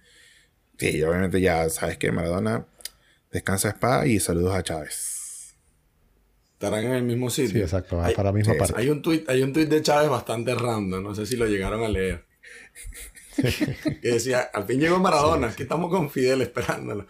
Sí, 0.79 1.03
obviamente 1.03 1.41
ya 1.41 1.69
sabes 1.69 1.99
que 1.99 2.11
Maradona 2.11 2.67
descansa 3.31 3.71
spa 3.71 4.07
y 4.07 4.19
saludos 4.19 4.55
a 4.55 4.63
Chávez. 4.63 5.55
Estarán 6.53 6.85
en 6.85 6.93
el 6.93 7.03
mismo 7.03 7.31
sitio. 7.31 7.53
Sí, 7.53 7.61
exacto, 7.61 7.97
va 7.97 8.07
Hay, 8.07 8.15
para 8.15 8.31
la 8.31 8.33
misma 8.33 8.53
sí, 8.55 8.59
parte. 8.59 8.75
hay 8.77 8.89
un 8.91 9.03
tuit, 9.03 9.29
hay 9.29 9.43
un 9.43 9.53
tuit 9.53 9.69
de 9.69 9.83
Chávez 9.83 10.11
bastante 10.11 10.55
random, 10.55 11.03
no 11.03 11.15
sé 11.15 11.27
si 11.27 11.37
lo 11.37 11.47
llegaron 11.47 11.83
a 11.83 11.89
leer. 11.89 12.25
y 14.03 14.09
decía, 14.09 14.51
al 14.53 14.65
fin 14.65 14.81
llegó 14.81 14.99
Maradona, 14.99 15.49
aquí 15.49 15.63
estamos 15.63 15.91
con 15.91 16.11
Fidel 16.11 16.43
esperándolo. 16.43 17.07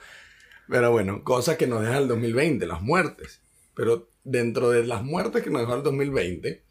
Pero 0.68 0.92
bueno, 0.92 1.24
cosas 1.24 1.56
que 1.56 1.66
nos 1.66 1.82
deja 1.82 1.98
el 1.98 2.06
2020, 2.06 2.64
las 2.66 2.80
muertes. 2.80 3.40
Pero 3.74 4.08
dentro 4.22 4.70
de 4.70 4.86
las 4.86 5.02
muertes 5.02 5.42
que 5.42 5.50
nos 5.50 5.62
dejó 5.62 5.74
el 5.74 5.82
2020, 5.82 6.62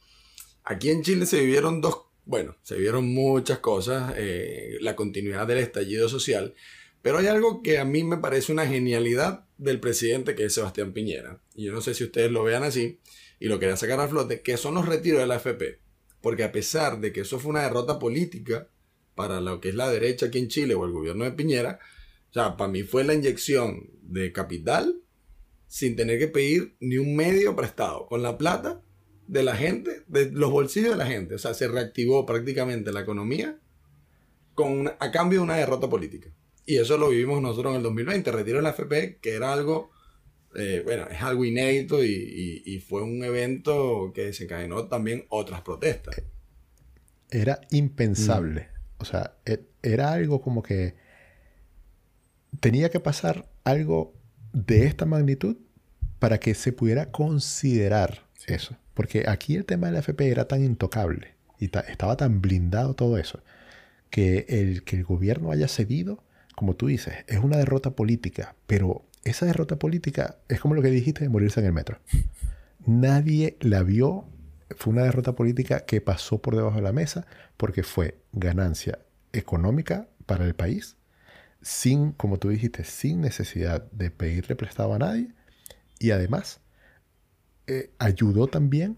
aquí 0.63 0.89
en 0.89 1.01
Chile 1.03 1.25
se 1.25 1.41
vivieron 1.41 1.81
dos, 1.81 2.03
bueno, 2.29 2.55
se 2.61 2.75
vivieron 2.75 3.11
muchas 3.11 3.57
cosas, 3.57 4.13
eh, 4.15 4.77
la 4.81 4.95
continuidad 4.95 5.47
del 5.47 5.57
estallido 5.57 6.07
social, 6.07 6.53
pero 7.01 7.17
hay 7.17 7.25
algo 7.25 7.63
que 7.63 7.79
a 7.79 7.85
mí 7.85 8.03
me 8.03 8.17
parece 8.17 8.51
una 8.51 8.67
genialidad 8.67 9.47
del 9.57 9.79
presidente 9.79 10.35
que 10.35 10.45
es 10.45 10.53
Sebastián 10.53 10.93
Piñera. 10.93 11.41
Y 11.55 11.65
yo 11.65 11.71
no 11.71 11.81
sé 11.81 11.95
si 11.95 12.03
ustedes 12.03 12.31
lo 12.31 12.43
vean 12.43 12.61
así 12.61 12.99
y 13.39 13.47
lo 13.47 13.57
quería 13.57 13.75
sacar 13.77 13.99
a 13.99 14.07
flote, 14.07 14.41
que 14.41 14.57
son 14.57 14.75
los 14.75 14.85
retiros 14.85 15.21
de 15.21 15.25
la 15.25 15.37
AFP. 15.37 15.79
Porque 16.21 16.43
a 16.43 16.51
pesar 16.51 16.99
de 16.99 17.11
que 17.11 17.21
eso 17.21 17.39
fue 17.39 17.49
una 17.49 17.63
derrota 17.63 17.97
política 17.97 18.69
para 19.15 19.41
lo 19.41 19.59
que 19.59 19.69
es 19.69 19.75
la 19.75 19.89
derecha 19.89 20.27
aquí 20.27 20.37
en 20.37 20.49
Chile 20.49 20.75
o 20.75 20.85
el 20.85 20.91
gobierno 20.91 21.23
de 21.23 21.31
Piñera, 21.31 21.79
o 22.29 22.33
sea, 22.33 22.57
para 22.57 22.69
mí 22.69 22.83
fue 22.83 23.03
la 23.05 23.15
inyección 23.15 23.89
de 24.03 24.31
capital 24.31 25.01
sin 25.65 25.95
tener 25.95 26.19
que 26.19 26.27
pedir 26.27 26.75
ni 26.79 26.99
un 26.99 27.15
medio 27.15 27.55
prestado, 27.55 28.05
con 28.05 28.21
la 28.21 28.37
plata 28.37 28.83
de 29.29 29.43
la 29.43 29.55
gente, 29.55 30.03
de 30.07 30.31
los 30.31 30.51
bolsillos 30.51 30.91
de 30.91 30.97
la 30.97 31.05
gente. 31.05 31.35
O 31.35 31.39
sea, 31.39 31.53
se 31.53 31.67
reactivó 31.67 32.25
prácticamente 32.25 32.91
la 32.91 33.01
economía 33.01 33.59
con 34.55 34.87
a 34.87 35.11
cambio 35.11 35.39
de 35.39 35.43
una 35.43 35.55
derrota 35.55 35.89
política. 35.89 36.29
Y 36.65 36.77
eso 36.77 36.97
lo 36.97 37.09
vivimos 37.09 37.41
nosotros 37.41 37.71
en 37.71 37.77
el 37.77 37.83
2020, 37.83 38.31
retiro 38.31 38.57
de 38.57 38.63
la 38.63 38.71
FP, 38.71 39.19
que 39.21 39.33
era 39.33 39.53
algo 39.53 39.91
eh, 40.55 40.81
bueno, 40.83 41.07
es 41.09 41.21
algo 41.21 41.45
inédito 41.45 42.03
y, 42.03 42.83
fue 42.87 43.03
un 43.03 43.23
evento 43.23 44.11
que 44.15 44.25
desencadenó 44.25 44.87
también 44.87 45.25
otras 45.29 45.61
protestas. 45.61 46.21
Era 47.29 47.61
impensable. 47.69 48.61
Mm. 48.61 49.01
O 49.01 49.05
sea, 49.05 49.35
e, 49.45 49.59
era 49.83 50.11
algo 50.11 50.41
como 50.41 50.63
que 50.63 50.95
tenía 52.59 52.89
que 52.89 52.99
pasar 52.99 53.47
algo 53.63 54.15
de 54.53 54.85
esta 54.85 55.05
magnitud 55.05 55.57
para 56.17 56.39
que 56.39 56.55
se 56.55 56.73
pudiera 56.73 57.11
considerar 57.11 58.27
eso. 58.51 58.75
Porque 58.93 59.25
aquí 59.27 59.55
el 59.55 59.65
tema 59.65 59.87
de 59.87 59.93
la 59.93 59.99
FP 59.99 60.29
era 60.29 60.47
tan 60.47 60.63
intocable 60.63 61.35
y 61.59 61.65
estaba 61.65 62.17
tan 62.17 62.41
blindado 62.41 62.93
todo 62.93 63.17
eso, 63.17 63.41
que 64.09 64.45
el 64.49 64.83
que 64.83 64.95
el 64.95 65.03
gobierno 65.03 65.51
haya 65.51 65.67
cedido, 65.67 66.23
como 66.55 66.75
tú 66.75 66.87
dices, 66.87 67.13
es 67.27 67.39
una 67.39 67.57
derrota 67.57 67.91
política, 67.91 68.55
pero 68.67 69.05
esa 69.23 69.45
derrota 69.45 69.77
política 69.77 70.37
es 70.47 70.59
como 70.59 70.75
lo 70.75 70.81
que 70.81 70.89
dijiste 70.89 71.23
de 71.23 71.29
morirse 71.29 71.59
en 71.59 71.65
el 71.67 71.73
metro. 71.73 71.99
Nadie 72.85 73.57
la 73.59 73.83
vio. 73.83 74.25
Fue 74.77 74.93
una 74.93 75.03
derrota 75.03 75.33
política 75.33 75.81
que 75.81 75.99
pasó 75.99 76.41
por 76.41 76.55
debajo 76.55 76.77
de 76.77 76.83
la 76.83 76.93
mesa 76.93 77.25
porque 77.57 77.83
fue 77.83 78.17
ganancia 78.31 78.99
económica 79.33 80.07
para 80.25 80.45
el 80.45 80.53
país, 80.53 80.95
sin, 81.61 82.11
como 82.11 82.37
tú 82.37 82.49
dijiste, 82.49 82.83
sin 82.83 83.21
necesidad 83.21 83.89
de 83.91 84.11
pedirle 84.11 84.55
prestado 84.55 84.93
a 84.93 84.99
nadie. 84.99 85.29
Y 85.99 86.11
además, 86.11 86.61
eh, 87.69 87.91
ayudó 87.99 88.47
también 88.47 88.95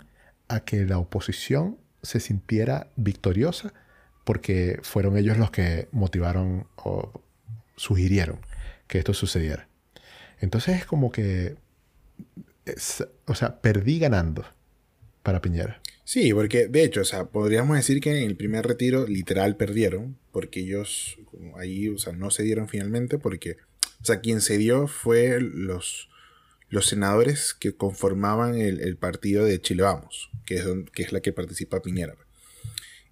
a 0.47 0.61
que 0.61 0.85
la 0.85 0.97
oposición 0.97 1.77
se 2.01 2.19
sintiera 2.19 2.87
victoriosa 2.95 3.73
porque 4.23 4.79
fueron 4.81 5.17
ellos 5.17 5.37
los 5.37 5.51
que 5.51 5.89
motivaron 5.91 6.67
o 6.77 7.21
sugirieron 7.75 8.39
que 8.87 8.99
esto 8.99 9.13
sucediera. 9.13 9.67
Entonces 10.39 10.77
es 10.77 10.85
como 10.85 11.11
que, 11.11 11.55
o 13.25 13.35
sea, 13.35 13.61
perdí 13.61 13.99
ganando 13.99 14.45
para 15.21 15.41
Piñera. 15.41 15.81
Sí, 16.03 16.33
porque 16.33 16.67
de 16.67 16.83
hecho, 16.83 17.01
o 17.01 17.05
sea, 17.05 17.25
podríamos 17.25 17.77
decir 17.77 18.01
que 18.01 18.17
en 18.17 18.29
el 18.29 18.35
primer 18.35 18.65
retiro 18.65 19.07
literal 19.07 19.55
perdieron, 19.55 20.17
porque 20.31 20.61
ellos 20.61 21.17
ahí, 21.57 21.89
o 21.89 21.97
sea, 21.97 22.13
no 22.13 22.31
se 22.31 22.43
dieron 22.43 22.67
finalmente, 22.67 23.17
porque, 23.17 23.57
o 24.01 24.05
sea, 24.05 24.19
quien 24.19 24.41
se 24.41 24.57
dio 24.57 24.87
fue 24.87 25.39
los, 25.41 26.09
los 26.71 26.87
senadores 26.87 27.53
que 27.53 27.75
conformaban 27.75 28.55
el, 28.55 28.95
partido 28.95 29.43
de 29.43 29.59
Chile 29.59 29.83
Vamos, 29.83 30.31
que 30.45 30.55
es, 30.95 31.11
la 31.11 31.19
que 31.19 31.33
participa 31.33 31.81
Piñera. 31.81 32.15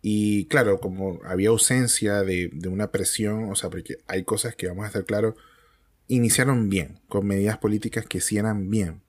Y 0.01 0.45
claro, 0.45 0.79
como 0.79 1.19
había 1.25 1.49
ausencia 1.49 2.23
de, 2.23 2.49
una 2.69 2.89
presión, 2.89 3.51
o 3.51 3.55
sea, 3.55 3.69
porque 3.69 3.97
hay 4.07 4.23
cosas 4.23 4.55
que 4.55 4.67
vamos 4.67 4.85
a 4.85 4.87
estar 4.87 5.03
claros, 5.03 5.35
iniciaron 6.07 6.69
bien, 6.69 7.01
con 7.09 7.27
medidas 7.27 7.57
políticas 7.57 8.05
que 8.05 8.21
sí 8.21 8.37
eran 8.37 8.69
bien, 8.69 9.01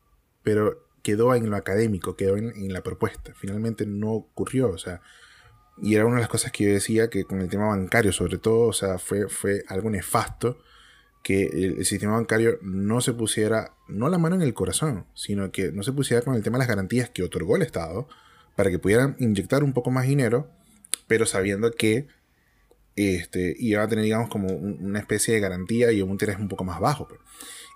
pero 0.42 0.84
quedó 1.04 1.32
en 1.36 1.48
lo 1.48 1.56
académico, 1.56 2.16
quedó 2.16 2.36
en, 2.36 2.72
la 2.72 2.82
propuesta. 2.82 3.32
Finalmente 3.36 3.86
no 3.86 4.10
ocurrió, 4.14 4.70
o 4.70 4.78
sea, 4.78 5.00
y 5.80 5.94
era 5.94 6.06
una 6.06 6.16
de 6.16 6.22
las 6.22 6.28
cosas 6.28 6.50
que 6.50 6.64
yo 6.64 6.72
decía 6.72 7.08
que 7.08 7.22
con 7.22 7.40
el 7.40 7.48
tema 7.48 7.68
bancario, 7.68 8.12
sobre 8.12 8.38
todo, 8.38 8.62
o 8.66 8.72
sea, 8.72 8.98
fue, 8.98 9.28
fue 9.28 9.62
algo 9.68 9.90
nefasto 9.90 10.58
que 11.22 11.46
el, 11.46 11.84
sistema 11.84 12.14
bancario 12.14 12.58
no 12.62 13.00
se 13.00 13.12
pusiera, 13.12 13.74
no 13.88 14.08
la 14.08 14.18
mano 14.18 14.36
en 14.36 14.42
el 14.42 14.54
corazón, 14.54 15.06
sino 15.14 15.50
que 15.52 15.72
no 15.72 15.82
se 15.82 15.92
pusiera 15.92 16.22
con 16.22 16.34
el 16.34 16.42
tema 16.42 16.56
de 16.56 16.60
las 16.60 16.68
garantías 16.68 17.10
que 17.10 17.22
otorgó 17.22 17.56
el 17.56 17.62
Estado 17.62 18.08
para 18.56 18.70
que 18.70 18.78
pudieran 18.78 19.16
inyectar 19.18 19.62
un 19.62 19.72
poco 19.72 19.90
más 19.90 20.06
dinero, 20.06 20.50
pero 21.06 21.26
sabiendo 21.26 21.70
que 21.72 22.06
este, 22.96 23.56
va 23.76 23.82
a 23.82 23.88
tener, 23.88 24.04
digamos, 24.04 24.28
como 24.28 24.48
una 24.48 24.98
especie 24.98 25.34
de 25.34 25.40
garantía 25.40 25.92
y 25.92 26.02
un 26.02 26.10
interés 26.10 26.38
un 26.38 26.48
poco 26.48 26.64
más 26.64 26.80
bajo. 26.80 27.08
Pues. 27.08 27.20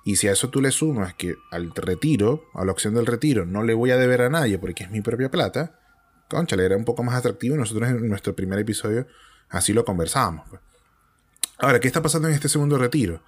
Y 0.05 0.17
si 0.17 0.29
a 0.29 0.33
eso 0.33 0.51
tú 0.51 0.61
le 0.61 0.71
sumas 0.71 1.15
que 1.15 1.37
al 1.51 1.75
retiro, 1.75 2.45
a 2.55 2.65
la 2.65 2.73
opción 2.73 2.95
del 2.95 3.07
retiro, 3.07 3.47
no 3.47 3.63
le 3.63 3.75
voy 3.75 3.91
a 3.91 3.97
deber 3.97 4.23
a 4.23 4.29
nadie 4.29 4.59
porque 4.59 4.85
es 4.85 4.91
mi 4.91 5.01
propia 5.01 5.31
plata, 5.31 5.81
concha, 6.29 6.57
le 6.57 6.65
era 6.65 6.77
un 6.77 6.85
poco 6.85 7.03
más 7.03 7.15
atractivo 7.15 7.57
nosotros 7.57 7.89
en 7.89 8.09
nuestro 8.09 8.35
primer 8.35 8.59
episodio 8.59 9.07
así 9.49 9.73
lo 9.73 9.85
conversábamos. 9.85 10.49
Pues. 10.49 10.61
Ahora, 11.59 11.79
¿qué 11.81 11.87
está 11.87 12.03
pasando 12.03 12.29
en 12.29 12.35
este 12.35 12.49
segundo 12.49 12.79
retiro? 12.79 13.23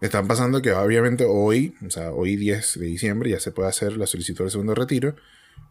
Están 0.00 0.26
pasando 0.26 0.60
que 0.60 0.72
obviamente 0.72 1.24
hoy, 1.24 1.74
o 1.86 1.90
sea, 1.90 2.10
hoy 2.10 2.36
10 2.36 2.80
de 2.80 2.86
diciembre 2.86 3.30
ya 3.30 3.38
se 3.38 3.52
puede 3.52 3.68
hacer 3.68 3.96
la 3.96 4.06
solicitud 4.06 4.44
del 4.44 4.50
segundo 4.50 4.74
retiro, 4.74 5.14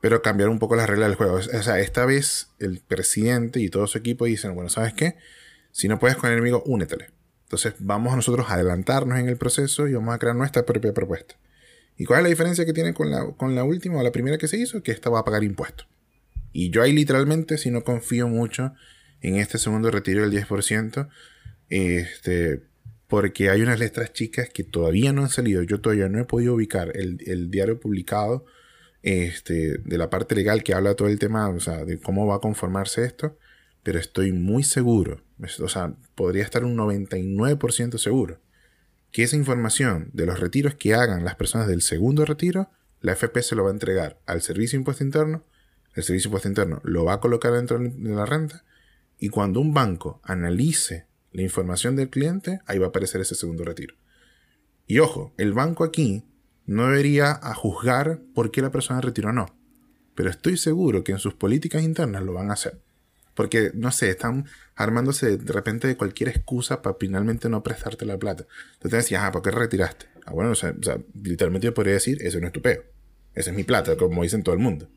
pero 0.01 0.21
cambiar 0.21 0.49
un 0.49 0.59
poco 0.59 0.75
las 0.75 0.87
reglas 0.87 1.09
del 1.09 1.17
juego. 1.17 1.35
O 1.35 1.41
sea, 1.41 1.79
esta 1.79 2.05
vez 2.05 2.51
el 2.59 2.79
presidente 2.79 3.59
y 3.59 3.69
todo 3.69 3.87
su 3.87 3.97
equipo 3.97 4.25
dicen, 4.25 4.55
bueno, 4.55 4.69
¿sabes 4.69 4.93
qué? 4.93 5.17
Si 5.71 5.87
no 5.87 5.99
puedes 5.99 6.15
con 6.15 6.29
el 6.29 6.37
enemigo, 6.37 6.63
únetele. 6.65 7.09
Entonces 7.43 7.73
vamos 7.79 8.13
a 8.13 8.15
nosotros 8.15 8.45
a 8.49 8.53
adelantarnos 8.53 9.19
en 9.19 9.27
el 9.27 9.37
proceso 9.37 9.87
y 9.87 9.93
vamos 9.93 10.13
a 10.13 10.19
crear 10.19 10.35
nuestra 10.35 10.65
propia 10.65 10.93
propuesta. 10.93 11.35
¿Y 11.97 12.05
cuál 12.05 12.19
es 12.19 12.23
la 12.23 12.29
diferencia 12.29 12.65
que 12.65 12.73
tiene 12.73 12.93
con 12.93 13.11
la, 13.11 13.31
con 13.31 13.55
la 13.55 13.65
última 13.65 13.99
o 13.99 14.03
la 14.03 14.11
primera 14.11 14.37
que 14.37 14.47
se 14.47 14.57
hizo? 14.57 14.83
Que 14.83 14.91
esta 14.91 15.09
va 15.09 15.19
a 15.19 15.25
pagar 15.25 15.43
impuestos. 15.43 15.87
Y 16.53 16.69
yo 16.69 16.81
ahí 16.81 16.93
literalmente, 16.93 17.57
si 17.57 17.71
no 17.71 17.83
confío 17.83 18.27
mucho 18.27 18.73
en 19.21 19.35
este 19.35 19.57
segundo 19.57 19.91
retiro 19.91 20.21
del 20.21 20.31
10%, 20.31 21.09
este, 21.69 22.63
porque 23.07 23.49
hay 23.49 23.61
unas 23.61 23.79
letras 23.79 24.13
chicas 24.13 24.49
que 24.49 24.63
todavía 24.63 25.13
no 25.13 25.23
han 25.23 25.29
salido. 25.29 25.63
Yo 25.63 25.81
todavía 25.81 26.09
no 26.09 26.19
he 26.19 26.25
podido 26.25 26.55
ubicar 26.55 26.91
el, 26.95 27.49
diario 27.51 27.79
publicado 27.79 28.45
este, 29.01 29.77
de 29.77 29.97
la 29.97 30.09
parte 30.09 30.35
legal 30.35 30.63
que 30.63 30.73
habla 30.73 30.95
todo 30.95 31.07
el 31.07 31.19
tema, 31.19 31.49
o 31.49 31.59
sea, 31.59 31.85
de 31.85 31.99
cómo 31.99 32.27
va 32.27 32.35
a 32.35 32.39
conformarse 32.39 33.03
esto 33.03 33.37
pero 33.83 33.99
estoy 33.99 34.31
muy 34.33 34.63
seguro, 34.63 35.23
o 35.59 35.67
sea, 35.69 35.95
podría 36.15 36.43
estar 36.43 36.63
un 36.63 36.77
99% 36.77 37.97
seguro, 37.97 38.39
que 39.11 39.23
esa 39.23 39.35
información 39.35 40.09
de 40.13 40.25
los 40.25 40.39
retiros 40.39 40.75
que 40.75 40.93
hagan 40.93 41.25
las 41.25 41.35
personas 41.35 41.67
del 41.67 41.81
segundo 41.81 42.25
retiro, 42.25 42.69
la 43.01 43.13
FP 43.13 43.41
se 43.41 43.55
lo 43.55 43.63
va 43.63 43.69
a 43.69 43.73
entregar 43.73 44.19
al 44.25 44.41
Servicio 44.41 44.77
Impuesto 44.77 45.03
Interno, 45.03 45.43
el 45.95 46.03
Servicio 46.03 46.27
Impuesto 46.27 46.49
Interno 46.49 46.81
lo 46.83 47.05
va 47.05 47.13
a 47.13 47.19
colocar 47.19 47.53
dentro 47.53 47.79
de 47.79 48.09
la 48.09 48.25
renta, 48.25 48.63
y 49.17 49.29
cuando 49.29 49.59
un 49.59 49.73
banco 49.73 50.21
analice 50.23 51.07
la 51.31 51.41
información 51.41 51.95
del 51.95 52.09
cliente, 52.09 52.59
ahí 52.65 52.79
va 52.79 52.87
a 52.87 52.89
aparecer 52.89 53.21
ese 53.21 53.35
segundo 53.35 53.63
retiro. 53.63 53.95
Y 54.87 54.99
ojo, 54.99 55.33
el 55.37 55.53
banco 55.53 55.83
aquí 55.83 56.25
no 56.65 56.87
debería 56.87 57.31
a 57.31 57.53
juzgar 57.53 58.21
por 58.33 58.51
qué 58.51 58.61
la 58.61 58.71
persona 58.71 59.01
retiró 59.01 59.29
o 59.29 59.33
no, 59.33 59.55
pero 60.15 60.29
estoy 60.29 60.57
seguro 60.57 61.03
que 61.03 61.11
en 61.11 61.19
sus 61.19 61.33
políticas 61.33 61.83
internas 61.83 62.23
lo 62.23 62.33
van 62.33 62.49
a 62.49 62.53
hacer. 62.53 62.79
Porque, 63.35 63.71
no 63.73 63.91
sé, 63.91 64.09
están 64.09 64.47
armándose 64.75 65.37
de 65.37 65.53
repente 65.53 65.87
de 65.87 65.95
cualquier 65.95 66.29
excusa 66.29 66.81
para 66.81 66.97
finalmente 66.99 67.47
no 67.47 67.63
prestarte 67.63 68.05
la 68.05 68.17
plata. 68.17 68.45
Entonces 68.73 68.91
te 68.91 68.97
decías, 68.97 69.23
ah, 69.23 69.31
¿por 69.31 69.41
qué 69.41 69.51
retiraste? 69.51 70.07
Ah, 70.25 70.33
bueno, 70.33 70.51
o 70.51 70.55
sea, 70.55 70.75
literalmente 71.23 71.65
yo 71.65 71.73
podría 71.73 71.93
decir, 71.93 72.17
eso 72.21 72.39
no 72.41 72.47
es 72.47 72.53
tu 72.53 72.61
peo. 72.61 72.83
Esa 73.33 73.51
es 73.51 73.55
mi 73.55 73.63
plata, 73.63 73.95
como 73.95 74.23
dicen 74.23 74.43
todo 74.43 74.55
el 74.55 74.59
mundo. 74.59 74.89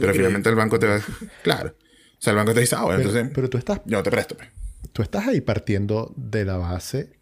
pero 0.00 0.14
finalmente 0.14 0.48
el 0.48 0.54
banco 0.54 0.78
te 0.78 0.86
va 0.86 1.00
Claro. 1.42 1.76
O 1.78 2.22
sea, 2.22 2.30
el 2.30 2.36
banco 2.36 2.54
te 2.54 2.60
dice, 2.60 2.76
ah, 2.76 2.84
bueno, 2.84 3.00
entonces. 3.00 3.30
Pero 3.34 3.50
tú 3.50 3.58
estás. 3.58 3.80
Yo 3.84 4.02
te 4.02 4.10
presto, 4.10 4.36
pues. 4.36 4.48
Tú 4.92 5.02
estás 5.02 5.26
ahí 5.26 5.40
partiendo 5.40 6.12
de 6.16 6.44
la 6.44 6.58
base 6.58 7.18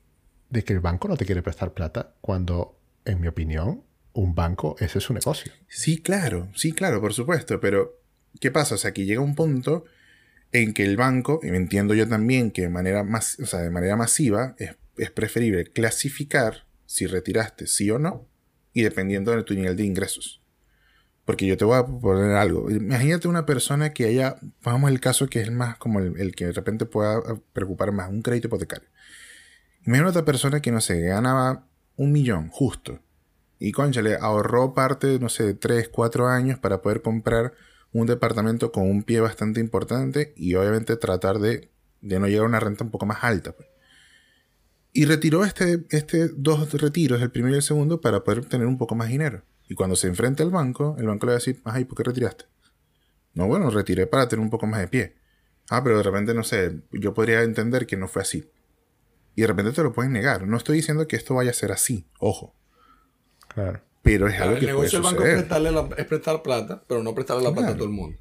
de 0.48 0.64
que 0.64 0.72
el 0.72 0.80
banco 0.80 1.06
no 1.06 1.16
te 1.16 1.24
quiere 1.24 1.42
prestar 1.42 1.72
plata 1.72 2.14
cuando, 2.20 2.76
en 3.04 3.20
mi 3.20 3.28
opinión, 3.28 3.84
un 4.12 4.34
banco, 4.34 4.74
ese 4.80 4.98
es 4.98 5.04
su 5.04 5.14
negocio. 5.14 5.52
Sí, 5.68 6.02
claro, 6.02 6.50
sí, 6.54 6.72
claro, 6.72 7.00
por 7.00 7.14
supuesto. 7.14 7.60
Pero, 7.60 8.00
¿qué 8.40 8.50
pasa? 8.50 8.74
O 8.74 8.78
sea, 8.78 8.90
aquí 8.90 9.04
llega 9.04 9.20
un 9.20 9.36
punto 9.36 9.84
en 10.52 10.74
que 10.74 10.84
el 10.84 10.96
banco, 10.96 11.38
y 11.42 11.48
entiendo 11.48 11.94
yo 11.94 12.08
también 12.08 12.50
que 12.50 12.62
de 12.62 12.70
manera, 12.70 13.04
más, 13.04 13.38
o 13.38 13.46
sea, 13.46 13.60
de 13.60 13.70
manera 13.70 13.96
masiva 13.96 14.56
es, 14.58 14.76
preferible 15.12 15.64
clasificar 15.64 16.66
si 16.84 17.06
retiraste 17.06 17.66
sí 17.66 17.90
o 17.90 17.98
no, 17.98 18.28
y 18.72 18.82
dependiendo 18.82 19.34
de 19.34 19.44
tu 19.44 19.54
nivel 19.54 19.76
de 19.76 19.84
ingresos. 19.84 20.39
Porque 21.31 21.47
yo 21.47 21.57
te 21.57 21.64
voy 21.64 21.78
a 21.78 21.87
poner 21.87 22.33
algo. 22.35 22.68
Imagínate 22.72 23.28
una 23.28 23.47
persona 23.47 23.93
que 23.93 24.07
haya, 24.07 24.39
vamos 24.64 24.91
el 24.91 24.99
caso 24.99 25.28
que 25.28 25.41
es 25.41 25.53
más 25.53 25.76
como 25.76 26.01
el, 26.01 26.35
que 26.35 26.47
de 26.47 26.51
repente 26.51 26.87
pueda 26.87 27.22
preocupar 27.53 27.93
más, 27.93 28.11
un 28.11 28.20
crédito 28.20 28.49
hipotecario. 28.49 28.89
Imagínate 29.87 30.11
otra 30.11 30.24
persona 30.24 30.61
que, 30.61 30.72
no 30.72 30.81
sé, 30.81 31.01
ganaba 31.03 31.68
un 31.95 32.11
millón, 32.11 32.49
justo. 32.49 32.99
Y 33.61 33.70
concha, 33.70 34.03
le 34.03 34.16
ahorró 34.16 34.74
parte, 34.74 35.20
no 35.20 35.28
sé, 35.28 35.45
de 35.45 35.55
3, 35.55 35.91
4 35.91 36.26
años 36.26 36.59
para 36.59 36.83
poder 36.83 37.01
comprar 37.01 37.53
un 37.93 38.09
departamento 38.09 38.72
con 38.72 38.91
un 38.91 39.05
pie 39.05 39.20
bastante 39.20 39.61
importante 39.61 40.33
y 40.37 40.57
obviamente 40.57 40.97
tratar 40.97 41.39
de, 41.39 41.70
no 42.01 42.26
llegar 42.26 42.43
a 42.43 42.49
una 42.49 42.59
renta 42.59 42.83
un 42.83 42.91
poco 42.91 43.07
más 43.07 43.22
alta. 43.22 43.53
Pues. 43.53 43.68
Y 44.93 45.05
retiró 45.05 45.45
este, 45.45 45.85
este 45.91 46.26
dos 46.26 46.72
retiros, 46.72 47.22
el 47.22 47.31
primero 47.31 47.55
y 47.55 47.59
el 47.59 47.62
segundo, 47.62 48.01
para 48.01 48.24
poder 48.24 48.47
tener 48.47 48.66
un 48.66 48.78
poco 48.78 48.97
más 48.97 49.11
dinero. 49.11 49.45
Y 49.70 49.76
cuando 49.76 49.94
se 49.94 50.08
enfrenta 50.08 50.42
al 50.42 50.50
banco, 50.50 50.96
el 50.98 51.06
banco 51.06 51.26
le 51.26 51.30
va 51.30 51.36
a 51.36 51.38
decir, 51.38 51.60
ay, 51.64 51.84
¿por 51.84 51.96
qué 51.96 52.02
retiraste? 52.02 52.44
No, 53.34 53.46
bueno, 53.46 53.70
retiré 53.70 54.08
para 54.08 54.28
tener 54.28 54.42
un 54.42 54.50
poco 54.50 54.66
más 54.66 54.80
de 54.80 54.88
pie. 54.88 55.14
Ah, 55.70 55.80
pero 55.84 55.96
de 55.96 56.02
repente, 56.02 56.34
no 56.34 56.42
sé, 56.42 56.80
yo 56.90 57.14
podría 57.14 57.44
entender 57.44 57.86
que 57.86 57.96
no 57.96 58.08
fue 58.08 58.22
así. 58.22 58.50
Y 59.36 59.42
de 59.42 59.46
repente 59.46 59.70
te 59.70 59.84
lo 59.84 59.92
pueden 59.92 60.10
negar. 60.10 60.44
No 60.44 60.56
estoy 60.56 60.78
diciendo 60.78 61.06
que 61.06 61.14
esto 61.14 61.36
vaya 61.36 61.52
a 61.52 61.54
ser 61.54 61.70
así, 61.70 62.04
ojo. 62.18 62.56
Claro. 63.46 63.80
Pero 64.02 64.26
es 64.26 64.40
algo 64.40 64.54
que 64.54 64.62
el 64.62 64.66
negocio 64.66 64.98
del 64.98 65.04
banco 65.04 65.24
es, 65.24 66.04
prestar 66.06 66.42
plata, 66.42 66.82
pero 66.88 67.04
no 67.04 67.14
prestarle 67.14 67.44
la 67.44 67.52
plata 67.52 67.68
a 67.68 67.74
todo 67.74 67.84
el 67.84 67.90
mundo. 67.90 68.18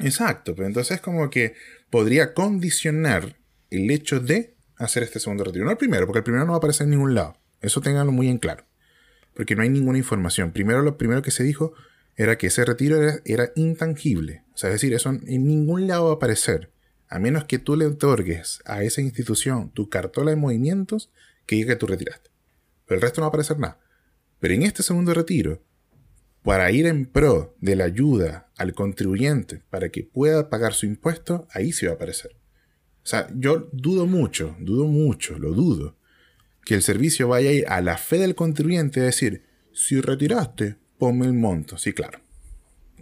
Exacto, 0.00 0.54
pero 0.54 0.66
entonces 0.66 1.00
como 1.00 1.30
que 1.30 1.54
podría 1.88 2.34
condicionar 2.34 3.34
el 3.70 3.90
hecho 3.90 4.20
de 4.20 4.58
hacer 4.76 5.04
este 5.04 5.20
segundo 5.20 5.44
retiro. 5.44 5.64
No 5.64 5.70
el 5.70 5.78
primero, 5.78 6.04
porque 6.04 6.18
el 6.18 6.24
primero 6.24 6.44
no 6.44 6.52
va 6.52 6.56
a 6.56 6.58
aparecer 6.58 6.84
en 6.84 6.90
ningún 6.90 7.14
lado. 7.14 7.38
Eso 7.62 7.80
tenganlo 7.80 8.12
muy 8.12 8.28
en 8.28 8.36
claro. 8.36 8.66
Porque 9.34 9.56
no 9.56 9.62
hay 9.62 9.68
ninguna 9.68 9.98
información. 9.98 10.52
Primero, 10.52 10.82
lo 10.82 10.98
primero 10.98 11.22
que 11.22 11.30
se 11.30 11.44
dijo 11.44 11.72
era 12.16 12.36
que 12.36 12.48
ese 12.48 12.64
retiro 12.64 12.98
era, 13.24 13.52
intangible. 13.56 14.44
O 14.54 14.56
sea, 14.56 14.68
es 14.70 14.74
decir, 14.74 14.92
eso 14.92 15.10
en 15.10 15.46
ningún 15.46 15.86
lado 15.86 16.06
va 16.06 16.10
a 16.10 16.14
aparecer. 16.14 16.70
A 17.08 17.18
menos 17.18 17.44
que 17.44 17.58
tú 17.58 17.76
le 17.76 17.86
otorgues 17.86 18.60
a 18.66 18.82
esa 18.82 19.00
institución 19.00 19.70
tu 19.70 19.88
cartola 19.88 20.30
de 20.30 20.36
movimientos 20.36 21.10
que 21.46 21.56
diga 21.56 21.74
que 21.74 21.76
tú 21.76 21.86
retiraste. 21.86 22.30
Pero 22.86 22.96
el 22.96 23.02
resto 23.02 23.20
no 23.20 23.24
va 23.24 23.28
a 23.28 23.30
aparecer 23.30 23.58
nada. 23.58 23.80
Pero 24.38 24.54
en 24.54 24.62
este 24.62 24.82
segundo 24.82 25.14
retiro, 25.14 25.62
para 26.42 26.70
ir 26.70 26.86
en 26.86 27.06
pro 27.06 27.56
de 27.60 27.76
la 27.76 27.84
ayuda 27.84 28.50
al 28.56 28.74
contribuyente 28.74 29.62
para 29.70 29.90
que 29.90 30.04
pueda 30.04 30.48
pagar 30.48 30.72
su 30.72 30.86
impuesto, 30.86 31.46
ahí 31.52 31.72
sí 31.72 31.86
va 31.86 31.92
a 31.92 31.94
aparecer. 31.96 32.36
O 33.02 33.06
sea, 33.06 33.28
yo 33.34 33.68
dudo 33.72 34.06
mucho, 34.06 34.56
dudo 34.60 34.86
mucho, 34.86 35.38
lo 35.38 35.52
dudo, 35.52 35.96
que 36.64 36.74
el 36.74 36.82
servicio 36.82 37.28
vaya 37.28 37.50
a 37.50 37.52
ir 37.52 37.66
a 37.68 37.80
la 37.80 37.96
fe 37.96 38.18
del 38.18 38.34
contribuyente 38.34 39.00
a 39.00 39.04
decir, 39.04 39.44
si 39.72 40.00
retiraste, 40.00 40.76
ponme 40.98 41.26
el 41.26 41.32
monto. 41.32 41.78
Sí, 41.78 41.92
claro. 41.92 42.20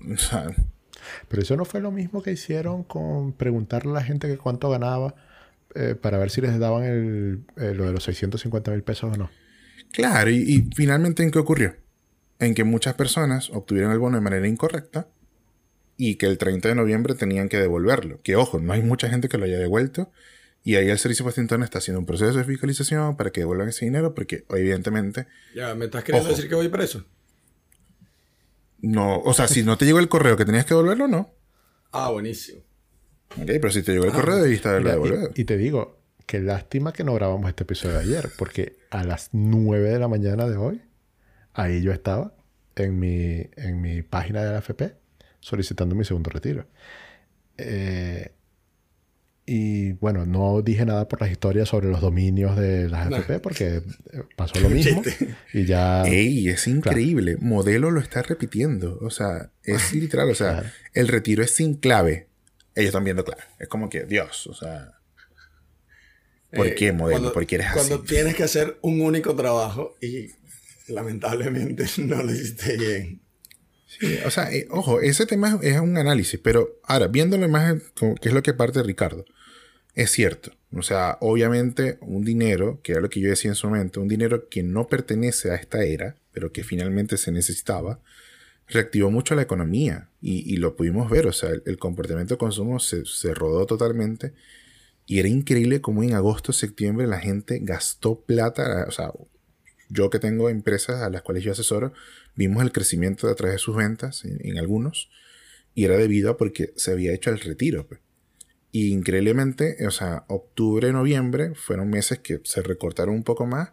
Pero 1.28 1.42
eso 1.42 1.56
no 1.56 1.64
fue 1.64 1.80
lo 1.80 1.90
mismo 1.90 2.22
que 2.22 2.32
hicieron 2.32 2.84
con 2.84 3.32
preguntarle 3.32 3.92
a 3.92 3.94
la 3.94 4.04
gente 4.04 4.28
que 4.28 4.38
cuánto 4.38 4.70
ganaba 4.70 5.14
eh, 5.74 5.94
para 5.94 6.18
ver 6.18 6.30
si 6.30 6.40
les 6.40 6.59
daban 6.59 6.84
el, 6.84 7.44
eh, 7.56 7.74
lo 7.74 7.86
de 7.86 7.92
los 7.92 8.04
650 8.04 8.70
mil 8.70 8.82
pesos 8.82 9.12
o 9.14 9.16
no. 9.16 9.30
Claro, 9.92 10.30
y, 10.30 10.36
y, 10.36 10.70
finalmente 10.74 11.22
¿en 11.22 11.30
qué 11.30 11.38
ocurrió? 11.38 11.76
En 12.38 12.54
que 12.54 12.64
muchas 12.64 12.94
personas 12.94 13.50
obtuvieron 13.50 13.92
el 13.92 13.98
bono 13.98 14.16
de 14.16 14.22
manera 14.22 14.46
incorrecta 14.46 15.09
y 15.96 16.14
que 16.14 16.26
el 16.26 16.38
30 16.38 16.68
de 16.68 16.74
noviembre 16.74 17.14
tenían 17.14 17.48
que 17.48 17.59
devolverlo. 17.59 18.20
Que 18.22 18.36
ojo, 18.36 18.61
no 18.61 18.72
hay 18.72 18.82
mucha 18.82 19.09
gente 19.11 19.28
que 19.28 19.38
lo 19.38 19.44
haya 19.44 19.59
devuelto. 19.59 20.11
Y 20.64 20.76
ahí 20.76 20.88
el 20.88 20.98
Servicio 20.98 21.24
Postal 21.24 21.62
está 21.62 21.78
haciendo 21.78 22.00
un 22.00 22.06
proceso 22.06 22.36
de 22.36 22.44
fiscalización 22.44 23.16
para 23.16 23.30
que 23.30 23.40
devuelvan 23.40 23.68
ese 23.68 23.84
dinero, 23.84 24.14
porque 24.14 24.44
evidentemente. 24.50 25.26
Ya, 25.54 25.74
¿me 25.74 25.86
estás 25.86 26.04
queriendo 26.04 26.28
decir 26.28 26.48
que 26.48 26.54
voy 26.54 26.68
preso? 26.68 27.04
No, 28.80 29.20
o 29.20 29.34
sea, 29.34 29.48
si 29.48 29.62
no 29.62 29.78
te 29.78 29.86
llegó 29.86 29.98
el 29.98 30.09
correo 30.09 30.36
que 30.36 30.44
tenías 30.44 30.64
que 30.64 30.74
devolverlo, 30.74 31.09
no. 31.09 31.34
Ah, 31.92 32.11
buenísimo. 32.11 32.61
Ok, 33.30 33.46
pero 33.46 33.70
si 33.70 33.82
te 33.82 33.92
llegó 33.92 34.04
el 34.04 34.11
ah, 34.11 34.14
correo, 34.14 34.36
debiste 34.36 34.68
haberlo 34.68 34.90
devolvido. 34.90 35.30
Y, 35.34 35.42
y, 35.42 35.44
te 35.44 35.56
digo, 35.56 36.00
qué 36.26 36.40
lástima 36.40 36.92
que 36.92 37.02
no 37.02 37.14
grabamos 37.14 37.48
este 37.48 37.62
episodio 37.62 37.94
de 37.94 38.04
ayer, 38.04 38.30
porque 38.36 38.76
a 38.90 39.04
las 39.04 39.30
9 39.32 39.88
de 39.88 39.98
la 39.98 40.09
mañana 40.09 40.46
de 40.48 40.56
hoy, 40.56 40.82
ahí 41.54 41.82
yo 41.82 41.92
estaba 41.92 42.34
en 42.76 42.98
mi, 42.98 43.48
en 43.56 43.80
mi 43.80 44.02
página 44.02 44.42
de 44.42 44.52
la 44.52 44.59
AFP 44.59 44.94
solicitando 45.40 45.94
mi 45.94 46.04
segundo 46.04 46.30
retiro. 46.30 46.66
Eh, 47.56 48.32
y 49.49 49.92
bueno, 49.92 50.26
no 50.26 50.61
dije 50.61 50.84
nada 50.84 51.09
por 51.09 51.22
las 51.22 51.30
historias 51.30 51.70
sobre 51.70 51.88
los 51.88 52.03
dominios 52.03 52.55
de 52.55 52.90
las 52.90 53.11
AFP 53.11 53.40
porque 53.40 53.82
pasó 54.36 54.61
lo 54.61 54.68
mismo. 54.68 55.03
y 55.55 55.64
ya. 55.64 56.03
¡Ey! 56.03 56.51
Es 56.51 56.66
increíble. 56.66 57.38
Modelo 57.40 57.90
lo 57.90 58.01
está 58.01 58.20
repitiendo. 58.20 58.99
O 59.01 59.09
sea, 59.09 59.51
es 59.64 59.94
literal. 59.94 60.28
O 60.30 60.34
sea, 60.34 60.70
el 60.92 61.09
retiro 61.09 61.42
es 61.42 61.53
sin 61.53 61.76
clave. 61.76 62.28
Ellos 62.74 62.88
están 62.88 63.05
viendo 63.05 63.24
clave. 63.24 63.42
Es 63.59 63.68
como 63.68 63.88
que, 63.88 64.05
Dios, 64.05 64.46
o 64.49 64.55
sea. 64.55 64.92
¿Por 66.53 66.66
eh, 66.66 66.74
qué 66.74 66.92
modelo? 66.92 67.32
¿Por 67.32 67.46
qué 67.46 67.55
eres 67.55 67.68
así? 67.68 67.76
Cuando 67.76 68.01
tienes 68.03 68.34
que 68.34 68.44
hacer 68.44 68.78
un 68.82 69.01
único 69.01 69.34
trabajo 69.34 69.96
y 70.03 70.30
lamentablemente 70.88 71.86
no 71.99 72.22
lo 72.22 72.30
hiciste 72.32 72.76
bien 72.76 73.20
o 74.26 74.30
sea, 74.30 74.53
eh, 74.53 74.66
ojo, 74.70 75.01
ese 75.01 75.26
tema 75.26 75.59
es, 75.62 75.78
un 75.80 75.96
análisis, 75.96 76.38
pero 76.42 76.78
ahora, 76.84 77.07
viéndolo 77.09 77.49
más, 77.49 77.74
que 78.20 78.28
es 78.28 78.34
lo 78.34 78.42
que 78.42 78.53
parte 78.53 78.80
de 78.80 78.84
Ricardo, 78.84 79.24
es 79.95 80.11
cierto. 80.11 80.53
O 80.72 80.82
sea, 80.82 81.18
obviamente 81.20 81.99
un 82.03 82.24
dinero, 82.24 82.80
que 82.82 82.93
era 82.93 83.01
lo 83.01 83.09
que 83.09 83.20
yo 83.20 83.30
decía 83.30 83.51
en 83.51 83.55
su 83.55 83.68
momento, 83.68 84.01
un 84.01 84.09
dinero 84.09 84.49
que 84.49 84.62
no 84.62 84.86
pertenece 84.86 85.51
a 85.51 85.57
esta 85.57 85.82
era, 85.84 86.16
pero 86.32 86.53
que 86.53 86.62
finalmente 86.62 87.16
se 87.16 87.32
necesitaba, 87.32 88.01
reactivó 88.68 89.11
mucho 89.11 89.34
la 89.34 89.43
economía 89.43 90.09
y, 90.20 90.57
lo 90.59 90.76
pudimos 90.76 91.11
ver. 91.11 91.26
O 91.26 91.32
sea, 91.32 91.51
el, 91.64 91.78
comportamiento 91.78 92.34
de 92.34 92.39
consumo 92.39 92.78
se, 92.80 93.05
se, 93.07 93.34
rodó 93.34 93.66
totalmente 93.66 94.34
y 95.07 95.20
era 95.20 95.28
increíble 95.28 95.80
cómo 95.80 96.03
en 96.03 96.14
agosto, 96.14 96.53
septiembre 96.53 97.07
la 97.07 97.18
gente 97.18 97.61
gastó 97.62 98.20
plata. 98.20 98.84
O 98.86 98.91
sea, 98.91 99.11
yo 99.89 100.11
que 100.11 100.18
tengo 100.18 100.51
empresas 100.51 101.01
a 101.03 101.11
las 101.11 101.22
cuales 101.22 101.45
yo 101.45 101.53
asesoro, 101.53 101.93
vimos 102.34 102.62
el 102.62 102.72
crecimiento 102.72 103.28
a 103.28 103.34
través 103.34 103.55
de 103.55 103.59
sus 103.59 103.74
ventas 103.74 104.24
en, 104.24 104.59
algunos 104.59 105.11
y 105.74 105.84
era 105.84 105.97
debido 105.97 106.30
a 106.30 106.36
porque 106.36 106.72
se 106.76 106.93
había 106.93 107.14
hecho 107.14 107.30
el 107.30 107.41
retiro. 107.41 107.86
Pues. 107.86 108.01
Y 108.71 108.93
increíblemente, 108.93 109.87
o 109.87 109.91
sea, 109.91 110.25
octubre, 110.29 110.93
noviembre 110.93 111.55
fueron 111.55 111.89
meses 111.89 112.19
que 112.19 112.41
se 112.45 112.62
recortaron 112.62 113.14
un 113.14 113.25
poco 113.25 113.47
más, 113.47 113.71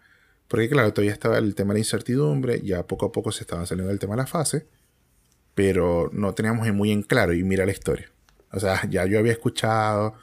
porque 0.48 0.70
claro, 0.70 0.94
todavía 0.94 1.14
estaba 1.14 1.38
el 1.38 1.56
tema 1.56 1.74
de 1.74 1.76
la 1.76 1.80
incertidumbre, 1.80 2.62
ya 2.62 2.88
poco 2.88 3.08
a 3.08 3.12
poco 3.12 3.32
se 3.32 3.44
estaba 3.44 3.66
saliendo 3.66 3.92
el 3.92 4.00
tema 4.00 4.16
de 4.16 4.22
la 4.22 4.28
fase, 4.28 4.68
pero 5.54 6.10
no 6.14 6.34
teníamos 6.34 6.72
muy 6.74 6.92
en 6.92 7.04
claro 7.04 7.34
y 7.34 7.44
mira 7.44 7.66
la 7.66 7.72
historia. 7.72 8.12
O 8.52 8.60
sea, 8.60 8.88
ya 8.90 9.06
yo 9.06 9.20
había 9.20 9.34
escuchado, 9.34 10.16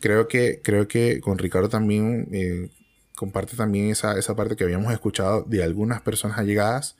creo 0.00 0.28
que, 0.28 0.60
creo 0.62 0.88
que 0.88 1.20
con 1.20 1.38
Ricardo 1.38 1.68
también 1.68 2.28
eh, 2.32 2.70
comparte 3.14 3.56
también 3.56 3.90
esa, 3.90 4.18
esa 4.18 4.34
parte 4.34 4.56
que 4.56 4.64
habíamos 4.64 4.92
escuchado 4.92 5.42
de 5.42 5.62
algunas 5.62 6.00
personas 6.02 6.38
allegadas 6.38 6.96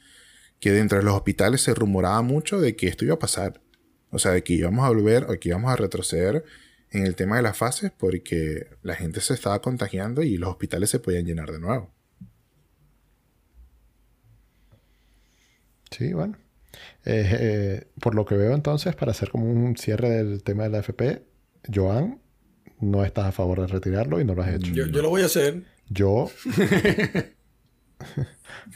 que 0.60 0.70
dentro 0.70 0.98
de 0.98 1.04
los 1.04 1.14
hospitales 1.14 1.62
se 1.62 1.74
rumoraba 1.74 2.22
mucho 2.22 2.60
de 2.60 2.76
que 2.76 2.86
esto 2.86 3.04
iba 3.04 3.14
a 3.14 3.18
pasar. 3.18 3.60
O 4.10 4.18
sea, 4.18 4.32
de 4.32 4.42
que 4.42 4.52
íbamos 4.52 4.84
a 4.84 4.88
volver 4.88 5.24
o 5.24 5.38
que 5.38 5.48
íbamos 5.48 5.72
a 5.72 5.76
retroceder 5.76 6.44
en 6.90 7.06
el 7.06 7.14
tema 7.14 7.36
de 7.36 7.42
las 7.42 7.56
fases 7.56 7.92
porque 7.96 8.66
la 8.82 8.94
gente 8.94 9.20
se 9.20 9.34
estaba 9.34 9.60
contagiando 9.60 10.22
y 10.22 10.36
los 10.36 10.50
hospitales 10.50 10.90
se 10.90 10.98
podían 10.98 11.24
llenar 11.24 11.50
de 11.50 11.60
nuevo. 11.60 11.90
Sí, 15.90 16.12
bueno. 16.12 16.36
Eh, 17.04 17.28
eh, 17.32 17.86
por 18.00 18.14
lo 18.14 18.24
que 18.24 18.36
veo 18.36 18.54
entonces, 18.54 18.94
para 18.94 19.10
hacer 19.10 19.30
como 19.30 19.50
un 19.50 19.76
cierre 19.76 20.10
del 20.10 20.42
tema 20.42 20.64
de 20.64 20.70
la 20.70 20.78
FP, 20.78 21.24
Joan, 21.72 22.20
no 22.80 23.04
estás 23.04 23.26
a 23.26 23.32
favor 23.32 23.60
de 23.60 23.66
retirarlo 23.66 24.20
y 24.20 24.24
no 24.24 24.34
lo 24.34 24.42
has 24.42 24.54
hecho. 24.54 24.72
Yo, 24.72 24.86
yo 24.86 25.02
lo 25.02 25.10
voy 25.10 25.22
a 25.22 25.26
hacer. 25.26 25.64
Yo. 25.88 26.30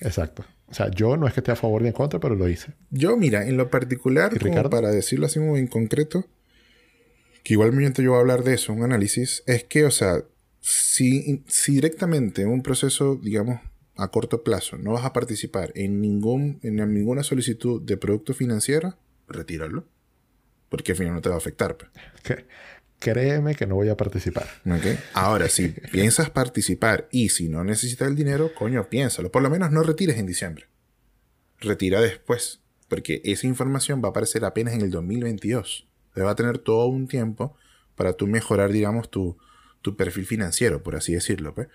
Exacto. 0.00 0.44
O 0.66 0.74
sea, 0.74 0.90
yo 0.90 1.16
no 1.16 1.26
es 1.26 1.34
que 1.34 1.40
esté 1.40 1.52
a 1.52 1.56
favor 1.56 1.82
ni 1.82 1.88
en 1.88 1.94
contra, 1.94 2.18
pero 2.18 2.34
lo 2.34 2.48
hice. 2.48 2.72
Yo, 2.90 3.16
mira, 3.16 3.46
en 3.46 3.56
lo 3.56 3.70
particular, 3.70 4.32
para 4.70 4.90
decirlo 4.90 5.26
así 5.26 5.38
muy 5.38 5.60
en 5.60 5.68
concreto, 5.68 6.26
que 7.44 7.52
igualmente 7.52 8.02
yo 8.02 8.10
voy 8.10 8.18
a 8.18 8.20
hablar 8.22 8.42
de 8.42 8.54
eso, 8.54 8.72
un 8.72 8.82
análisis, 8.82 9.44
es 9.46 9.62
que, 9.64 9.84
o 9.84 9.90
sea, 9.90 10.24
si, 10.60 11.44
si 11.46 11.74
directamente 11.74 12.42
en 12.42 12.48
un 12.48 12.62
proceso, 12.62 13.20
digamos, 13.22 13.60
a 13.96 14.08
corto 14.08 14.42
plazo 14.42 14.76
no 14.76 14.92
vas 14.92 15.04
a 15.04 15.12
participar 15.12 15.70
en, 15.76 16.00
ningún, 16.00 16.58
en 16.62 16.76
ninguna 16.92 17.22
solicitud 17.22 17.80
de 17.82 17.96
producto 17.96 18.34
financiero, 18.34 18.96
retíralo. 19.28 19.86
Porque 20.68 20.92
al 20.92 20.98
final 20.98 21.14
no 21.14 21.20
te 21.20 21.28
va 21.28 21.36
a 21.36 21.38
afectar. 21.38 21.76
Pues. 21.76 21.90
Créeme 22.98 23.54
que 23.54 23.66
no 23.66 23.74
voy 23.74 23.90
a 23.90 23.96
participar. 23.96 24.48
Ahora, 25.12 25.48
si 25.48 25.68
piensas 25.92 26.30
participar 26.30 27.08
y 27.12 27.28
si 27.28 27.48
no 27.48 27.62
necesitas 27.62 28.08
el 28.08 28.16
dinero, 28.16 28.52
coño, 28.54 28.88
piénsalo. 28.88 29.30
Por 29.30 29.42
lo 29.42 29.50
menos 29.50 29.70
no 29.70 29.82
retires 29.82 30.16
en 30.16 30.26
diciembre. 30.26 30.66
Retira 31.60 32.00
después. 32.00 32.60
Porque 32.88 33.20
esa 33.24 33.46
información 33.46 34.02
va 34.02 34.08
a 34.08 34.10
aparecer 34.10 34.44
apenas 34.44 34.74
en 34.74 34.80
el 34.80 34.90
2022. 34.90 35.86
Te 36.14 36.22
va 36.22 36.30
a 36.30 36.34
tener 36.34 36.58
todo 36.58 36.86
un 36.86 37.06
tiempo 37.08 37.56
para 37.96 38.14
tú 38.14 38.26
mejorar, 38.26 38.72
digamos, 38.72 39.10
tu, 39.10 39.36
tu 39.82 39.96
perfil 39.96 40.26
financiero, 40.26 40.82
por 40.82 40.96
así 40.96 41.12
decirlo. 41.12 41.54
Pues. 41.54 41.68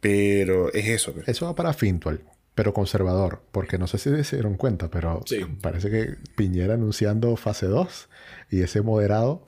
Pero 0.00 0.72
es 0.72 0.86
eso. 0.88 1.12
Pues. 1.14 1.28
Eso 1.28 1.46
va 1.46 1.54
para 1.54 1.72
Fintual. 1.72 2.22
pero 2.54 2.72
conservador, 2.74 3.40
porque 3.52 3.78
no 3.78 3.86
sé 3.86 3.98
si 3.98 4.24
se 4.24 4.36
dieron 4.36 4.56
cuenta, 4.56 4.90
pero 4.90 5.22
parece 5.60 5.90
que 5.90 6.16
Piñera 6.36 6.74
anunciando 6.74 7.36
fase 7.36 7.66
2 7.66 8.08
y 8.50 8.62
ese 8.62 8.82
moderado 8.82 9.44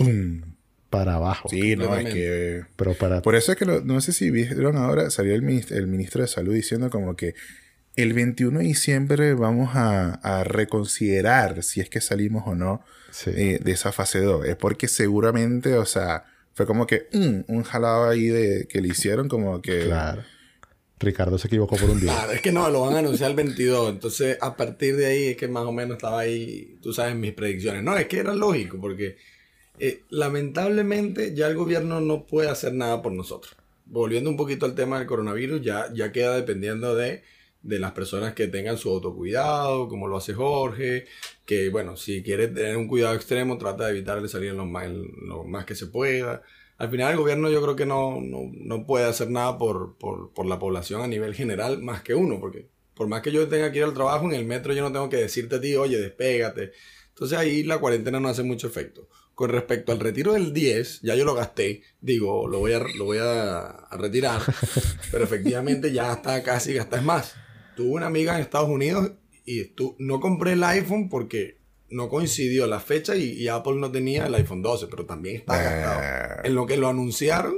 para 0.91 1.15
abajo. 1.15 1.49
Sí, 1.49 1.77
no, 1.77 1.97
es 1.97 2.13
que... 2.13 2.63
Pero 2.77 2.95
para... 2.95 3.21
Por 3.23 3.35
eso 3.35 3.53
es 3.53 3.59
que 3.59 3.65
no 3.65 4.01
sé 4.01 4.13
si 4.13 4.31
vieron 4.31 4.77
ahora, 4.77 5.11
salió 5.11 5.35
el, 5.35 5.65
el 5.71 5.87
ministro 5.87 6.23
de 6.23 6.29
Salud 6.29 6.55
diciendo 6.55 6.89
como 6.91 7.17
que 7.17 7.35
el 7.97 8.13
21 8.13 8.61
de 8.61 8.65
diciembre 8.65 9.35
vamos 9.35 9.71
a, 9.75 10.45
reconsiderar 10.45 11.63
si 11.63 11.81
es 11.81 11.89
que 11.89 12.01
salimos 12.01 12.45
o 12.47 12.55
no 12.55 12.85
eh, 13.27 13.59
de 13.63 13.73
esa 13.73 13.93
fase 13.93 14.21
2. 14.21 14.47
Es 14.47 14.57
porque 14.57 14.89
seguramente, 14.89 15.75
o 15.75 15.87
sea, 15.87 16.25
fue 16.55 16.67
como 16.67 16.87
que 16.87 17.09
mm, 17.13 17.53
un 17.53 17.63
jalado 17.63 18.09
ahí 18.09 18.27
de 18.27 18.67
que 18.69 18.81
le 18.81 18.89
hicieron 18.89 19.29
como 19.29 19.61
que... 19.61 19.85
Claro. 19.87 20.23
Ricardo 21.01 21.39
se 21.39 21.47
equivocó 21.47 21.77
por 21.77 21.89
un 21.89 21.99
día. 21.99 22.13
Claro, 22.13 22.33
es 22.33 22.43
que 22.43 22.53
no, 22.53 22.69
lo 22.69 22.83
van 22.83 22.95
a 22.95 22.99
anunciar 22.99 23.31
el 23.31 23.37
22. 23.37 23.89
Entonces, 23.89 24.37
a 24.39 24.55
partir 24.55 24.97
de 24.97 25.07
ahí 25.07 25.25
es 25.29 25.37
que 25.39 25.49
más 25.49 25.65
o 25.65 25.73
menos 25.73 25.97
estaba 25.97 26.21
ahí, 26.21 26.79
tú 26.83 26.93
sabes, 26.93 27.17
mis 27.17 27.33
predicciones. 27.33 27.83
No, 27.83 27.97
es 27.97 28.07
que 28.07 28.19
era 28.19 28.35
lógico, 28.35 28.79
porque 28.79 29.17
eh, 29.79 30.03
lamentablemente 30.11 31.35
ya 31.35 31.49
el 31.49 31.57
gobierno 31.57 32.03
no 32.03 32.27
puede 32.27 32.51
hacer 32.51 32.75
nada 32.75 33.01
por 33.01 33.13
nosotros. 33.13 33.57
Volviendo 33.87 34.29
un 34.29 34.37
poquito 34.37 34.67
al 34.67 34.75
tema 34.75 34.99
del 34.99 35.07
coronavirus, 35.07 35.63
ya, 35.63 35.87
ya 35.95 36.13
queda 36.13 36.37
dependiendo 36.37 36.95
de, 36.95 37.23
de 37.63 37.79
las 37.79 37.93
personas 37.93 38.35
que 38.35 38.49
tengan 38.49 38.79
su 38.79 38.91
autocuidado, 38.91 39.89
como 39.89 40.09
lo 40.09 40.17
hace 40.17 40.35
Jorge, 40.35 41.07
que 41.45 41.69
bueno, 41.69 41.97
si 41.97 42.23
quiere 42.23 42.49
tener 42.49 42.77
un 42.77 42.89
cuidado 42.89 43.15
extremo, 43.15 43.59
trata 43.59 43.87
de 43.87 43.91
evitar 43.93 44.27
salir 44.29 44.55
lo 44.55 44.67
más, 44.67 44.89
lo 44.89 45.45
más 45.45 45.65
que 45.65 45.75
se 45.75 45.87
pueda 45.87 46.43
al 46.81 46.89
final 46.89 47.13
el 47.13 47.19
gobierno 47.19 47.51
yo 47.51 47.61
creo 47.61 47.77
que 47.77 47.85
no, 47.85 48.19
no, 48.23 48.87
puede 48.87 49.05
hacer 49.05 49.29
nada 49.29 49.59
por, 49.59 49.99
por, 49.99 50.47
la 50.47 50.59
población 50.59 51.03
a 51.03 51.07
nivel 51.07 51.35
general 51.35 51.83
más 51.83 52.03
que 52.03 52.15
uno, 52.15 52.41
porque 52.41 52.71
por 52.95 53.07
más 53.07 53.21
que 53.21 53.31
yo 53.31 53.47
tenga 53.49 53.71
que 53.71 53.79
ir 53.81 53.85
al 53.85 53.93
trabajo, 53.93 54.25
en 54.25 54.33
el 54.33 54.47
metro 54.47 54.73
yo 54.73 54.81
no 54.81 54.91
tengo 54.91 55.11
que 55.11 55.19
decirte 55.19 55.57
a 55.57 55.61
ti, 55.61 55.77
oye, 55.77 55.99
despégate. 55.99 56.73
Entonces 57.11 57.37
ahí 57.37 57.65
la 57.65 57.77
cuarentena 57.77 58.19
no 58.19 58.31
hace 58.31 58.43
mucho 58.43 58.67
efecto. 58.67 59.11
Con 59.35 59.51
respecto 59.51 59.93
al 59.93 60.01
retiro 60.01 60.33
del 60.33 60.55
10, 60.55 61.03
ya 61.03 61.15
yo 61.15 61.27
lo 61.27 61.35
gasté, 61.35 61.83
digo, 62.01 62.49
lo 62.49 62.61
voy 62.61 62.73
a, 62.73 62.79
lo 62.79 63.05
voy 63.05 63.19
a, 63.21 63.87
retirar, 63.91 64.41
pero 65.13 65.23
efectivamente 65.23 65.93
ya 65.93 66.15
está 66.15 66.43
casi 66.43 66.73
gastas 66.73 67.05
más. 67.05 67.35
Tuve 67.77 67.91
una 67.91 68.07
amiga 68.07 68.35
en 68.35 68.41
Estados 68.41 68.69
Unidos 68.69 69.13
y 69.45 69.65
tú, 69.67 69.97
no 69.99 70.21
compré 70.21 70.53
el 70.53 70.65
iPhone 70.65 71.09
porque 71.09 71.59
no 71.91 72.09
coincidió 72.09 72.67
la 72.67 72.81
fecha 72.81 73.17
y, 73.17 73.49
Apple 73.49 73.75
no 73.75 73.91
tenía 73.91 74.27
el 74.27 74.35
iPhone 74.35 74.63
12, 74.63 74.87
pero 74.87 75.07
también 75.07 75.37
está 75.37 75.61
gastado. 75.61 76.45
En 76.45 76.55
lo 76.55 76.67
que 76.67 76.77
lo 76.77 76.89
anunciaron, 76.89 77.57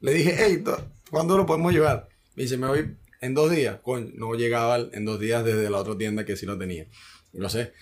le 0.00 0.14
dije, 0.14 0.36
hey, 0.38 0.64
¿cuándo 1.10 1.36
lo 1.36 1.46
podemos 1.46 1.72
llevar? 1.72 2.08
Me 2.34 2.44
dice, 2.44 2.56
me 2.56 2.66
voy 2.66 2.96
en 3.20 3.34
dos 3.34 3.50
días. 3.50 3.78
no 4.14 4.34
llegaba 4.34 4.78
en 4.92 5.04
dos 5.04 5.20
días 5.20 5.44
desde 5.44 5.70
la 5.70 5.78
otra 5.78 5.96
tienda 5.96 6.24
que 6.24 6.36
sí 6.36 6.46
lo 6.46 6.58
tenía. 6.58 6.86
No 7.32 7.48
sé. 7.48 7.72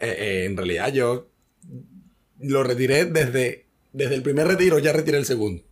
Eh, 0.00 0.16
eh, 0.18 0.44
en 0.44 0.56
realidad 0.56 0.92
yo 0.92 1.30
lo 2.40 2.62
retiré 2.62 3.04
desde, 3.04 3.66
desde 3.92 4.14
el 4.14 4.22
primer 4.22 4.46
retiro, 4.46 4.78
ya 4.78 4.92
retiré 4.92 5.18
el 5.18 5.24
segundo. 5.24 5.62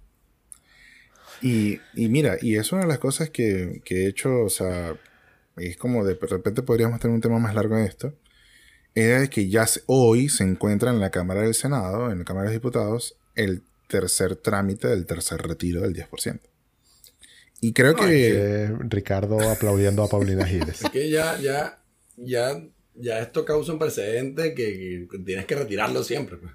Y, 1.42 1.78
mira, 1.94 2.38
y 2.40 2.56
es 2.56 2.72
una 2.72 2.82
de 2.82 2.88
las 2.88 2.98
cosas 2.98 3.30
que, 3.30 3.80
que 3.84 4.04
he 4.04 4.08
hecho, 4.08 4.42
o 4.42 4.48
sea, 4.48 4.96
es 5.56 5.76
como 5.76 6.04
de 6.04 6.14
repente 6.14 6.62
podríamos 6.62 7.00
tener 7.00 7.14
un 7.14 7.20
tema 7.20 7.38
más 7.38 7.54
largo 7.54 7.76
en 7.76 7.84
esto 7.84 8.14
era 8.96 9.26
que 9.28 9.48
ya 9.48 9.66
hoy 9.84 10.30
se 10.30 10.42
encuentra 10.42 10.90
en 10.90 11.00
la 11.00 11.10
Cámara 11.10 11.42
del 11.42 11.54
Senado, 11.54 12.10
en 12.10 12.20
la 12.20 12.24
Cámara 12.24 12.48
de 12.48 12.54
Diputados, 12.54 13.14
el 13.34 13.62
tercer 13.88 14.36
trámite 14.36 14.88
del 14.88 15.04
tercer 15.04 15.42
retiro 15.42 15.82
del 15.82 15.94
10%. 15.94 16.40
Y 17.60 17.74
creo 17.74 17.94
que... 17.94 18.72
Ricardo 18.88 19.38
aplaudiendo 19.50 20.02
a 20.02 20.08
Paulina 20.08 20.46
Giles. 20.46 20.82
Es 20.84 20.90
que 20.90 21.10
ya, 21.10 21.38
ya, 21.38 21.78
ya, 22.16 22.58
ya 22.94 23.18
esto 23.20 23.44
causa 23.44 23.72
un 23.72 23.78
precedente 23.78 24.54
que, 24.54 25.06
tienes 25.26 25.44
que 25.44 25.56
retirarlo 25.56 26.02
siempre. 26.02 26.38
Pues. 26.38 26.52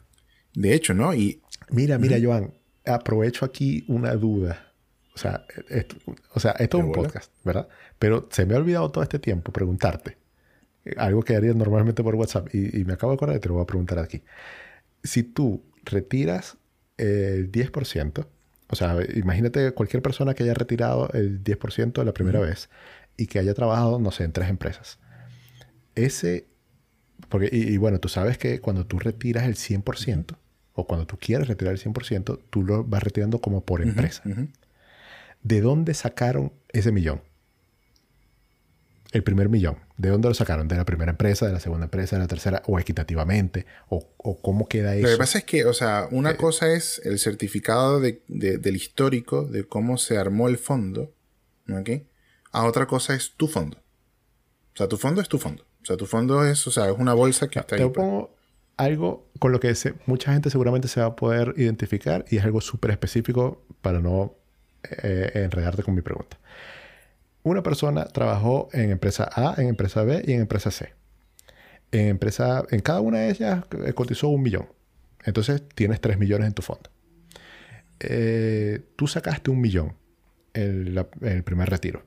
De 0.56 0.74
hecho, 0.74 0.96
¿no? 0.96 1.14
Y... 1.14 1.42
Mira, 1.70 2.00
mira, 2.00 2.18
Joan, 2.22 2.56
aprovecho 2.86 3.46
aquí 3.46 3.86
una 3.88 4.16
duda. 4.16 4.71
O 5.14 5.18
sea, 5.18 5.46
esto, 5.70 5.98
o 6.34 6.40
sea, 6.40 6.52
esto 6.52 6.78
es 6.80 6.84
un 6.86 6.92
podcast, 6.92 7.32
¿verdad? 7.44 7.68
Pero 8.00 8.28
se 8.32 8.46
me 8.46 8.56
ha 8.56 8.58
olvidado 8.58 8.90
todo 8.92 9.04
este 9.04 9.20
tiempo 9.20 9.52
preguntarte 9.52 10.18
algo 10.98 11.22
que 11.22 11.36
haría 11.36 11.54
normalmente 11.54 12.04
por 12.04 12.16
WhatsApp 12.16 12.54
y, 12.54 12.84
me 12.86 12.94
acabo 12.94 13.12
de 13.12 13.16
acordar 13.16 13.38
y 13.38 13.40
te 13.40 13.48
lo 13.48 13.56
voy 13.56 13.64
a 13.64 13.68
preguntar 13.68 14.00
aquí. 14.00 14.24
Si 15.04 15.24
tú 15.24 15.64
retiras 15.84 16.58
el 16.98 17.52
10%, 17.52 18.28
o 18.68 18.76
sea, 18.76 18.98
imagínate 19.16 19.72
cualquier 19.74 20.02
persona 20.02 20.34
que 20.34 20.44
haya 20.44 20.54
retirado 20.54 21.10
el 21.14 21.44
10% 21.44 22.04
la 22.04 22.14
primera 22.14 22.40
vez 22.40 22.70
y 23.18 23.28
que 23.28 23.40
haya 23.40 23.54
trabajado, 23.54 24.00
no 24.00 24.12
sé, 24.12 24.24
en 24.24 24.32
tres 24.32 24.50
empresas. 24.50 25.00
Ese, 25.96 26.48
porque, 27.30 27.50
y, 27.52 27.78
bueno, 27.78 28.00
tú 28.00 28.08
sabes 28.08 28.38
que 28.38 28.60
cuando 28.60 28.86
tú 28.86 28.98
retiras 28.98 29.44
el 29.46 29.56
100%, 29.56 30.36
o 30.74 30.88
cuando 30.88 31.06
tú 31.06 31.18
quieres 31.20 31.48
retirar 31.48 31.74
el 31.74 31.82
100%, 31.82 32.40
tú 32.50 32.64
lo 32.64 32.86
vas 32.86 33.04
retirando 33.04 33.42
como 33.42 33.66
por 33.66 33.82
empresa. 33.82 34.24
¿De 35.44 35.62
dónde 35.62 35.94
sacaron 35.94 36.54
ese 36.70 36.92
millón? 36.92 37.22
el 39.12 39.24
primer 39.24 39.50
millón? 39.50 39.78
¿De 39.98 40.10
dónde 40.10 40.30
lo 40.30 40.34
sacaron? 40.34 40.68
¿De 40.68 40.76
la 40.76 40.86
primera 40.86 41.12
empresa, 41.12 41.46
de 41.46 41.54
la 41.54 41.60
segunda 41.60 41.86
empresa, 41.86 42.16
de 42.16 42.22
la 42.22 42.28
tercera? 42.28 42.64
¿O 42.66 42.80
equitativamente? 42.80 43.66
¿O, 43.90 44.02
cómo 44.42 44.68
queda 44.68 44.96
eso? 44.96 45.08
Lo 45.08 45.14
que 45.14 45.18
pasa 45.18 45.40
es 45.40 45.44
que, 45.44 45.66
o 45.66 45.74
sea, 45.74 46.08
una 46.12 46.32
eh, 46.32 46.38
cosa 46.38 46.74
es 46.74 47.02
el 47.04 47.20
certificado 47.20 48.00
del 48.00 48.76
histórico 48.76 49.44
de 49.44 49.66
cómo 49.66 49.98
se 49.98 50.18
armó 50.18 50.48
el 50.48 50.58
fondo, 50.58 51.14
¿ok? 51.70 51.90
A 52.52 52.66
otra 52.66 52.88
cosa 52.88 53.14
es 53.14 53.34
tu 53.36 53.48
fondo. 53.48 53.78
O 54.74 54.78
sea, 54.78 54.88
tu 54.88 54.98
fondo 54.98 55.22
es 55.22 55.28
tu 55.28 55.38
fondo. 55.38 55.66
O 55.82 55.86
sea, 55.86 55.98
tu 55.98 56.06
fondo 56.06 56.46
es, 56.46 56.66
o 56.68 56.72
sea, 56.72 56.90
es 56.90 56.98
una 56.98 57.14
bolsa 57.14 57.50
que 57.50 57.60
está 57.60 57.76
ahí. 57.76 57.82
Te 57.82 57.90
pues. 57.90 57.96
pongo 57.96 58.36
algo 58.78 59.30
con 59.40 59.52
lo 59.52 59.60
que 59.60 59.74
mucha 60.06 60.32
gente 60.32 60.50
seguramente 60.50 60.88
se 60.88 61.02
va 61.02 61.08
a 61.08 61.16
poder 61.16 61.54
identificar 61.58 62.26
y 62.30 62.38
es 62.38 62.44
algo 62.44 62.62
súper 62.62 62.92
específico 62.92 63.66
para 63.82 64.00
no 64.00 64.41
eh, 64.84 65.32
enredarte 65.36 65.84
con 65.84 65.96
mi 65.96 66.02
pregunta 66.02 66.38
una 67.44 67.64
persona 67.64 68.06
trabajó 68.06 68.70
en 68.74 68.92
empresa 68.92 69.30
A, 69.34 69.56
en 69.60 69.68
empresa 69.68 70.04
B 70.04 70.24
y 70.26 70.34
en 70.34 70.42
empresa 70.42 70.72
C. 70.72 70.94
En, 71.92 72.08
empresa, 72.08 72.64
en 72.70 72.82
cada 72.82 73.02
una 73.02 73.20
de 73.20 73.32
ellas 73.32 73.64
eh, 73.86 73.94
cotizó 73.94 74.30
un 74.30 74.42
millón. 74.42 74.68
Entonces 75.24 75.64
tienes 75.76 76.00
tres 76.02 76.18
millones 76.18 76.48
en 76.48 76.54
tu 76.54 76.62
fondo. 76.62 76.90
Eh, 78.00 78.82
tú 78.96 79.08
sacaste 79.08 79.52
un 79.52 79.62
millón 79.62 79.96
en, 80.54 80.98
el 81.22 81.44
primer 81.44 81.70
retiro. 81.70 82.04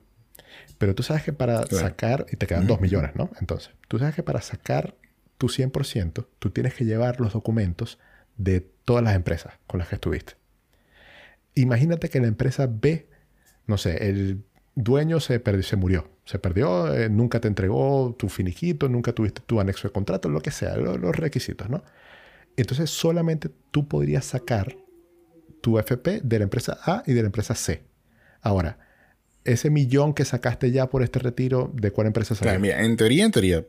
Pero 0.77 0.95
tú 0.95 1.03
sabes 1.03 1.23
que 1.23 1.33
para 1.33 1.65
sacar, 1.67 2.25
y 2.31 2.35
te 2.35 2.47
quedan 2.47 2.67
dos 2.67 2.81
millones, 2.81 3.11
¿no? 3.15 3.29
Entonces, 3.39 3.71
tú 3.87 3.97
sabes 3.97 4.13
que 4.13 4.23
para 4.23 4.41
sacar 4.41 4.95
tu 5.37 5.47
100%, 5.47 6.27
tú 6.39 6.49
tienes 6.49 6.73
que 6.73 6.83
llevar 6.83 7.21
los 7.21 7.33
documentos 7.33 7.97
de 8.35 8.59
todas 8.59 9.03
las 9.03 9.15
empresas 9.15 9.53
con 9.67 9.79
las 9.79 9.87
que 9.87 9.95
estuviste. 9.95 10.33
Imagínate 11.55 12.09
que 12.09 12.19
la 12.19 12.27
empresa 12.27 12.67
B, 12.69 13.07
no 13.65 13.77
sé, 13.77 14.09
el 14.09 14.43
dueño 14.75 15.19
se, 15.19 15.41
se 15.63 15.75
murió, 15.75 16.09
se 16.25 16.37
perdió, 16.37 16.93
eh, 16.93 17.09
nunca 17.09 17.39
te 17.39 17.47
entregó 17.47 18.15
tu 18.17 18.29
finiquito, 18.29 18.89
nunca 18.89 19.13
tuviste 19.13 19.41
tu 19.45 19.59
anexo 19.59 19.87
de 19.87 19.93
contrato, 19.93 20.29
lo 20.29 20.41
que 20.41 20.51
sea, 20.51 20.75
los 20.75 21.15
requisitos, 21.15 21.69
¿no? 21.69 21.83
Entonces 22.57 22.89
solamente 22.89 23.49
tú 23.71 23.87
podrías 23.87 24.25
sacar 24.25 24.75
tu 25.61 25.79
FP 25.79 26.21
de 26.23 26.39
la 26.39 26.43
empresa 26.43 26.77
A 26.83 27.03
y 27.05 27.13
de 27.13 27.21
la 27.21 27.27
empresa 27.27 27.55
C. 27.55 27.83
Ahora, 28.41 28.77
ese 29.45 29.69
millón 29.69 30.13
que 30.13 30.25
sacaste 30.25 30.71
ya 30.71 30.89
por 30.89 31.03
este 31.03 31.19
retiro, 31.19 31.71
¿de 31.73 31.91
cuál 31.91 32.07
empresa 32.07 32.35
salió? 32.35 32.59
mira, 32.59 32.83
en 32.83 32.97
teoría, 32.97 33.25
en 33.25 33.31
teoría, 33.31 33.65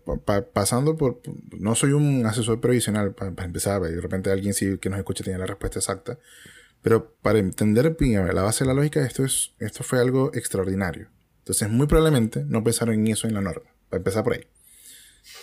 pasando 0.53 0.97
por... 0.97 1.21
No 1.59 1.75
soy 1.75 1.93
un 1.93 2.25
asesor 2.25 2.61
previsional 2.61 3.15
para, 3.15 3.33
empezar, 3.45 3.83
de 3.83 4.01
repente 4.01 4.31
alguien 4.31 4.55
sí 4.55 4.79
que 4.79 4.89
nos 4.89 4.99
escucha 4.99 5.23
tiene 5.23 5.39
la 5.39 5.47
respuesta 5.47 5.79
exacta. 5.79 6.19
Pero 6.83 7.17
para 7.21 7.39
entender 7.39 7.97
la 8.01 8.43
base 8.43 8.65
de 8.65 8.69
la 8.69 8.75
lógica, 8.75 9.05
esto, 9.05 9.25
es, 9.25 9.55
esto 9.59 9.83
fue 9.83 10.01
algo 10.01 10.31
extraordinario. 10.35 11.09
Entonces, 11.39 11.69
muy 11.69 11.87
probablemente 11.87 12.45
no 12.45 12.63
pensaron 12.63 12.95
en 12.95 13.07
eso 13.09 13.27
en 13.27 13.35
la 13.35 13.41
norma. 13.41 13.71
Para 13.89 13.99
empezar 13.99 14.25
por 14.25 14.35
ahí. 14.35 14.47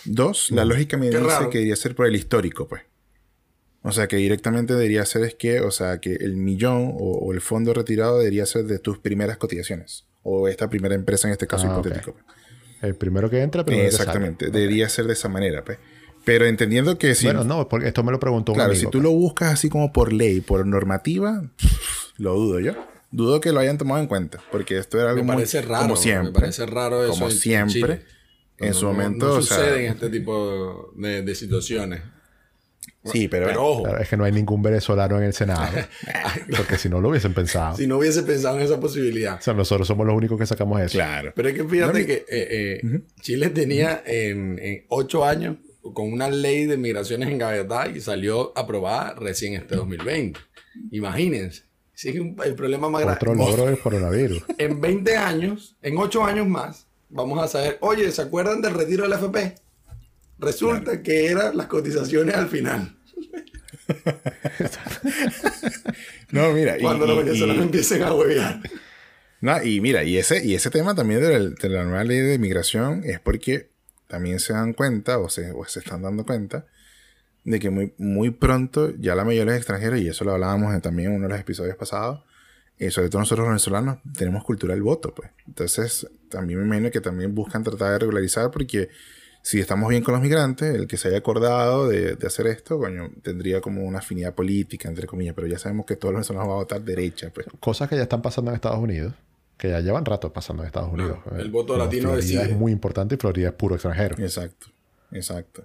Dos, 0.04 0.50
la 0.50 0.64
lógica 0.64 0.96
me 0.96 1.10
dice 1.10 1.18
que 1.50 1.58
debería 1.58 1.76
ser 1.76 1.94
por 1.94 2.06
el 2.06 2.16
histórico, 2.16 2.68
pues. 2.68 2.82
O 3.82 3.92
sea, 3.92 4.08
que 4.08 4.16
directamente 4.16 4.72
debería 4.72 5.04
ser 5.04 5.24
es 5.24 5.34
que, 5.34 5.60
o 5.60 5.70
sea, 5.70 5.98
que 5.98 6.14
el 6.14 6.36
millón 6.36 6.94
o, 6.98 7.32
el 7.34 7.42
fondo 7.42 7.74
retirado 7.74 8.18
debería 8.18 8.46
ser 8.46 8.64
de 8.64 8.78
tus 8.78 8.98
primeras 8.98 9.36
cotizaciones. 9.36 10.06
O 10.22 10.48
esta 10.48 10.70
primera 10.70 10.94
empresa 10.94 11.28
en 11.28 11.32
este 11.32 11.46
caso 11.46 11.66
ah, 11.68 11.72
hipotético. 11.72 12.14
Pues. 12.14 12.24
El 12.80 12.94
primero 12.94 13.28
que 13.28 13.42
entra, 13.42 13.64
primero 13.64 13.86
Exactamente. 13.86 14.50
Debería 14.50 14.88
ser 14.88 15.06
de 15.06 15.12
esa 15.12 15.28
manera, 15.28 15.64
pues. 15.64 15.78
Pero 16.24 16.46
entendiendo 16.46 16.98
que 16.98 17.14
si. 17.14 17.26
Bueno, 17.26 17.44
no, 17.44 17.68
porque 17.68 17.88
esto 17.88 18.02
me 18.02 18.12
lo 18.12 18.18
preguntó 18.18 18.52
un 18.52 18.56
Claro, 18.56 18.74
si 18.74 18.86
tú 18.86 19.00
lo 19.00 19.10
pues. 19.10 19.20
buscas 19.20 19.52
así 19.52 19.68
como 19.68 19.92
por 19.92 20.12
ley, 20.12 20.40
por 20.40 20.66
normativa, 20.66 21.44
lo 22.16 22.34
dudo 22.34 22.60
yo. 22.60 22.72
Dudo 23.10 23.40
que 23.40 23.52
lo 23.52 23.60
hayan 23.60 23.78
tomado 23.78 24.00
en 24.00 24.08
cuenta. 24.08 24.40
Porque 24.50 24.76
esto 24.76 24.98
era 25.00 25.10
algo 25.10 25.22
me 25.22 25.34
parece 25.34 25.62
raro, 25.62 25.82
como 25.82 25.96
siempre. 25.96 26.32
Me 26.32 26.40
parece 26.40 26.66
raro 26.66 27.04
eso. 27.04 27.12
Como 27.12 27.30
siempre. 27.30 28.02
En, 28.58 28.74
su 28.74 28.86
momento. 28.86 29.26
No, 29.26 29.42
sucede 29.42 29.86
en 29.86 29.92
este 29.92 30.10
tipo 30.10 30.92
de, 30.96 31.34
situaciones. 31.34 32.02
Sí, 33.04 33.28
pero, 33.28 33.50
ojo, 33.62 33.82
Claro, 33.82 33.98
es 33.98 34.08
que 34.08 34.16
no 34.16 34.24
hay 34.24 34.32
ningún 34.32 34.62
venezolano 34.62 35.18
en 35.18 35.24
el 35.24 35.34
Senado. 35.34 35.76
porque 36.56 36.78
si 36.78 36.88
no 36.88 37.00
lo 37.00 37.10
hubiesen 37.10 37.34
pensado. 37.34 37.76
si 37.76 37.86
no 37.86 37.98
hubiese 37.98 38.22
pensado 38.22 38.56
en 38.56 38.62
esa 38.64 38.80
posibilidad. 38.80 39.36
O 39.38 39.42
sea, 39.42 39.54
nosotros 39.54 39.86
somos 39.86 40.06
los 40.06 40.16
únicos 40.16 40.38
que 40.38 40.46
sacamos 40.46 40.80
eso. 40.80 40.94
claro. 40.94 41.32
Pero 41.36 41.50
es 41.50 41.54
que 41.54 41.64
fíjate 41.64 42.00
No, 42.00 42.06
que 42.06 42.14
eh, 42.14 42.24
eh, 42.82 43.00
Chile 43.20 43.50
tenía 43.50 44.02
en, 44.06 44.58
en 44.58 44.86
ocho 44.88 45.24
años 45.24 45.56
con 45.92 46.12
una 46.12 46.28
ley 46.30 46.66
de 46.66 46.76
migraciones 46.76 47.28
engavetada 47.28 47.88
y 47.88 48.00
salió 48.00 48.52
aprobada 48.56 49.14
recién 49.14 49.54
este 49.54 49.76
2020. 49.76 50.40
Imagínense. 50.92 51.64
Sí, 51.92 52.08
el 52.44 52.54
problema 52.54 52.88
más 52.90 53.02
grande. 53.02 53.18
Otro 53.18 53.34
logro 53.34 53.66
del 53.66 53.78
coronavirus. 53.78 54.42
En 54.58 54.80
20 54.80 55.16
años, 55.16 55.76
en 55.82 55.96
8 55.98 56.24
años 56.24 56.46
más, 56.48 56.86
vamos 57.08 57.42
a 57.42 57.46
saber, 57.46 57.78
oye, 57.80 58.10
¿se 58.10 58.22
acuerdan 58.22 58.60
del 58.62 58.74
retiro 58.74 59.04
del 59.04 59.12
FP? 59.12 59.54
Resulta 60.38 61.02
que 61.02 61.26
eran 61.26 61.56
las 61.56 61.66
cotizaciones 61.66 62.34
al 62.34 62.48
final. 62.48 62.96
No, 66.32 66.52
mira. 66.52 66.76
y- 66.78 66.82
Cuando 66.82 67.06
los 67.06 67.18
venezolanos 67.24 67.62
y- 67.62 67.66
empiecen 67.66 68.02
a 68.02 68.12
huevear. 68.12 68.60
No, 69.40 69.62
y 69.62 69.80
mira, 69.80 70.02
y 70.04 70.16
ese, 70.16 70.44
y 70.44 70.54
ese 70.54 70.70
tema 70.70 70.94
también 70.94 71.20
de 71.20 71.38
la, 71.38 71.50
de 71.50 71.68
la 71.68 71.84
nueva 71.84 72.02
ley 72.04 72.18
de 72.18 72.38
migración 72.38 73.02
es 73.04 73.20
porque 73.20 73.68
también 74.06 74.40
se 74.40 74.52
dan 74.52 74.72
cuenta 74.72 75.18
o 75.18 75.28
se, 75.28 75.52
o 75.52 75.64
se 75.64 75.80
están 75.80 76.02
dando 76.02 76.24
cuenta 76.24 76.66
de 77.44 77.60
que 77.60 77.70
muy, 77.70 77.94
muy 77.98 78.30
pronto 78.30 78.94
ya 78.96 79.14
la 79.14 79.24
mayoría 79.24 79.44
de 79.44 79.46
los 79.46 79.56
extranjeros, 79.56 80.00
y 80.00 80.08
eso 80.08 80.24
lo 80.24 80.32
hablábamos 80.32 80.80
también 80.82 81.10
en 81.10 81.16
uno 81.16 81.24
de 81.24 81.34
los 81.34 81.40
episodios 81.40 81.76
pasados, 81.76 82.22
eh, 82.78 82.90
sobre 82.90 83.08
todo 83.08 83.20
nosotros 83.20 83.46
venezolanos, 83.46 83.98
tenemos 84.16 84.42
cultura 84.44 84.74
del 84.74 84.82
voto, 84.82 85.14
pues. 85.14 85.30
Entonces, 85.46 86.08
también 86.28 86.58
me 86.60 86.66
imagino 86.66 86.90
que 86.90 87.00
también 87.00 87.34
buscan 87.34 87.62
tratar 87.62 87.92
de 87.92 87.98
regularizar 88.00 88.50
porque 88.50 88.88
si 89.42 89.60
estamos 89.60 89.90
bien 89.90 90.02
con 90.02 90.14
los 90.14 90.22
migrantes, 90.22 90.74
el 90.74 90.86
que 90.86 90.96
se 90.96 91.08
haya 91.08 91.18
acordado 91.18 91.86
de, 91.86 92.16
de 92.16 92.26
hacer 92.26 92.46
esto, 92.46 92.78
coño, 92.78 93.10
tendría 93.22 93.60
como 93.60 93.84
una 93.84 93.98
afinidad 93.98 94.34
política, 94.34 94.88
entre 94.88 95.06
comillas, 95.06 95.34
pero 95.34 95.46
ya 95.46 95.58
sabemos 95.58 95.84
que 95.86 95.96
todos 95.96 96.12
los 96.12 96.20
venezolanos 96.20 96.48
van 96.48 96.56
a 96.56 96.60
votar 96.60 96.80
derecha, 96.80 97.30
pues. 97.32 97.46
Cosas 97.60 97.88
que 97.88 97.96
ya 97.96 98.04
están 98.04 98.22
pasando 98.22 98.50
en 98.50 98.56
Estados 98.56 98.78
Unidos. 98.78 99.14
Que 99.56 99.70
ya 99.70 99.80
llevan 99.80 100.04
rato 100.04 100.32
pasando 100.32 100.62
en 100.62 100.66
Estados 100.68 100.92
Unidos. 100.92 101.18
el 101.38 101.50
voto 101.50 101.74
Eh, 101.74 101.78
latino 101.78 102.10
Florida 102.10 102.16
decide. 102.40 102.42
es 102.52 102.56
muy 102.58 102.72
importante 102.72 103.14
y 103.14 103.18
Florida 103.18 103.48
es 103.48 103.54
puro 103.54 103.74
extranjero. 103.76 104.16
Exacto, 104.18 104.66
exacto. 105.12 105.64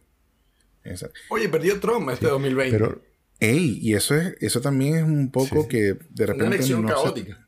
exacto. 0.84 1.20
Oye, 1.30 1.50
perdió 1.50 1.80
Trump 1.80 2.10
este 2.10 2.28
2020. 2.28 2.78
Pero 2.78 3.02
Ey, 3.42 3.80
y 3.82 3.94
eso 3.94 4.16
es, 4.16 4.36
eso 4.42 4.60
también 4.60 4.96
es 4.98 5.04
un 5.04 5.32
poco 5.32 5.62
Sí. 5.64 5.68
que 5.70 5.78
de 5.94 5.98
Una 6.18 6.26
repente 6.26 6.56
elección 6.58 6.82
no, 6.82 6.90
se- 6.90 6.94
caótica. 6.94 7.48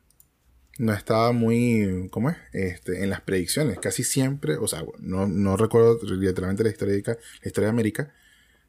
no 0.80 0.94
estaba 0.94 1.34
muy, 1.34 2.08
¿cómo 2.12 2.30
es? 2.30 2.38
Este, 2.54 3.04
en 3.04 3.10
las 3.10 3.20
predicciones. 3.22 3.78
Casi 3.80 4.04
siempre, 4.06 4.56
o 4.56 4.68
sea, 4.68 4.86
no, 5.00 5.28
no 5.28 5.58
recuerdo 5.58 6.00
literalmente 6.04 6.64
la 6.64 6.70
historia, 6.70 6.96
de, 6.96 7.04
la 7.06 7.18
historia 7.46 7.66
de 7.68 7.72
América, 7.72 8.14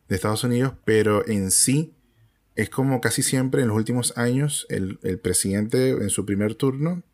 de 0.08 0.16
Estados 0.16 0.42
Unidos, 0.42 0.72
pero 0.84 1.24
en 1.28 1.52
sí 1.52 1.94
es 2.56 2.68
como 2.68 3.00
casi 3.00 3.22
siempre 3.22 3.62
en 3.62 3.68
los 3.68 3.76
últimos 3.76 4.18
años 4.18 4.66
el, 4.68 4.98
el 5.04 5.20
presidente 5.20 5.90
en 5.90 6.10
su 6.10 6.26
primer 6.26 6.56
turno 6.56 7.04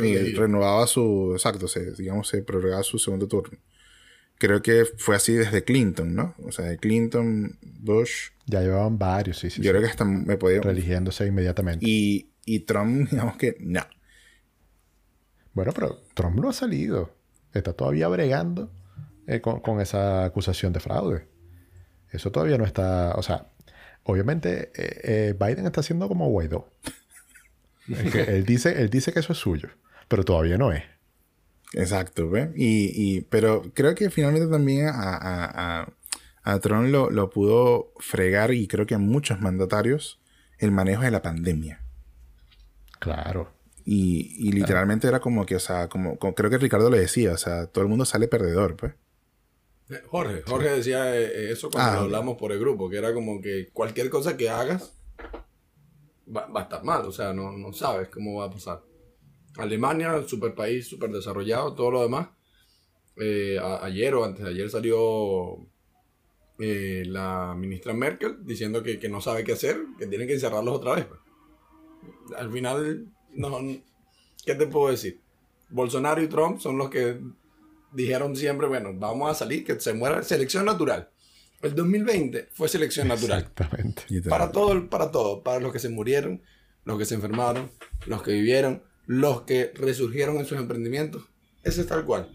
El 0.00 0.34
eh, 0.34 0.34
renovaba 0.36 0.86
su, 0.86 1.32
exacto, 1.34 1.68
se, 1.68 1.92
digamos, 1.92 2.28
se 2.28 2.42
prorrogaba 2.42 2.82
su 2.82 2.98
segundo 2.98 3.26
turno. 3.28 3.58
Creo 4.38 4.62
que 4.62 4.84
fue 4.84 5.16
así 5.16 5.32
desde 5.32 5.64
Clinton, 5.64 6.14
¿no? 6.14 6.34
O 6.44 6.52
sea, 6.52 6.66
de 6.66 6.78
Clinton, 6.78 7.58
Bush, 7.60 8.30
ya 8.46 8.60
llevaban 8.60 8.98
varios, 8.98 9.38
sí, 9.38 9.50
sí. 9.50 9.60
yo 9.60 9.64
sí, 9.64 9.68
creo 9.70 9.82
que 9.82 9.88
hasta 9.88 10.04
me 10.04 10.36
podía... 10.36 10.60
Religiéndose 10.60 11.26
inmediatamente. 11.26 11.84
Y, 11.86 12.30
y 12.44 12.60
Trump, 12.60 13.08
digamos 13.10 13.36
que 13.36 13.56
no. 13.60 13.82
Bueno, 15.52 15.72
pero 15.72 16.00
Trump 16.14 16.38
no 16.38 16.48
ha 16.48 16.52
salido. 16.52 17.14
Está 17.52 17.72
todavía 17.72 18.06
bregando 18.08 18.70
eh, 19.26 19.40
con, 19.40 19.60
con 19.60 19.80
esa 19.80 20.24
acusación 20.24 20.72
de 20.72 20.80
fraude. 20.80 21.26
Eso 22.12 22.30
todavía 22.30 22.58
no 22.58 22.64
está. 22.64 23.12
O 23.16 23.22
sea, 23.22 23.48
obviamente 24.04 24.70
eh, 24.74 25.00
eh, 25.04 25.36
Biden 25.38 25.66
está 25.66 25.80
haciendo 25.80 26.08
como 26.08 26.28
Guaidó. 26.28 26.70
Él, 27.88 28.44
dice, 28.44 28.82
él 28.82 28.90
dice 28.90 29.14
que 29.14 29.20
eso 29.20 29.32
es 29.32 29.38
suyo, 29.38 29.70
pero 30.08 30.24
todavía 30.24 30.58
no 30.58 30.72
es. 30.72 30.82
Exacto, 31.74 32.30
¿ve? 32.30 32.50
Y, 32.56 32.90
y, 32.94 33.20
pero 33.22 33.62
creo 33.74 33.94
que 33.94 34.10
finalmente 34.10 34.48
también 34.48 34.86
a, 34.88 34.92
a, 35.16 35.80
a, 35.82 35.88
a 36.42 36.58
Trump 36.60 36.88
lo, 36.88 37.10
lo 37.10 37.28
pudo 37.30 37.92
fregar 37.98 38.52
y 38.54 38.66
creo 38.66 38.86
que 38.86 38.94
a 38.94 38.98
muchos 38.98 39.40
mandatarios 39.40 40.18
el 40.58 40.70
manejo 40.72 41.02
de 41.02 41.10
la 41.10 41.20
pandemia. 41.22 41.84
Claro. 42.98 43.52
Y, 43.84 44.34
y 44.38 44.52
literalmente 44.52 45.06
era 45.08 45.20
como 45.20 45.46
que, 45.46 45.56
o 45.56 45.60
sea, 45.60 45.88
como, 45.88 46.18
como- 46.18 46.34
creo 46.34 46.50
que 46.50 46.58
Ricardo 46.58 46.90
le 46.90 46.98
decía, 47.00 47.32
o 47.32 47.36
sea, 47.38 47.66
todo 47.66 47.82
el 47.82 47.88
mundo 47.88 48.04
sale 48.04 48.28
perdedor, 48.28 48.76
pues. 48.76 48.94
Eh, 49.90 50.02
Jorge, 50.08 50.42
Jorge 50.46 50.68
decía 50.70 51.16
eh, 51.16 51.24
eh, 51.24 51.52
eso 51.52 51.70
cuando 51.70 51.90
Ah, 51.92 51.94
lo 51.96 52.00
hablamos 52.02 52.36
por 52.36 52.52
el 52.52 52.58
grupo, 52.58 52.90
que 52.90 52.98
era 52.98 53.14
como 53.14 53.40
que 53.40 53.68
cualquier 53.72 54.10
cosa 54.10 54.36
que 54.36 54.50
hagas 54.50 54.94
va, 56.34 56.46
va 56.48 56.60
a 56.60 56.62
estar 56.64 56.84
mal, 56.84 57.06
o 57.06 57.12
sea, 57.12 57.32
no, 57.32 57.52
no 57.52 57.72
sabes 57.72 58.08
cómo 58.08 58.40
va 58.40 58.46
a 58.46 58.50
pasar. 58.50 58.82
Alemania, 59.56 60.22
super 60.26 60.54
país, 60.54 60.86
super 60.88 61.10
desarrollado, 61.10 61.74
todo 61.74 61.90
lo 61.90 62.02
demás. 62.02 62.28
Eh, 63.16 63.58
a- 63.60 63.84
ayer 63.84 64.14
o 64.14 64.24
antes 64.24 64.44
de 64.44 64.50
ayer 64.50 64.70
salió 64.70 65.66
eh, 66.60 67.04
la 67.06 67.54
ministra 67.56 67.92
Merkel 67.92 68.38
diciendo 68.44 68.82
que, 68.82 68.98
que 68.98 69.08
no 69.08 69.20
sabe 69.20 69.44
qué 69.44 69.52
hacer, 69.52 69.80
que 69.98 70.06
tienen 70.06 70.26
que 70.26 70.34
encerrarlos 70.34 70.74
otra 70.76 70.94
vez. 70.96 71.06
pues. 71.06 71.20
Al 72.36 72.52
final, 72.52 73.06
no, 73.32 73.58
¿qué 74.44 74.54
te 74.54 74.66
puedo 74.66 74.90
decir? 74.90 75.20
Bolsonaro 75.70 76.22
y 76.22 76.28
Trump 76.28 76.60
son 76.60 76.78
los 76.78 76.90
que 76.90 77.20
dijeron 77.92 78.36
siempre, 78.36 78.66
bueno, 78.66 78.90
vamos 78.94 79.30
a 79.30 79.34
salir, 79.34 79.64
que 79.64 79.78
se 79.80 79.92
muera, 79.94 80.22
selección 80.22 80.64
natural. 80.64 81.10
El 81.62 81.74
2020 81.74 82.48
fue 82.52 82.68
selección 82.68 83.08
natural. 83.08 83.40
Exactamente. 83.40 84.02
Para 84.28 84.52
todo, 84.52 84.72
el- 84.72 84.88
para 84.88 85.10
todo, 85.10 85.42
para 85.42 85.58
los 85.60 85.72
que 85.72 85.78
se 85.80 85.88
murieron, 85.88 86.42
los 86.84 86.98
que 86.98 87.04
se 87.04 87.14
enfermaron, 87.16 87.70
los 88.06 88.22
que 88.22 88.32
vivieron, 88.32 88.82
los 89.08 89.42
que 89.42 89.72
resurgieron 89.74 90.36
en 90.36 90.44
sus 90.46 90.58
emprendimientos. 90.58 91.24
Ese 91.64 91.80
es 91.80 91.86
tal 91.88 92.04
cual. 92.04 92.30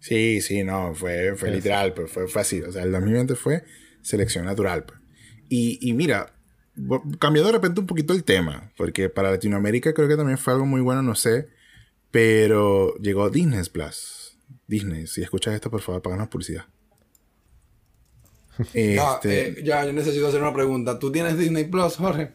Sí, 0.00 0.40
sí, 0.40 0.62
no, 0.62 0.94
fue, 0.94 1.34
fue 1.36 1.48
Sí. 1.50 1.56
literal, 1.56 1.92
pues 1.92 2.10
fue, 2.10 2.28
fue 2.28 2.40
así. 2.42 2.62
O 2.62 2.70
sea, 2.72 2.82
el 2.84 2.92
2020 2.92 3.34
fue 3.34 3.64
selección 4.00 4.44
natural. 4.46 4.84
pues. 4.84 4.98
Y, 5.48 5.78
y 5.80 5.92
mira, 5.92 6.32
cambiando 7.18 7.48
de 7.50 7.52
repente 7.58 7.80
un 7.80 7.86
poquito 7.86 8.12
el 8.14 8.22
tema, 8.24 8.72
porque 8.76 9.08
para 9.08 9.30
Latinoamérica 9.32 9.92
creo 9.92 10.06
que 10.08 10.16
también 10.16 10.38
fue 10.38 10.52
algo 10.52 10.64
muy 10.66 10.80
bueno, 10.80 11.02
no 11.02 11.14
sé, 11.16 11.48
pero 12.12 12.94
llegó 12.98 13.28
Disney 13.30 13.62
Plus. 13.72 14.38
Disney, 14.68 15.06
si 15.08 15.22
escuchas 15.22 15.54
esto, 15.54 15.70
por 15.70 15.80
favor, 15.80 16.00
páganos 16.02 16.28
publicidad. 16.28 16.66
Ya, 18.72 19.14
Este, 19.14 19.48
eh, 19.48 19.62
ya, 19.64 19.84
yo 19.84 19.92
necesito 19.92 20.28
hacer 20.28 20.40
una 20.40 20.54
pregunta. 20.54 20.98
¿Tú 20.98 21.10
tienes 21.12 21.36
Disney 21.36 21.64
Plus, 21.64 21.96
Jorge? 21.96 22.32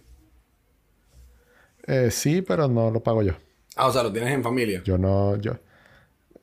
Eh, 1.87 2.09
sí, 2.11 2.41
pero 2.41 2.67
no 2.67 2.91
lo 2.91 3.01
pago 3.01 3.21
yo. 3.23 3.33
Ah, 3.75 3.87
o 3.87 3.93
sea, 3.93 4.03
lo 4.03 4.11
tienes 4.11 4.33
en 4.33 4.43
familia. 4.43 4.81
Yo 4.83 4.97
no. 4.97 5.35
Yo, 5.37 5.53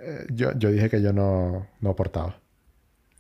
eh, 0.00 0.26
yo, 0.32 0.52
yo 0.56 0.70
dije 0.70 0.88
que 0.88 1.02
yo 1.02 1.12
no, 1.12 1.66
no 1.80 1.90
aportaba. 1.90 2.40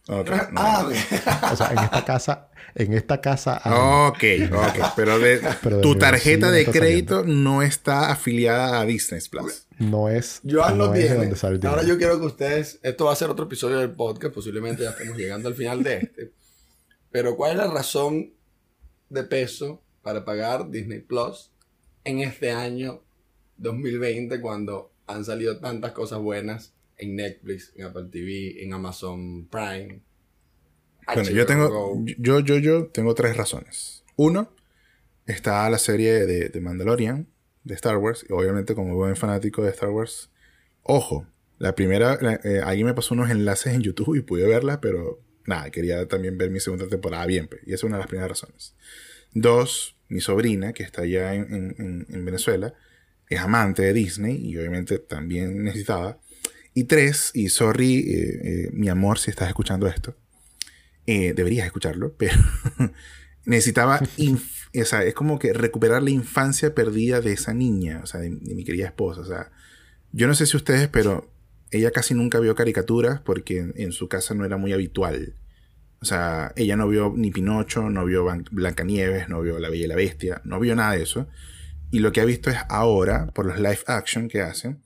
ok, 0.08 0.30
no. 0.52 0.60
Ah, 0.60 0.86
ok. 0.86 1.52
O 1.52 1.56
sea, 1.56 1.70
en 1.72 1.78
esta 1.78 2.04
casa. 2.04 2.48
En 2.74 2.92
esta 2.92 3.20
casa. 3.20 3.60
ah, 3.64 4.08
Ok, 4.08 4.24
ok, 4.52 4.92
pero, 4.94 5.18
de, 5.18 5.40
Pero 5.62 5.76
de 5.76 5.82
tu 5.82 5.96
tarjeta 5.96 6.50
de 6.50 6.66
crédito 6.66 7.24
no 7.24 7.62
está 7.62 8.10
afiliada 8.10 8.80
a 8.80 8.84
Disney 8.84 9.20
Plus. 9.30 9.66
no 9.78 10.08
es. 10.08 10.40
Joan 10.48 10.78
no 10.78 10.86
lo 10.86 10.92
tiene. 10.92 11.14
donde 11.14 11.36
sale 11.36 11.56
el 11.56 11.66
Ahora 11.66 11.82
yo 11.82 11.96
quiero 11.98 12.18
que 12.20 12.26
ustedes. 12.26 12.78
Esto 12.82 13.06
va 13.06 13.12
a 13.12 13.16
ser 13.16 13.30
otro 13.30 13.46
episodio 13.46 13.78
del 13.78 13.92
podcast. 13.92 14.34
Posiblemente 14.34 14.82
ya 14.82 14.90
estemos 14.90 15.16
llegando 15.16 15.48
al 15.48 15.54
final 15.54 15.82
de 15.82 15.96
este. 15.98 16.32
Pero, 17.10 17.36
¿cuál 17.36 17.52
es 17.52 17.56
la 17.58 17.68
razón 17.68 18.32
de 19.08 19.24
peso 19.24 19.82
para 20.02 20.24
pagar 20.24 20.70
Disney 20.70 21.00
Plus 21.00 21.50
en 22.08 22.20
este 22.20 22.50
año 22.50 23.02
2020 23.56 24.40
cuando 24.40 24.92
han 25.06 25.24
salido 25.24 25.58
tantas 25.60 25.92
cosas 25.92 26.20
buenas 26.20 26.74
en 26.96 27.16
Netflix, 27.16 27.72
en 27.76 27.84
Apple 27.86 28.06
TV, 28.10 28.62
en 28.64 28.72
Amazon 28.72 29.46
Prime? 29.48 30.02
Bueno, 31.06 31.30
yo 31.30 31.46
tengo, 31.46 31.68
Go? 31.68 32.04
yo, 32.18 32.40
yo, 32.40 32.58
yo 32.58 32.86
tengo 32.88 33.14
tres 33.14 33.36
razones. 33.36 34.04
Uno, 34.16 34.54
está 35.26 35.68
la 35.70 35.78
serie 35.78 36.26
de, 36.26 36.48
de 36.50 36.60
Mandalorian, 36.60 37.28
de 37.64 37.74
Star 37.74 37.96
Wars, 37.98 38.26
y 38.28 38.32
obviamente 38.32 38.74
como 38.74 38.94
buen 38.96 39.16
fanático 39.16 39.62
de 39.62 39.70
Star 39.70 39.90
Wars, 39.90 40.30
ojo, 40.82 41.26
la 41.58 41.74
primera, 41.74 42.18
la- 42.20 42.40
eh, 42.44 42.60
alguien 42.64 42.86
me 42.88 42.94
pasó 42.94 43.14
unos 43.14 43.30
enlaces 43.30 43.74
en 43.74 43.82
YouTube 43.82 44.16
y 44.16 44.22
pude 44.22 44.46
verla, 44.46 44.80
pero 44.80 45.20
nada, 45.46 45.70
quería 45.70 46.06
también 46.08 46.38
ver 46.38 46.50
mi 46.50 46.60
segunda 46.60 46.88
temporada 46.88 47.26
bien, 47.26 47.48
pues, 47.48 47.62
y 47.66 47.74
esa 47.74 47.76
es 47.76 47.84
una 47.84 47.96
de 47.96 48.00
las 48.02 48.08
primeras 48.08 48.30
razones. 48.30 48.76
Dos, 49.34 49.97
mi 50.08 50.20
sobrina, 50.20 50.72
que 50.72 50.82
está 50.82 51.02
allá 51.02 51.34
en, 51.34 51.52
en- 51.54 51.74
en- 51.78 52.06
en 52.10 52.24
Venezuela, 52.24 52.74
es 53.28 53.40
amante 53.40 53.82
de 53.82 53.92
Disney 53.92 54.36
y 54.44 54.56
obviamente 54.56 54.98
también 54.98 55.62
necesitaba. 55.62 56.18
Y 56.74 56.84
tres, 56.84 57.30
y 57.34 57.48
sorry, 57.48 57.98
eh, 57.98 58.40
eh, 58.66 58.70
mi 58.72 58.88
amor, 58.88 59.18
si 59.18 59.30
estás 59.30 59.48
escuchando 59.48 59.86
esto, 59.86 60.16
eh, 61.06 61.32
deberías 61.34 61.66
escucharlo, 61.66 62.14
pero 62.18 62.36
necesitaba, 63.44 64.00
o 64.80 64.84
sea, 64.84 65.04
es 65.04 65.14
como 65.14 65.38
que 65.38 65.52
recuperar 65.52 66.02
la 66.02 66.10
infancia 66.10 66.74
perdida 66.74 67.20
de 67.20 67.32
esa 67.32 67.54
niña, 67.54 68.00
o 68.02 68.06
sea, 68.06 68.20
de, 68.20 68.30
mi 68.30 68.64
querida 68.64 68.86
esposa, 68.86 69.20
o 69.22 69.24
sea, 69.24 69.50
yo 70.12 70.26
no 70.26 70.34
sé 70.34 70.46
si 70.46 70.56
ustedes, 70.56 70.88
pero 70.88 71.30
ella 71.70 71.90
casi 71.90 72.14
nunca 72.14 72.40
vio 72.40 72.54
caricaturas 72.54 73.20
porque 73.20 73.72
en 73.74 73.92
su 73.92 74.08
casa 74.08 74.34
no 74.34 74.44
era 74.44 74.56
muy 74.56 74.72
habitual 74.72 75.34
O 76.00 76.04
sea, 76.04 76.52
ella 76.56 76.76
no 76.76 76.88
vio 76.88 77.12
ni 77.16 77.30
Pinocho, 77.30 77.90
no 77.90 78.04
vio 78.04 78.26
Blancanieves, 78.50 79.28
no 79.28 79.40
vio 79.42 79.58
La 79.58 79.68
Bella 79.68 79.84
y 79.84 79.88
la 79.88 79.96
Bestia, 79.96 80.40
no 80.44 80.60
vio 80.60 80.76
nada 80.76 80.92
de 80.92 81.02
eso. 81.02 81.26
Y 81.90 81.98
lo 82.00 82.12
que 82.12 82.20
ha 82.20 82.24
visto 82.24 82.50
es 82.50 82.58
ahora, 82.68 83.26
por 83.28 83.46
los 83.46 83.58
live 83.58 83.80
action 83.86 84.28
que 84.28 84.40
hacen. 84.42 84.82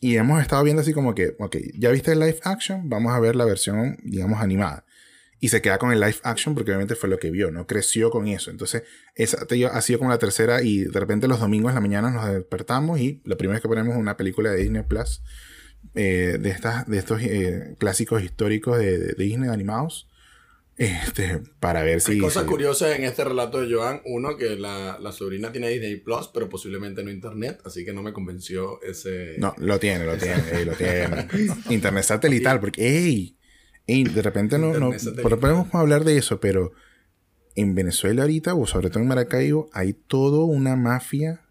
Y 0.00 0.16
hemos 0.16 0.40
estado 0.42 0.62
viendo 0.62 0.82
así 0.82 0.92
como 0.92 1.14
que, 1.14 1.34
ok, 1.38 1.56
ya 1.76 1.90
viste 1.90 2.12
el 2.12 2.20
live 2.20 2.38
action, 2.44 2.88
vamos 2.88 3.12
a 3.14 3.20
ver 3.20 3.34
la 3.34 3.44
versión, 3.44 3.96
digamos, 4.04 4.40
animada. 4.40 4.84
Y 5.40 5.48
se 5.48 5.60
queda 5.60 5.78
con 5.78 5.92
el 5.92 6.00
live 6.00 6.18
action 6.22 6.54
porque 6.54 6.70
obviamente 6.70 6.94
fue 6.94 7.08
lo 7.08 7.18
que 7.18 7.30
vio, 7.30 7.50
¿no? 7.50 7.66
Creció 7.66 8.10
con 8.10 8.28
eso. 8.28 8.50
Entonces, 8.50 8.84
esa 9.14 9.46
ha 9.72 9.80
sido 9.80 9.98
como 9.98 10.10
la 10.10 10.18
tercera 10.18 10.62
y 10.62 10.84
de 10.84 11.00
repente 11.00 11.26
los 11.26 11.40
domingos 11.40 11.70
en 11.70 11.74
la 11.74 11.80
mañana 11.80 12.10
nos 12.10 12.32
despertamos 12.32 13.00
y 13.00 13.20
lo 13.24 13.36
primero 13.36 13.56
es 13.56 13.62
que 13.62 13.68
ponemos 13.68 13.96
una 13.96 14.16
película 14.16 14.50
de 14.50 14.58
Disney 14.58 14.82
Plus 14.82 15.22
eh, 15.94 16.38
de, 16.40 16.50
estas, 16.50 16.86
de 16.86 16.98
estos 16.98 17.20
eh, 17.22 17.74
clásicos 17.78 18.22
históricos 18.22 18.78
de, 18.78 18.98
de 18.98 19.14
Disney 19.24 19.50
animados 19.50 20.08
este, 20.76 21.40
para 21.60 21.82
ver 21.82 22.00
si. 22.00 22.12
Hay 22.12 22.18
cosas 22.18 22.44
curiosas 22.44 22.96
en 22.96 23.04
este 23.04 23.24
relato 23.24 23.60
de 23.60 23.72
Joan. 23.72 24.02
Uno, 24.04 24.36
que 24.36 24.56
la, 24.56 24.98
sobrina 25.12 25.52
tiene 25.52 25.68
Disney 25.68 25.96
Plus, 25.96 26.30
pero 26.32 26.48
posiblemente 26.48 27.04
no 27.04 27.10
Internet, 27.10 27.60
así 27.64 27.84
que 27.84 27.92
no 27.92 28.02
me 28.02 28.12
convenció 28.12 28.82
ese. 28.82 29.36
No, 29.38 29.54
lo 29.58 29.78
tiene, 29.78 30.04
lo 30.04 30.16
tiene, 30.16 30.64
lo 30.64 30.72
tiene. 30.72 31.28
Internet 31.70 32.04
satelital, 32.04 32.60
porque, 32.60 32.86
¡ey! 32.86 33.36
de 33.86 34.22
repente 34.22 34.58
no, 34.58 34.72
no 34.72 34.92
podemos 35.38 35.74
hablar 35.74 36.04
de 36.04 36.16
eso, 36.16 36.40
pero 36.40 36.72
en 37.54 37.74
Venezuela 37.74 38.22
ahorita, 38.22 38.54
o 38.54 38.66
sobre 38.66 38.88
todo 38.88 39.00
en 39.00 39.08
Maracaibo, 39.08 39.68
hay 39.72 39.92
toda 39.92 40.44
una 40.44 40.74
mafia 40.74 41.42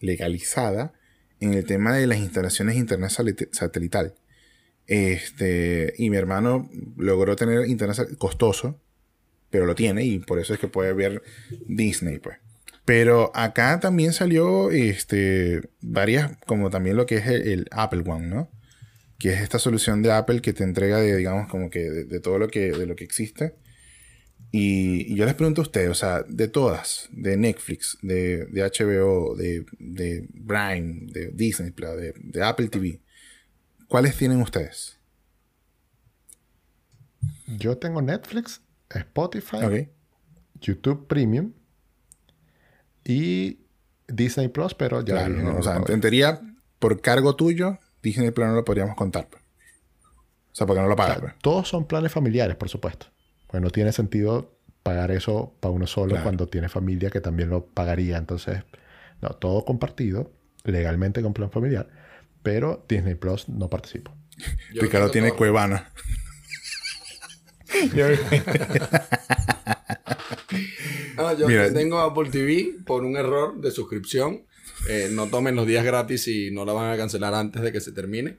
legalizada 0.00 0.92
en 1.40 1.54
el 1.54 1.64
tema 1.64 1.94
de 1.94 2.06
las 2.06 2.18
instalaciones 2.18 2.74
de 2.74 2.80
Internet 2.80 3.12
satelital. 3.52 4.14
Este, 4.86 5.94
y 5.98 6.10
mi 6.10 6.16
hermano 6.16 6.70
logró 6.96 7.34
tener 7.34 7.66
internet 7.66 8.16
costoso, 8.18 8.80
pero 9.50 9.66
lo 9.66 9.74
tiene 9.74 10.04
y 10.04 10.18
por 10.18 10.38
eso 10.38 10.54
es 10.54 10.60
que 10.60 10.68
puede 10.68 10.92
ver 10.92 11.22
Disney, 11.66 12.18
pues. 12.18 12.38
Pero 12.84 13.32
acá 13.34 13.80
también 13.80 14.12
salió 14.12 14.70
este, 14.70 15.60
varias, 15.80 16.36
como 16.46 16.70
también 16.70 16.96
lo 16.96 17.04
que 17.04 17.16
es 17.16 17.26
el, 17.26 17.66
Apple 17.72 18.04
One, 18.06 18.28
¿no? 18.28 18.50
Que 19.18 19.32
es 19.32 19.40
esta 19.40 19.58
solución 19.58 20.02
de 20.02 20.12
Apple 20.12 20.40
que 20.40 20.52
te 20.52 20.62
entrega 20.62 21.00
de, 21.00 21.16
digamos, 21.16 21.48
como 21.48 21.68
que 21.68 21.80
de, 21.80 22.20
todo 22.20 22.38
lo 22.38 22.48
que, 22.48 22.70
de 22.70 22.86
lo 22.86 22.94
que 22.94 23.02
existe. 23.02 23.54
Y, 24.52 25.16
yo 25.16 25.24
les 25.24 25.34
pregunto 25.34 25.62
a 25.62 25.64
ustedes, 25.64 25.88
o 25.90 25.94
sea, 25.94 26.22
de 26.28 26.46
todas, 26.46 27.08
de 27.10 27.36
Netflix, 27.36 27.98
de, 28.02 28.46
de 28.46 28.62
HBO, 28.62 29.34
de, 29.34 29.66
de 29.80 30.28
Prime, 30.46 31.06
de 31.12 31.32
Disney 31.34 31.72
de, 31.72 32.14
de 32.16 32.42
Apple 32.44 32.68
TV, 32.68 33.00
¿Cuáles 33.88 34.16
tienen 34.16 34.40
ustedes? 34.40 34.98
Yo 37.46 37.78
tengo 37.78 38.02
Netflix, 38.02 38.60
Spotify, 38.90 39.88
YouTube 40.60 41.06
Premium 41.06 41.52
y 43.04 43.60
Disney 44.08 44.48
Plus, 44.48 44.74
pero 44.74 45.04
ya. 45.04 45.28
o 45.56 45.62
sea, 45.62 45.76
entendería 45.76 46.40
por 46.78 47.00
cargo 47.00 47.36
tuyo, 47.36 47.78
Disney 48.02 48.32
Plus 48.32 48.48
no 48.48 48.54
lo 48.54 48.64
podríamos 48.64 48.96
contar. 48.96 49.28
Pues. 49.28 49.42
O 49.42 50.54
sea, 50.54 50.66
porque 50.66 50.82
no 50.82 50.88
lo 50.88 50.96
pagas. 50.96 51.20
Pues. 51.20 51.34
todos 51.40 51.68
son 51.68 51.86
planes 51.86 52.10
familiares, 52.10 52.56
por 52.56 52.68
supuesto. 52.68 53.06
Pues 53.46 53.62
no 53.62 53.70
tiene 53.70 53.92
sentido 53.92 54.58
pagar 54.82 55.12
eso 55.12 55.54
para 55.60 55.72
uno 55.72 55.86
solo 55.86 56.20
cuando 56.22 56.48
tiene 56.48 56.68
familia 56.68 57.10
que 57.10 57.20
también 57.20 57.50
lo 57.50 57.66
pagaría. 57.66 58.16
Entonces, 58.16 58.64
no, 59.20 59.30
todo 59.30 59.64
compartido, 59.64 60.32
legalmente 60.64 61.22
con 61.22 61.32
plan 61.32 61.50
familiar 61.50 61.88
pero 62.42 62.84
Disney 62.88 63.14
Plus 63.14 63.48
no 63.48 63.68
participo. 63.70 64.14
Ricardo 64.74 65.10
tiene 65.10 65.32
Cuevana. 65.32 65.92
yo 71.38 71.46
tengo 71.74 72.00
Apple 72.00 72.30
TV 72.30 72.76
por 72.84 73.04
un 73.04 73.16
error 73.16 73.60
de 73.60 73.70
suscripción. 73.70 74.46
Eh, 74.88 75.08
no 75.10 75.28
tomen 75.28 75.56
los 75.56 75.66
días 75.66 75.84
gratis 75.84 76.28
y 76.28 76.50
no 76.50 76.64
la 76.64 76.72
van 76.72 76.92
a 76.92 76.96
cancelar 76.96 77.34
antes 77.34 77.62
de 77.62 77.72
que 77.72 77.80
se 77.80 77.92
termine. 77.92 78.38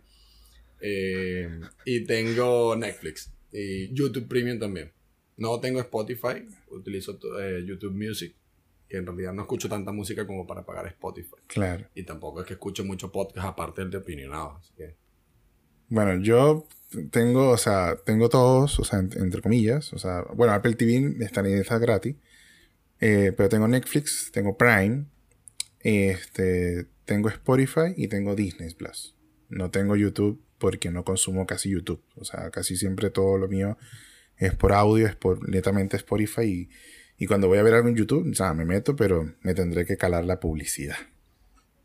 Eh, 0.79 1.59
y 1.85 2.05
tengo 2.05 2.75
Netflix 2.75 3.31
y 3.51 3.93
YouTube 3.93 4.27
Premium 4.27 4.59
también. 4.59 4.91
No 5.37 5.59
tengo 5.59 5.79
Spotify, 5.79 6.45
utilizo 6.69 7.19
eh, 7.39 7.63
YouTube 7.65 7.93
Music 7.93 8.35
que 8.87 8.97
en 8.97 9.05
realidad 9.05 9.33
no 9.33 9.43
escucho 9.43 9.69
tanta 9.69 9.91
música 9.91 10.25
como 10.25 10.47
para 10.47 10.65
pagar 10.65 10.87
Spotify. 10.87 11.35
Claro. 11.47 11.85
Y 11.93 12.03
tampoco 12.03 12.41
es 12.41 12.47
que 12.47 12.53
escucho 12.53 12.83
mucho 12.85 13.11
podcast 13.11 13.47
aparte 13.47 13.81
del 13.81 13.91
de 13.91 13.97
opinionado. 13.97 14.57
Así 14.57 14.73
que... 14.75 14.95
Bueno, 15.89 16.21
yo 16.21 16.67
tengo, 17.11 17.49
o 17.49 17.57
sea, 17.57 17.97
tengo 18.05 18.29
todos, 18.29 18.79
o 18.79 18.83
sea, 18.83 18.99
entre 18.99 19.41
comillas, 19.41 19.93
o 19.93 19.99
sea, 19.99 20.23
bueno, 20.33 20.53
Apple 20.53 20.75
TV 20.75 21.15
está, 21.19 21.47
está 21.47 21.77
gratis, 21.77 22.15
eh, 22.99 23.33
pero 23.35 23.49
tengo 23.49 23.67
Netflix, 23.67 24.31
tengo 24.31 24.57
Prime, 24.57 25.05
este, 25.79 26.87
tengo 27.05 27.29
Spotify 27.29 27.93
y 27.95 28.07
tengo 28.07 28.35
Disney 28.35 28.73
Plus. 28.73 29.15
No 29.49 29.71
tengo 29.71 29.95
YouTube 29.95 30.41
porque 30.57 30.91
no 30.91 31.03
consumo 31.05 31.45
casi 31.45 31.69
YouTube, 31.69 32.03
o 32.15 32.25
sea, 32.25 32.49
casi 32.51 32.75
siempre 32.75 33.09
todo 33.09 33.37
lo 33.37 33.47
mío 33.47 33.77
es 34.37 34.55
por 34.55 34.73
audio, 34.73 35.07
es 35.07 35.15
por 35.15 35.47
netamente 35.49 35.97
Spotify 35.97 36.43
y 36.43 36.69
y 37.17 37.27
cuando 37.27 37.47
voy 37.47 37.57
a 37.57 37.63
ver 37.63 37.73
algo 37.73 37.89
en 37.89 37.95
YouTube, 37.95 38.29
o 38.31 38.35
sea, 38.35 38.53
me 38.53 38.65
meto, 38.65 38.95
pero 38.95 39.33
me 39.41 39.53
tendré 39.53 39.85
que 39.85 39.97
calar 39.97 40.25
la 40.25 40.39
publicidad. 40.39 40.97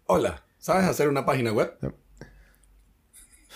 Hola, 0.06 0.44
¿sabes 0.58 0.84
hacer 0.86 1.08
una 1.08 1.24
página 1.24 1.52
web? 1.52 1.74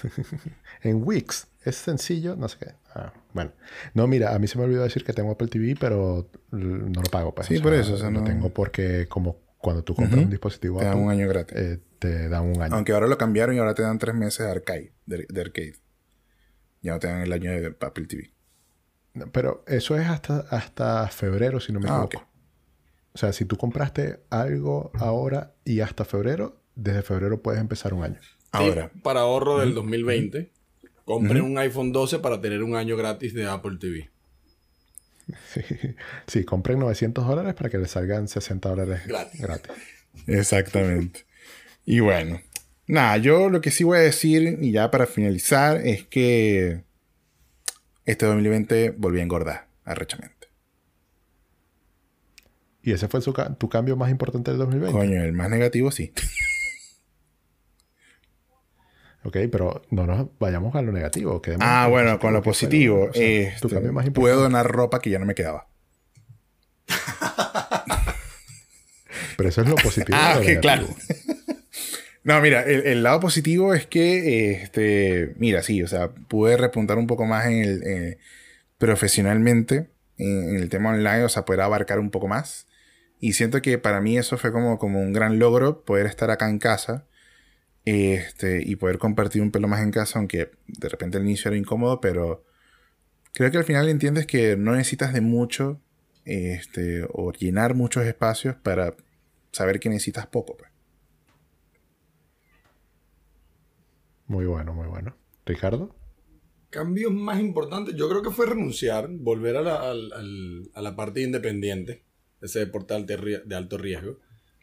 en 0.82 1.02
Wix. 1.06 1.48
Es 1.64 1.76
sencillo, 1.76 2.36
no 2.36 2.48
sé 2.48 2.58
qué. 2.60 2.74
Ah, 2.94 3.12
bueno. 3.34 3.52
No, 3.92 4.06
mira, 4.06 4.34
a 4.34 4.38
mí 4.38 4.46
se 4.46 4.56
me 4.56 4.64
olvidó 4.64 4.84
decir 4.84 5.04
que 5.04 5.12
tengo 5.12 5.32
Apple 5.32 5.48
TV, 5.48 5.76
pero 5.78 6.30
no 6.52 7.02
lo 7.02 7.10
pago. 7.10 7.34
Pues. 7.34 7.48
Sí, 7.48 7.58
por 7.58 7.74
eso. 7.74 7.94
O 7.94 7.96
sea, 7.96 8.08
no... 8.08 8.20
Lo 8.20 8.24
tengo 8.24 8.50
porque 8.50 9.08
como 9.08 9.40
cuando 9.58 9.82
tú 9.82 9.96
compras 9.96 10.22
un 10.22 10.30
dispositivo 10.30 10.78
te 10.78 10.84
dan 10.84 10.98
un 10.98 11.10
año 11.10 11.28
gratis. 11.28 11.56
Eh, 11.58 11.80
te 11.98 12.28
dan 12.28 12.44
un 12.44 12.62
año. 12.62 12.74
Aunque 12.74 12.92
ahora 12.92 13.08
lo 13.08 13.18
cambiaron 13.18 13.56
y 13.56 13.58
ahora 13.58 13.74
te 13.74 13.82
dan 13.82 13.98
tres 13.98 14.14
meses 14.14 14.46
de 14.46 14.52
arcade. 14.52 14.92
De, 15.06 15.26
arcade. 15.40 15.74
Ya 16.82 16.92
no 16.92 16.98
te 17.00 17.08
dan 17.08 17.22
el 17.22 17.32
año 17.32 17.50
de 17.50 17.76
Apple 17.80 18.06
TV. 18.06 18.32
Pero 19.32 19.64
eso 19.66 19.96
es 19.96 20.06
hasta, 20.06 20.40
hasta 20.50 21.08
febrero, 21.08 21.60
si 21.60 21.72
no 21.72 21.80
me 21.80 21.88
ah, 21.88 22.04
equivoco. 22.04 22.28
O 23.14 23.18
sea, 23.18 23.32
si 23.32 23.44
tú 23.44 23.56
compraste 23.56 24.20
algo 24.28 24.90
ahora 24.94 25.54
y 25.64 25.80
hasta 25.80 26.04
febrero, 26.04 26.60
desde 26.74 27.02
febrero 27.02 27.40
puedes 27.40 27.60
empezar 27.60 27.94
un 27.94 28.04
año. 28.04 28.20
Ahora. 28.52 28.90
para 29.02 29.20
ahorro 29.20 29.58
del 29.58 29.74
2020, 29.74 30.50
compren 31.04 31.42
un 31.42 31.58
iPhone 31.58 31.92
12 31.92 32.20
para 32.20 32.40
tener 32.40 32.62
un 32.62 32.74
año 32.74 32.96
gratis 32.96 33.34
de 33.34 33.46
Apple 33.46 33.78
TV. 33.78 34.10
Sí, 36.26 36.44
compren 36.44 36.78
900 36.78 37.26
dólares 37.26 37.54
para 37.54 37.70
que 37.70 37.78
les 37.78 37.90
salgan 37.90 38.28
60 38.28 38.68
dólares 38.68 39.06
gratis. 39.06 39.40
gratis. 39.40 39.72
Exactamente. 40.26 41.26
Y 41.84 42.00
bueno, 42.00 42.40
nada, 42.86 43.16
yo 43.16 43.48
lo 43.48 43.60
que 43.60 43.70
sí 43.70 43.84
voy 43.84 43.98
a 43.98 44.02
decir, 44.02 44.58
y 44.60 44.72
ya 44.72 44.90
para 44.90 45.06
finalizar, 45.06 45.78
es 45.86 46.04
que 46.04 46.82
este 48.06 48.24
2020 48.24 48.94
volví 48.96 49.20
a 49.20 49.22
engordar 49.22 49.66
arrechamente. 49.84 50.48
¿Y 52.82 52.92
ese 52.92 53.08
fue 53.08 53.20
tu 53.20 53.68
cambio 53.68 53.96
más 53.96 54.10
importante 54.10 54.52
del 54.52 54.58
2020? 54.58 54.96
Coño, 54.96 55.22
el 55.22 55.32
más 55.32 55.50
negativo 55.50 55.90
sí. 55.90 56.12
ok, 59.24 59.36
pero 59.50 59.82
no 59.90 60.06
nos 60.06 60.28
vayamos 60.38 60.72
a 60.76 60.82
lo 60.82 60.92
negativo. 60.92 61.42
Ah, 61.58 61.88
bueno, 61.90 62.20
con 62.20 62.32
lo 62.32 62.42
positivo. 62.42 63.10
Este, 63.12 64.10
puedo 64.14 64.40
donar 64.40 64.68
ropa 64.68 65.00
que 65.00 65.10
ya 65.10 65.18
no 65.18 65.26
me 65.26 65.34
quedaba. 65.34 65.66
pero 69.36 69.48
eso 69.48 69.62
es 69.62 69.68
lo 69.68 69.74
positivo. 69.74 70.16
ah, 70.20 70.38
claro. 70.60 70.86
No, 72.26 72.40
mira, 72.40 72.62
el, 72.64 73.04
lado 73.04 73.20
positivo 73.20 73.72
es 73.72 73.86
que, 73.86 74.50
este, 74.50 75.34
mira, 75.38 75.62
sí, 75.62 75.84
o 75.84 75.86
sea, 75.86 76.08
pude 76.10 76.56
repuntar 76.56 76.98
un 76.98 77.06
poco 77.06 77.24
más 77.24 77.46
en 77.46 77.62
el, 77.62 77.82
eh, 77.84 78.18
profesionalmente 78.78 79.90
en, 80.18 80.56
el 80.56 80.68
tema 80.68 80.90
online, 80.90 81.22
o 81.22 81.28
sea, 81.28 81.44
poder 81.44 81.60
abarcar 81.60 82.00
un 82.00 82.10
poco 82.10 82.26
más. 82.26 82.66
Y 83.20 83.34
siento 83.34 83.62
que 83.62 83.78
para 83.78 84.00
mí 84.00 84.18
eso 84.18 84.38
fue 84.38 84.50
como, 84.50 84.76
como 84.80 85.00
un 85.00 85.12
gran 85.12 85.38
logro, 85.38 85.84
poder 85.84 86.06
estar 86.06 86.32
acá 86.32 86.50
en 86.50 86.58
casa 86.58 87.06
este, 87.84 88.60
y 88.60 88.74
poder 88.74 88.98
compartir 88.98 89.40
un 89.40 89.52
pelo 89.52 89.68
más 89.68 89.82
en 89.82 89.92
casa, 89.92 90.18
aunque 90.18 90.50
de 90.66 90.88
repente 90.88 91.18
al 91.18 91.24
inicio 91.24 91.50
era 91.50 91.58
incómodo, 91.58 92.00
pero 92.00 92.44
creo 93.34 93.52
que 93.52 93.58
al 93.58 93.64
final 93.64 93.88
entiendes 93.88 94.26
que 94.26 94.56
no 94.56 94.72
necesitas 94.72 95.12
de 95.12 95.20
mucho 95.20 95.80
este, 96.24 97.06
o 97.08 97.30
llenar 97.32 97.74
muchos 97.74 98.04
espacios 98.04 98.56
para 98.56 98.96
saber 99.52 99.78
que 99.78 99.90
necesitas 99.90 100.26
poco. 100.26 100.56
Pues. 100.56 100.75
Muy 104.26 104.46
bueno, 104.46 104.74
muy 104.74 104.88
bueno. 104.88 105.16
Ricardo. 105.44 105.94
Cambios 106.70 107.12
más 107.12 107.40
importantes, 107.40 107.94
yo 107.94 108.08
creo 108.08 108.22
que 108.22 108.30
fue 108.30 108.46
renunciar, 108.46 109.08
volver 109.08 109.56
a 109.56 109.62
la, 109.62 109.90
a 109.90 110.82
la 110.82 110.96
parte 110.96 111.22
independiente, 111.22 112.04
ese 112.40 112.60
deporte 112.60 112.94
de 113.04 113.56
alto 113.56 113.78
riesgo. 113.78 114.18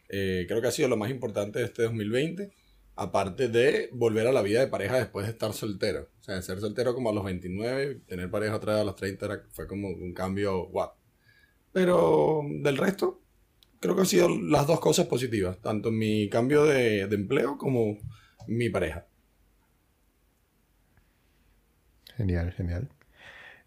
Eh, 0.08 0.44
creo 0.46 0.60
que 0.60 0.68
ha 0.68 0.72
sido 0.72 0.88
lo 0.88 0.96
más 0.96 1.10
importante 1.10 1.58
de 1.58 1.64
este 1.64 1.82
2020. 1.82 2.52
Aparte 2.96 3.48
de 3.48 3.88
volver 3.92 4.28
a 4.28 4.32
la 4.32 4.42
vida 4.42 4.60
de 4.60 4.68
pareja 4.68 4.96
después 4.96 5.26
de 5.26 5.32
estar 5.32 5.52
soltero. 5.52 6.10
O 6.20 6.22
sea, 6.22 6.40
ser 6.42 6.60
soltero 6.60 6.94
como 6.94 7.10
a 7.10 7.12
los 7.12 7.24
29, 7.24 8.02
tener 8.06 8.30
pareja 8.30 8.54
otra 8.54 8.74
vez 8.74 8.82
a 8.82 8.84
los 8.84 8.94
30 8.94 9.46
fue 9.50 9.66
como 9.66 9.88
un 9.88 10.12
cambio 10.12 10.66
guau. 10.66 10.92
Pero 11.72 12.42
del 12.62 12.76
resto, 12.76 13.20
creo 13.80 13.96
que 13.96 14.02
han 14.02 14.06
sido 14.06 14.28
las 14.28 14.68
dos 14.68 14.78
cosas 14.78 15.06
positivas. 15.06 15.60
Tanto 15.60 15.90
mi 15.90 16.28
cambio 16.28 16.64
de, 16.64 17.00
empleo 17.00 17.58
como 17.58 17.98
mi 18.46 18.70
pareja. 18.70 19.08
Genial, 22.16 22.52
genial. 22.52 22.88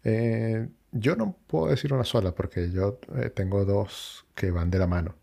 Eh, 0.04 0.68
yo 0.92 1.16
no 1.16 1.36
puedo 1.46 1.68
decir 1.68 1.92
una 1.92 2.04
sola 2.04 2.34
porque 2.34 2.70
yo 2.70 2.98
eh, 3.16 3.30
tengo 3.30 3.64
dos 3.64 4.26
que 4.34 4.50
van 4.50 4.70
de 4.70 4.78
la 4.78 4.86
mano. 4.86 5.16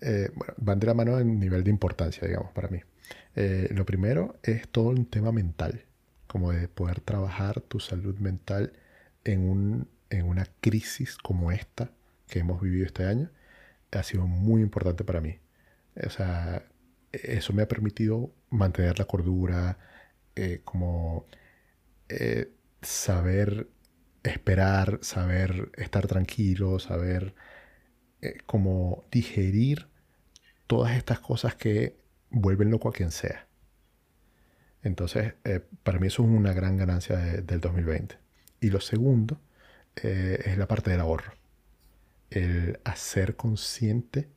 Eh, 0.00 0.30
bueno, 0.34 0.54
van 0.58 0.78
de 0.80 0.86
la 0.86 0.94
mano 0.94 1.18
en 1.18 1.38
nivel 1.40 1.64
de 1.64 1.70
importancia, 1.70 2.26
digamos, 2.26 2.52
para 2.52 2.68
mí. 2.68 2.80
Eh, 3.34 3.68
lo 3.72 3.84
primero 3.86 4.36
es 4.42 4.68
todo 4.68 4.88
un 4.90 5.06
tema 5.06 5.32
mental, 5.32 5.84
como 6.26 6.52
de 6.52 6.68
poder 6.68 7.00
trabajar 7.00 7.60
tu 7.60 7.80
salud 7.80 8.16
mental 8.18 8.72
en, 9.24 9.48
un, 9.48 9.88
en 10.10 10.26
una 10.26 10.46
crisis 10.60 11.16
como 11.18 11.52
esta 11.52 11.90
que 12.28 12.40
hemos 12.40 12.60
vivido 12.60 12.86
este 12.86 13.04
año. 13.04 13.30
Ha 13.92 14.02
sido 14.02 14.26
muy 14.26 14.62
importante 14.62 15.04
para 15.04 15.20
mí. 15.20 15.38
O 16.06 16.10
sea, 16.10 16.64
eso 17.12 17.52
me 17.52 17.62
ha 17.62 17.68
permitido 17.68 18.32
mantener 18.50 18.98
la 18.98 19.06
cordura, 19.06 19.78
eh, 22.08 22.52
saber 22.82 23.68
esperar, 24.22 24.98
saber 25.02 25.70
estar 25.76 26.06
tranquilo, 26.06 26.78
saber 26.78 27.34
eh, 28.22 28.38
como 28.46 29.06
digerir 29.10 29.88
todas 30.66 30.96
estas 30.96 31.20
cosas 31.20 31.54
que 31.54 31.96
vuelven 32.30 32.70
loco 32.70 32.88
a 32.88 32.92
quien 32.92 33.10
sea. 33.10 33.46
Entonces, 34.82 35.34
eh, 35.44 35.60
para 35.82 35.98
mí 35.98 36.06
eso 36.06 36.22
es 36.22 36.28
una 36.28 36.52
gran 36.52 36.76
ganancia 36.76 37.16
del 37.16 37.60
2020. 37.60 38.18
Y 38.60 38.70
lo 38.70 38.80
segundo 38.80 39.40
eh, 39.96 40.42
es 40.44 40.58
la 40.58 40.68
parte 40.68 40.90
del 40.90 41.00
ahorro. 41.00 41.32
El 42.30 42.78
hacer 42.84 43.36
consciente, 43.36 44.28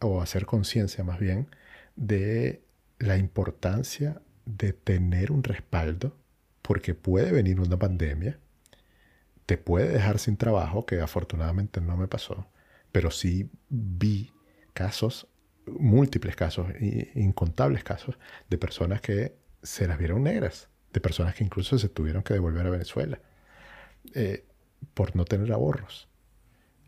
o 0.00 0.22
hacer 0.22 0.46
conciencia 0.46 1.04
más 1.04 1.20
bien, 1.20 1.48
de 1.96 2.62
la 2.98 3.16
importancia 3.16 4.20
de 4.44 4.72
tener 4.72 5.32
un 5.32 5.42
respaldo, 5.44 6.16
porque 6.70 6.94
puede 6.94 7.32
venir 7.32 7.58
una 7.58 7.76
pandemia, 7.76 8.38
te 9.44 9.58
puede 9.58 9.88
dejar 9.88 10.20
sin 10.20 10.36
trabajo, 10.36 10.86
que 10.86 11.00
afortunadamente 11.00 11.80
no 11.80 11.96
me 11.96 12.06
pasó, 12.06 12.46
pero 12.92 13.10
sí 13.10 13.50
vi 13.68 14.30
casos, 14.72 15.26
múltiples 15.66 16.36
casos, 16.36 16.68
incontables 17.16 17.82
casos, 17.82 18.20
de 18.48 18.56
personas 18.56 19.00
que 19.00 19.34
se 19.64 19.88
las 19.88 19.98
vieron 19.98 20.22
negras, 20.22 20.68
de 20.92 21.00
personas 21.00 21.34
que 21.34 21.42
incluso 21.42 21.76
se 21.76 21.88
tuvieron 21.88 22.22
que 22.22 22.34
devolver 22.34 22.64
a 22.64 22.70
Venezuela 22.70 23.20
eh, 24.14 24.46
por 24.94 25.16
no 25.16 25.24
tener 25.24 25.50
ahorros. 25.50 26.08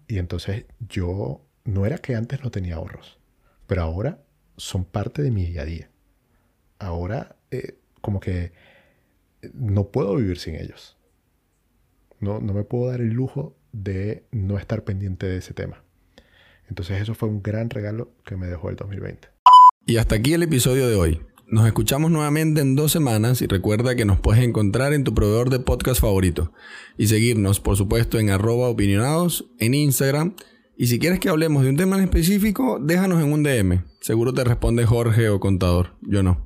Y 0.07 0.18
entonces 0.18 0.66
yo, 0.78 1.45
no 1.64 1.87
era 1.87 1.99
que 1.99 2.14
antes 2.14 2.41
no 2.45 2.53
tenía 2.53 2.76
ahorros, 2.76 3.18
pero 3.66 3.83
ahora 3.83 4.22
son 4.57 4.85
parte 4.85 5.22
de 5.22 5.33
mi 5.33 5.45
día 5.45 5.62
a 5.62 5.64
día. 5.64 5.91
Ahora 6.78 7.35
eh, 7.51 7.80
como 8.01 8.20
que 8.20 8.53
no 9.55 9.88
puedo 9.88 10.16
vivir 10.16 10.38
sin 10.38 10.55
ellos. 10.55 10.97
No, 12.20 12.40
no 12.40 12.53
me 12.55 12.64
puedo 12.64 12.90
dar 12.90 13.01
el 13.01 13.11
lujo 13.11 13.57
de 13.72 14.24
no 14.30 14.59
estar 14.59 14.84
pendiente 14.84 15.26
de 15.26 15.38
ese 15.38 15.55
tema. 15.55 15.82
Entonces 16.68 17.01
eso 17.01 17.14
fue 17.14 17.28
un 17.28 17.43
gran 17.43 17.70
regalo 17.70 18.12
que 18.24 18.36
me 18.36 18.47
dejó 18.47 18.70
el 18.70 18.76
2020. 18.76 19.28
Y 19.86 19.97
hasta 19.97 20.14
aquí 20.14 20.32
el 20.32 20.43
episodio 20.43 20.88
de 20.88 20.95
hoy. 20.95 21.20
Nos 21.47 21.66
escuchamos 21.66 22.11
nuevamente 22.11 22.62
en 22.62 22.76
dos 22.76 22.93
semanas 22.93 23.43
y 23.43 23.47
recuerda 23.47 23.95
que 23.95 24.07
nos 24.07 24.18
puedes 24.18 24.43
encontrar 24.43 24.95
en 24.95 25.05
tu 25.05 25.12
proveedor 25.12 25.51
de 25.51 25.59
podcast 25.59 26.01
favorito. 26.01 26.53
Y 26.97 27.09
seguirnos, 27.09 27.61
por 27.61 27.76
supuesto, 27.76 28.18
en 28.18 28.30
arroba 28.30 28.70
opinionados, 28.70 29.51
en 29.59 29.74
Instagram. 29.74 30.34
Y 30.78 30.86
si 30.86 30.99
quieres 30.99 31.20
que 31.20 31.28
hablemos 31.28 31.64
de 31.64 31.68
un 31.68 31.76
tema 31.76 31.99
en 31.99 32.05
específico, 32.05 32.78
déjanos 32.80 33.22
en 33.22 33.32
un 33.32 33.43
DM. 33.43 33.84
Seguro 34.01 34.32
te 34.32 34.45
responde 34.45 34.86
Jorge 34.86 35.28
o 35.28 35.40
Contador. 35.40 35.90
Yo 36.01 36.22
no. 36.22 36.40